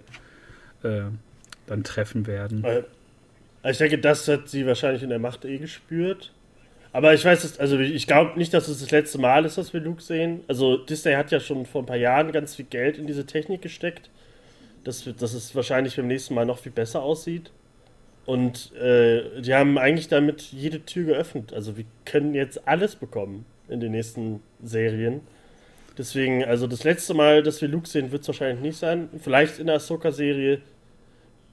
[0.82, 1.03] äh,
[1.66, 2.65] dann treffen werden.
[2.65, 6.32] Also ich denke, das hat sie wahrscheinlich in der Macht eh gespürt.
[6.93, 9.81] Aber ich weiß also ich glaube nicht, dass es das letzte Mal ist, dass wir
[9.81, 10.40] Luke sehen.
[10.48, 13.61] Also Disney hat ja schon vor ein paar Jahren ganz viel Geld in diese Technik
[13.61, 14.09] gesteckt,
[14.85, 17.51] dass, dass es wahrscheinlich beim nächsten Mal noch viel besser aussieht.
[18.24, 21.53] Und äh, die haben eigentlich damit jede Tür geöffnet.
[21.53, 25.20] Also wir können jetzt alles bekommen in den nächsten Serien.
[25.98, 29.09] Deswegen, also das letzte Mal, dass wir Luke sehen, wird es wahrscheinlich nicht sein.
[29.18, 30.60] Vielleicht in der Ahsoka-Serie.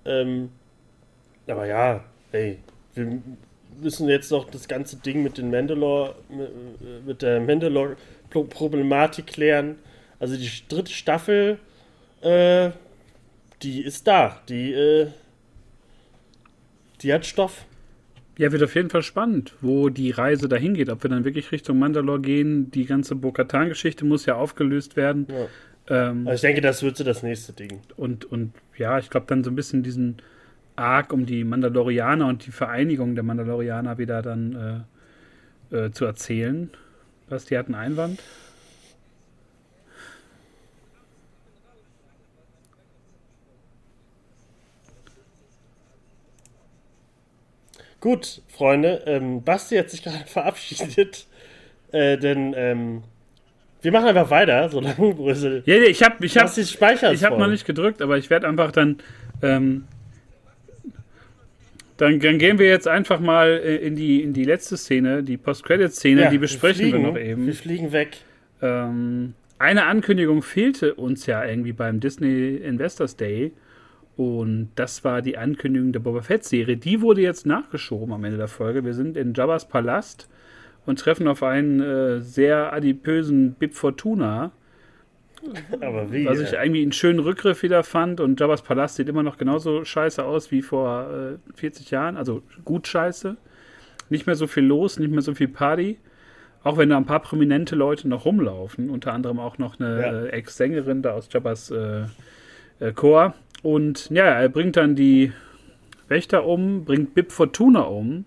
[0.05, 0.49] Ähm,
[1.47, 2.59] aber ja, ey,
[2.93, 3.21] wir
[3.81, 6.15] müssen jetzt noch das ganze Ding mit den Mandalore,
[7.05, 9.77] mit der Mandalore-Problematik klären.
[10.19, 11.59] Also die dritte Staffel,
[12.21, 12.71] äh,
[13.61, 14.41] die ist da.
[14.49, 15.07] Die, äh,
[17.01, 17.65] die hat Stoff.
[18.37, 20.89] Ja, wird auf jeden Fall spannend, wo die Reise dahin geht.
[20.89, 22.71] Ob wir dann wirklich Richtung Mandalore gehen.
[22.71, 25.27] Die ganze Bo-Katan-Geschichte muss ja aufgelöst werden.
[25.29, 26.09] Ja.
[26.09, 27.81] Ähm, also ich denke, das wird so das nächste Ding.
[27.95, 30.17] Und, und ja, ich glaube dann so ein bisschen diesen
[30.75, 34.85] Arc um die Mandalorianer und die Vereinigung der Mandalorianer wieder dann
[35.71, 36.71] äh, äh, zu erzählen.
[37.29, 38.19] Was, die hatten Einwand?
[48.03, 51.25] Gut, Freunde, ähm, Basti hat sich gerade verabschiedet,
[51.93, 53.03] äh, denn ähm,
[53.81, 55.63] wir machen einfach weiter, solange Brüssel.
[55.65, 58.73] Ja, ja, ich habe ich hab, ich hab noch nicht gedrückt, aber ich werde einfach
[58.73, 58.97] dann,
[59.41, 59.85] ähm,
[61.95, 62.19] dann.
[62.19, 66.23] Dann gehen wir jetzt einfach mal äh, in die, in die letzte Szene, die Post-Credit-Szene,
[66.23, 67.47] ja, die besprechen wir, fliegen, wir, noch eben.
[67.47, 68.17] Wir fliegen weg.
[68.61, 73.53] Ähm, eine Ankündigung fehlte uns ja irgendwie beim Disney Investors Day.
[74.15, 76.77] Und das war die Ankündigung der Boba Fett-Serie.
[76.77, 78.85] Die wurde jetzt nachgeschoben am Ende der Folge.
[78.85, 80.29] Wir sind in Jabba's Palast
[80.85, 84.51] und treffen auf einen äh, sehr adipösen Bib Fortuna.
[85.81, 86.25] Aber wie?
[86.25, 88.21] Was ich irgendwie einen schönen Rückgriff wieder fand.
[88.21, 92.15] Und Jabba's Palast sieht immer noch genauso scheiße aus wie vor äh, 40 Jahren.
[92.15, 93.35] Also gut scheiße.
[94.09, 95.97] Nicht mehr so viel los, nicht mehr so viel Party.
[96.63, 98.89] Auch wenn da ein paar prominente Leute noch rumlaufen.
[98.89, 100.25] Unter anderem auch noch eine Ja.
[100.27, 102.03] Ex-Sängerin da aus Jabba's äh,
[102.79, 103.33] äh, Chor.
[103.63, 105.31] Und ja, er bringt dann die
[106.07, 108.25] Wächter um, bringt Bib Fortuna um.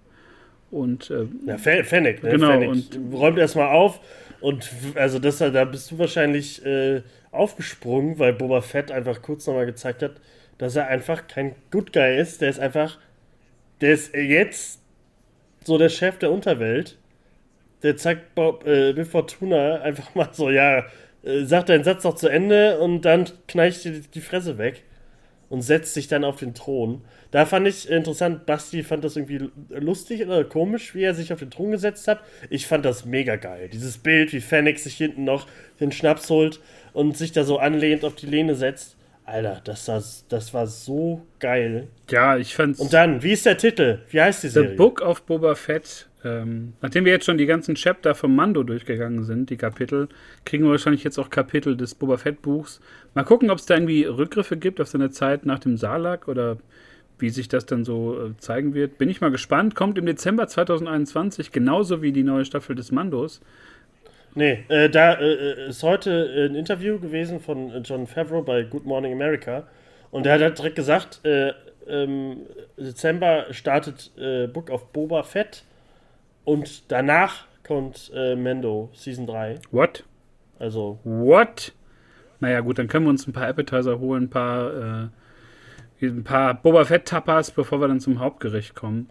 [0.70, 2.30] Und äh, Ja, Fe- Fennec, ne?
[2.30, 4.00] Genau, Fennec und- räumt erstmal auf
[4.40, 9.64] und also das, da bist du wahrscheinlich äh, aufgesprungen, weil Boba Fett einfach kurz nochmal
[9.66, 10.12] gezeigt hat,
[10.58, 12.40] dass er einfach kein Good Guy ist.
[12.42, 12.98] Der ist einfach,
[13.80, 14.80] der ist jetzt
[15.64, 16.98] so der Chef der Unterwelt.
[17.82, 20.84] Der zeigt Bob, äh, Bib Fortuna einfach mal so, ja,
[21.24, 24.82] äh, sagt deinen Satz noch zu Ende und dann kneicht dir die Fresse weg
[25.48, 27.02] und setzt sich dann auf den Thron.
[27.30, 31.38] Da fand ich interessant, Basti fand das irgendwie lustig oder komisch, wie er sich auf
[31.38, 32.20] den Thron gesetzt hat.
[32.50, 33.68] Ich fand das mega geil.
[33.72, 35.46] Dieses Bild, wie Fennec sich hinten noch
[35.80, 36.60] den Schnaps holt
[36.92, 38.95] und sich da so anlehnt auf die Lehne setzt.
[39.26, 41.88] Alter, das war, das war so geil.
[42.08, 42.78] ja, ich fand's.
[42.78, 43.98] Und dann, wie ist der Titel?
[44.08, 44.76] Wie heißt die The Serie?
[44.76, 46.08] Book of Boba Fett.
[46.24, 50.08] Ähm, nachdem wir jetzt schon die ganzen Chapter vom Mando durchgegangen sind, die Kapitel,
[50.44, 52.80] kriegen wir wahrscheinlich jetzt auch Kapitel des Boba Fett Buchs.
[53.14, 56.58] Mal gucken, ob es da irgendwie Rückgriffe gibt auf seine Zeit nach dem Salak oder
[57.18, 58.96] wie sich das dann so äh, zeigen wird.
[58.96, 59.74] Bin ich mal gespannt.
[59.74, 63.40] Kommt im Dezember 2021, genauso wie die neue Staffel des Mandos.
[64.36, 68.84] Nee, äh, da äh, ist heute ein Interview gewesen von äh, John Favreau bei Good
[68.84, 69.66] Morning America.
[70.10, 71.54] Und der hat halt direkt gesagt, äh,
[71.88, 72.42] ähm,
[72.76, 75.64] Dezember startet äh, Book of Boba Fett
[76.44, 79.58] und danach kommt äh, Mando Season 3.
[79.70, 80.04] What?
[80.58, 81.72] Also, What?
[82.40, 85.10] Naja, gut, dann können wir uns ein paar Appetizer holen, ein paar,
[86.02, 89.08] äh, ein paar Boba Fett Tapas, bevor wir dann zum Hauptgericht kommen.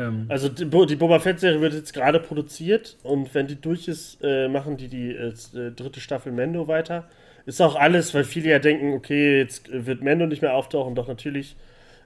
[0.00, 4.18] Ähm, also die, die Boba Fett-Serie wird jetzt gerade produziert und wenn die durch ist,
[4.22, 7.08] äh, machen die die äh, äh, dritte Staffel Mando weiter.
[7.46, 10.94] Ist auch alles, weil viele ja denken, okay, jetzt äh, wird Mando nicht mehr auftauchen.
[10.94, 11.56] Doch natürlich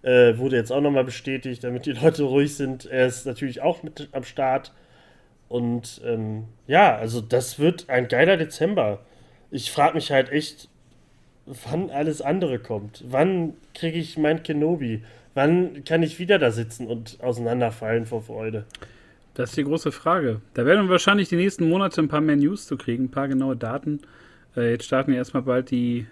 [0.02, 2.86] äh, wurde jetzt auch nochmal bestätigt, damit die Leute ruhig sind.
[2.86, 4.72] Er ist natürlich auch mit am Start.
[5.48, 9.00] Und ähm, ja, also das wird ein geiler Dezember.
[9.50, 10.68] Ich frage mich halt echt,
[11.46, 13.04] wann alles andere kommt.
[13.06, 15.02] Wann kriege ich mein Kenobi?
[15.34, 18.64] Wann kann ich wieder da sitzen und auseinanderfallen vor Freude?
[19.34, 20.40] Das ist die große Frage.
[20.54, 23.26] Da werden wir wahrscheinlich die nächsten Monate ein paar mehr News zu kriegen, ein paar
[23.26, 24.00] genaue Daten.
[24.56, 26.06] Äh, jetzt starten ja erstmal bald die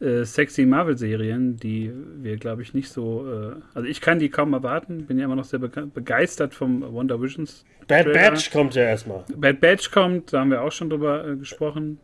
[0.00, 1.92] äh, sexy Marvel-Serien, die
[2.22, 3.26] wir, glaube ich, nicht so.
[3.28, 6.82] Äh, also ich kann die kaum erwarten, bin ja immer noch sehr bege begeistert vom
[6.92, 7.64] Wonder Visions.
[7.88, 8.30] Bad Trailer.
[8.30, 9.24] Batch kommt ja erstmal.
[9.34, 11.98] Bad Batch kommt, da haben wir auch schon drüber äh, gesprochen.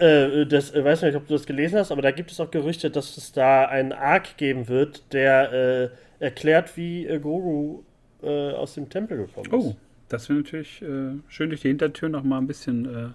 [0.00, 2.50] Äh, das äh, weiß nicht, ob du das gelesen hast, aber da gibt es auch
[2.50, 7.82] Gerüchte, dass es da einen Arc geben wird, der äh, erklärt, wie äh, Grogu
[8.22, 9.52] äh, aus dem Tempel gekommen ist.
[9.52, 9.76] Oh,
[10.08, 13.08] das wäre natürlich äh, schön durch die Hintertür noch mal ein bisschen äh,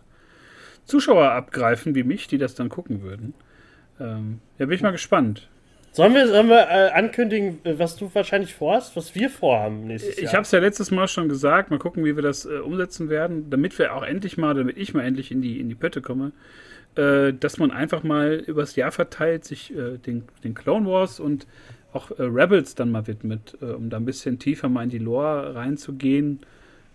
[0.85, 3.33] Zuschauer abgreifen, wie mich, die das dann gucken würden.
[3.99, 5.49] Ähm, ja, bin ich mal gespannt.
[5.93, 10.17] Sollen wir, sollen wir äh, ankündigen, äh, was du wahrscheinlich vorhast, was wir vorhaben nächstes
[10.17, 10.33] Ich Jahr?
[10.33, 11.69] habe es ja letztes Mal schon gesagt.
[11.69, 14.93] Mal gucken, wie wir das äh, umsetzen werden, damit wir auch endlich mal, damit ich
[14.93, 16.31] mal endlich in die, in die Pötte komme,
[16.95, 21.45] äh, dass man einfach mal übers Jahr verteilt sich äh, den, den Clone Wars und
[21.91, 25.55] auch äh, Rebels dann mal widmet, um da ein bisschen tiefer mal in die Lore
[25.55, 26.39] reinzugehen.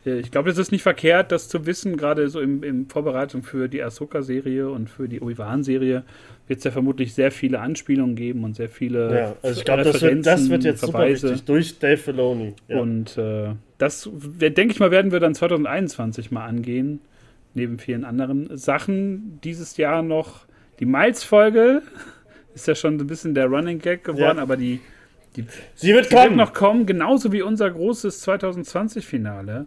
[0.06, 3.42] Äh, ich glaube, es ist nicht verkehrt, das zu wissen, gerade so im, in Vorbereitung
[3.42, 6.04] für die Ahsoka-Serie und für die Obi-Wan-Serie
[6.46, 9.82] wird es ja vermutlich sehr viele Anspielungen geben und sehr viele ja, also ich glaube,
[9.82, 11.28] das wird, das wird jetzt super Verweise.
[11.30, 12.54] wichtig durch Dave Filoni.
[12.68, 12.78] Ja.
[12.80, 17.00] Und äh, das, denke ich mal, werden wir dann 2021 mal angehen.
[17.54, 19.40] Neben vielen anderen Sachen.
[19.42, 20.44] Dieses Jahr noch
[20.78, 21.82] die Miles-Folge.
[22.54, 24.42] Ist ja schon ein bisschen der Running Gag geworden, Ja.
[24.42, 24.80] aber die,
[25.36, 26.36] die, Sie wird wird kommen.
[26.36, 29.66] noch kommen, genauso wie unser großes 2020-Finale,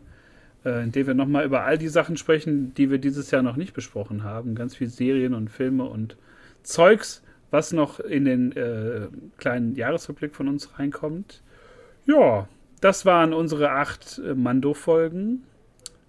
[0.66, 3.56] äh, in dem wir nochmal über all die Sachen sprechen, die wir dieses Jahr noch
[3.56, 4.56] nicht besprochen haben.
[4.56, 6.18] Ganz viel Serien und Filme und
[6.64, 9.08] Zeugs, was noch in den äh,
[9.38, 11.42] kleinen Jahresrückblick von uns reinkommt.
[12.06, 12.48] Ja,
[12.82, 15.44] das waren unsere acht äh, Mando-Folgen.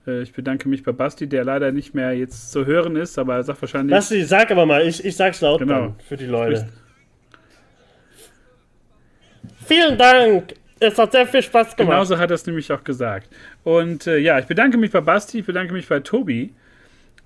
[0.06, 3.36] Äh, ich bedanke mich bei Basti, der leider nicht mehr jetzt zu hören ist, aber
[3.36, 3.94] er sagt wahrscheinlich.
[3.94, 5.80] Basti, sag aber mal, ich, ich sag's laut Genau.
[5.80, 6.68] dann für die Leute.
[9.66, 10.54] Vielen Dank.
[10.80, 11.92] Es hat sehr viel Spaß gemacht.
[11.92, 13.28] Genauso hat er es nämlich auch gesagt.
[13.62, 16.54] Und äh, ja, ich bedanke mich bei Basti, ich bedanke mich bei Tobi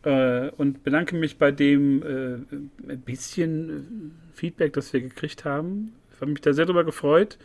[0.05, 5.94] äh, und bedanke mich bei dem äh, ein bisschen äh, Feedback, das wir gekriegt haben.
[6.14, 7.39] Ich habe mich da sehr drüber gefreut.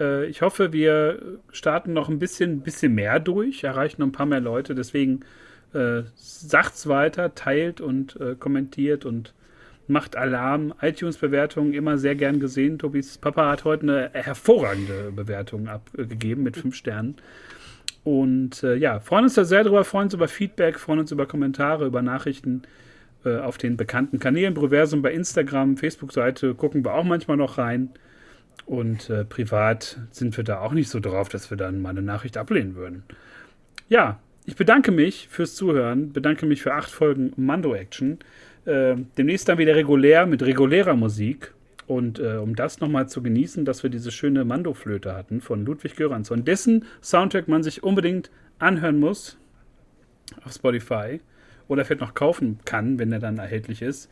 [0.00, 4.26] Äh, ich hoffe, wir starten noch ein bisschen, bisschen mehr durch, erreichen noch ein paar
[4.26, 4.74] mehr Leute.
[4.74, 5.20] Deswegen
[5.74, 9.34] Äh, sagt's weiter, teilt und kommentiert und
[9.88, 10.74] macht Alarm.
[10.80, 12.78] iTunes-Bewertungen immer sehr gern gesehen.
[12.78, 17.16] Tobis Papa hat heute eine hervorragende Bewertung abgegeben mit fünf Sternen.
[18.04, 21.26] Und äh, ja, freuen uns da sehr drüber, freuen uns über Feedback, freuen uns über
[21.26, 22.62] Kommentare, über Nachrichten
[23.24, 24.54] äh, auf den bekannten Kanälen.
[24.54, 27.90] Proversum bei Instagram, Facebook-Seite gucken wir auch manchmal noch rein.
[28.64, 32.02] Und äh, privat sind wir da auch nicht so drauf, dass wir dann mal eine
[32.02, 33.02] Nachricht ablehnen würden.
[33.88, 38.18] Ja, ich bedanke mich fürs Zuhören, bedanke mich für acht Folgen Mando Action.
[38.66, 41.54] Äh, demnächst dann wieder regulär mit regulärer Musik.
[41.86, 45.94] Und äh, um das nochmal zu genießen, dass wir diese schöne Mando-Flöte hatten von Ludwig
[45.96, 49.38] Göransson, dessen Soundtrack man sich unbedingt anhören muss
[50.44, 51.20] auf Spotify
[51.68, 54.10] oder vielleicht noch kaufen kann, wenn er dann erhältlich ist.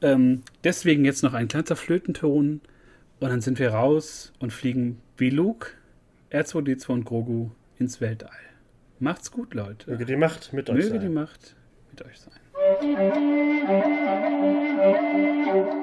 [0.00, 2.60] Ähm, deswegen jetzt noch ein kleiner Flötenton
[3.20, 5.70] und dann sind wir raus und fliegen wie Luke,
[6.32, 8.30] R2D2 und Grogu ins Weltall.
[8.98, 9.90] Macht's gut, Leute.
[9.90, 11.00] Möge die Macht mit euch Möge sein.
[11.00, 11.56] die Macht
[11.90, 12.34] mit euch sein.
[12.62, 12.82] Thank
[15.46, 15.81] you.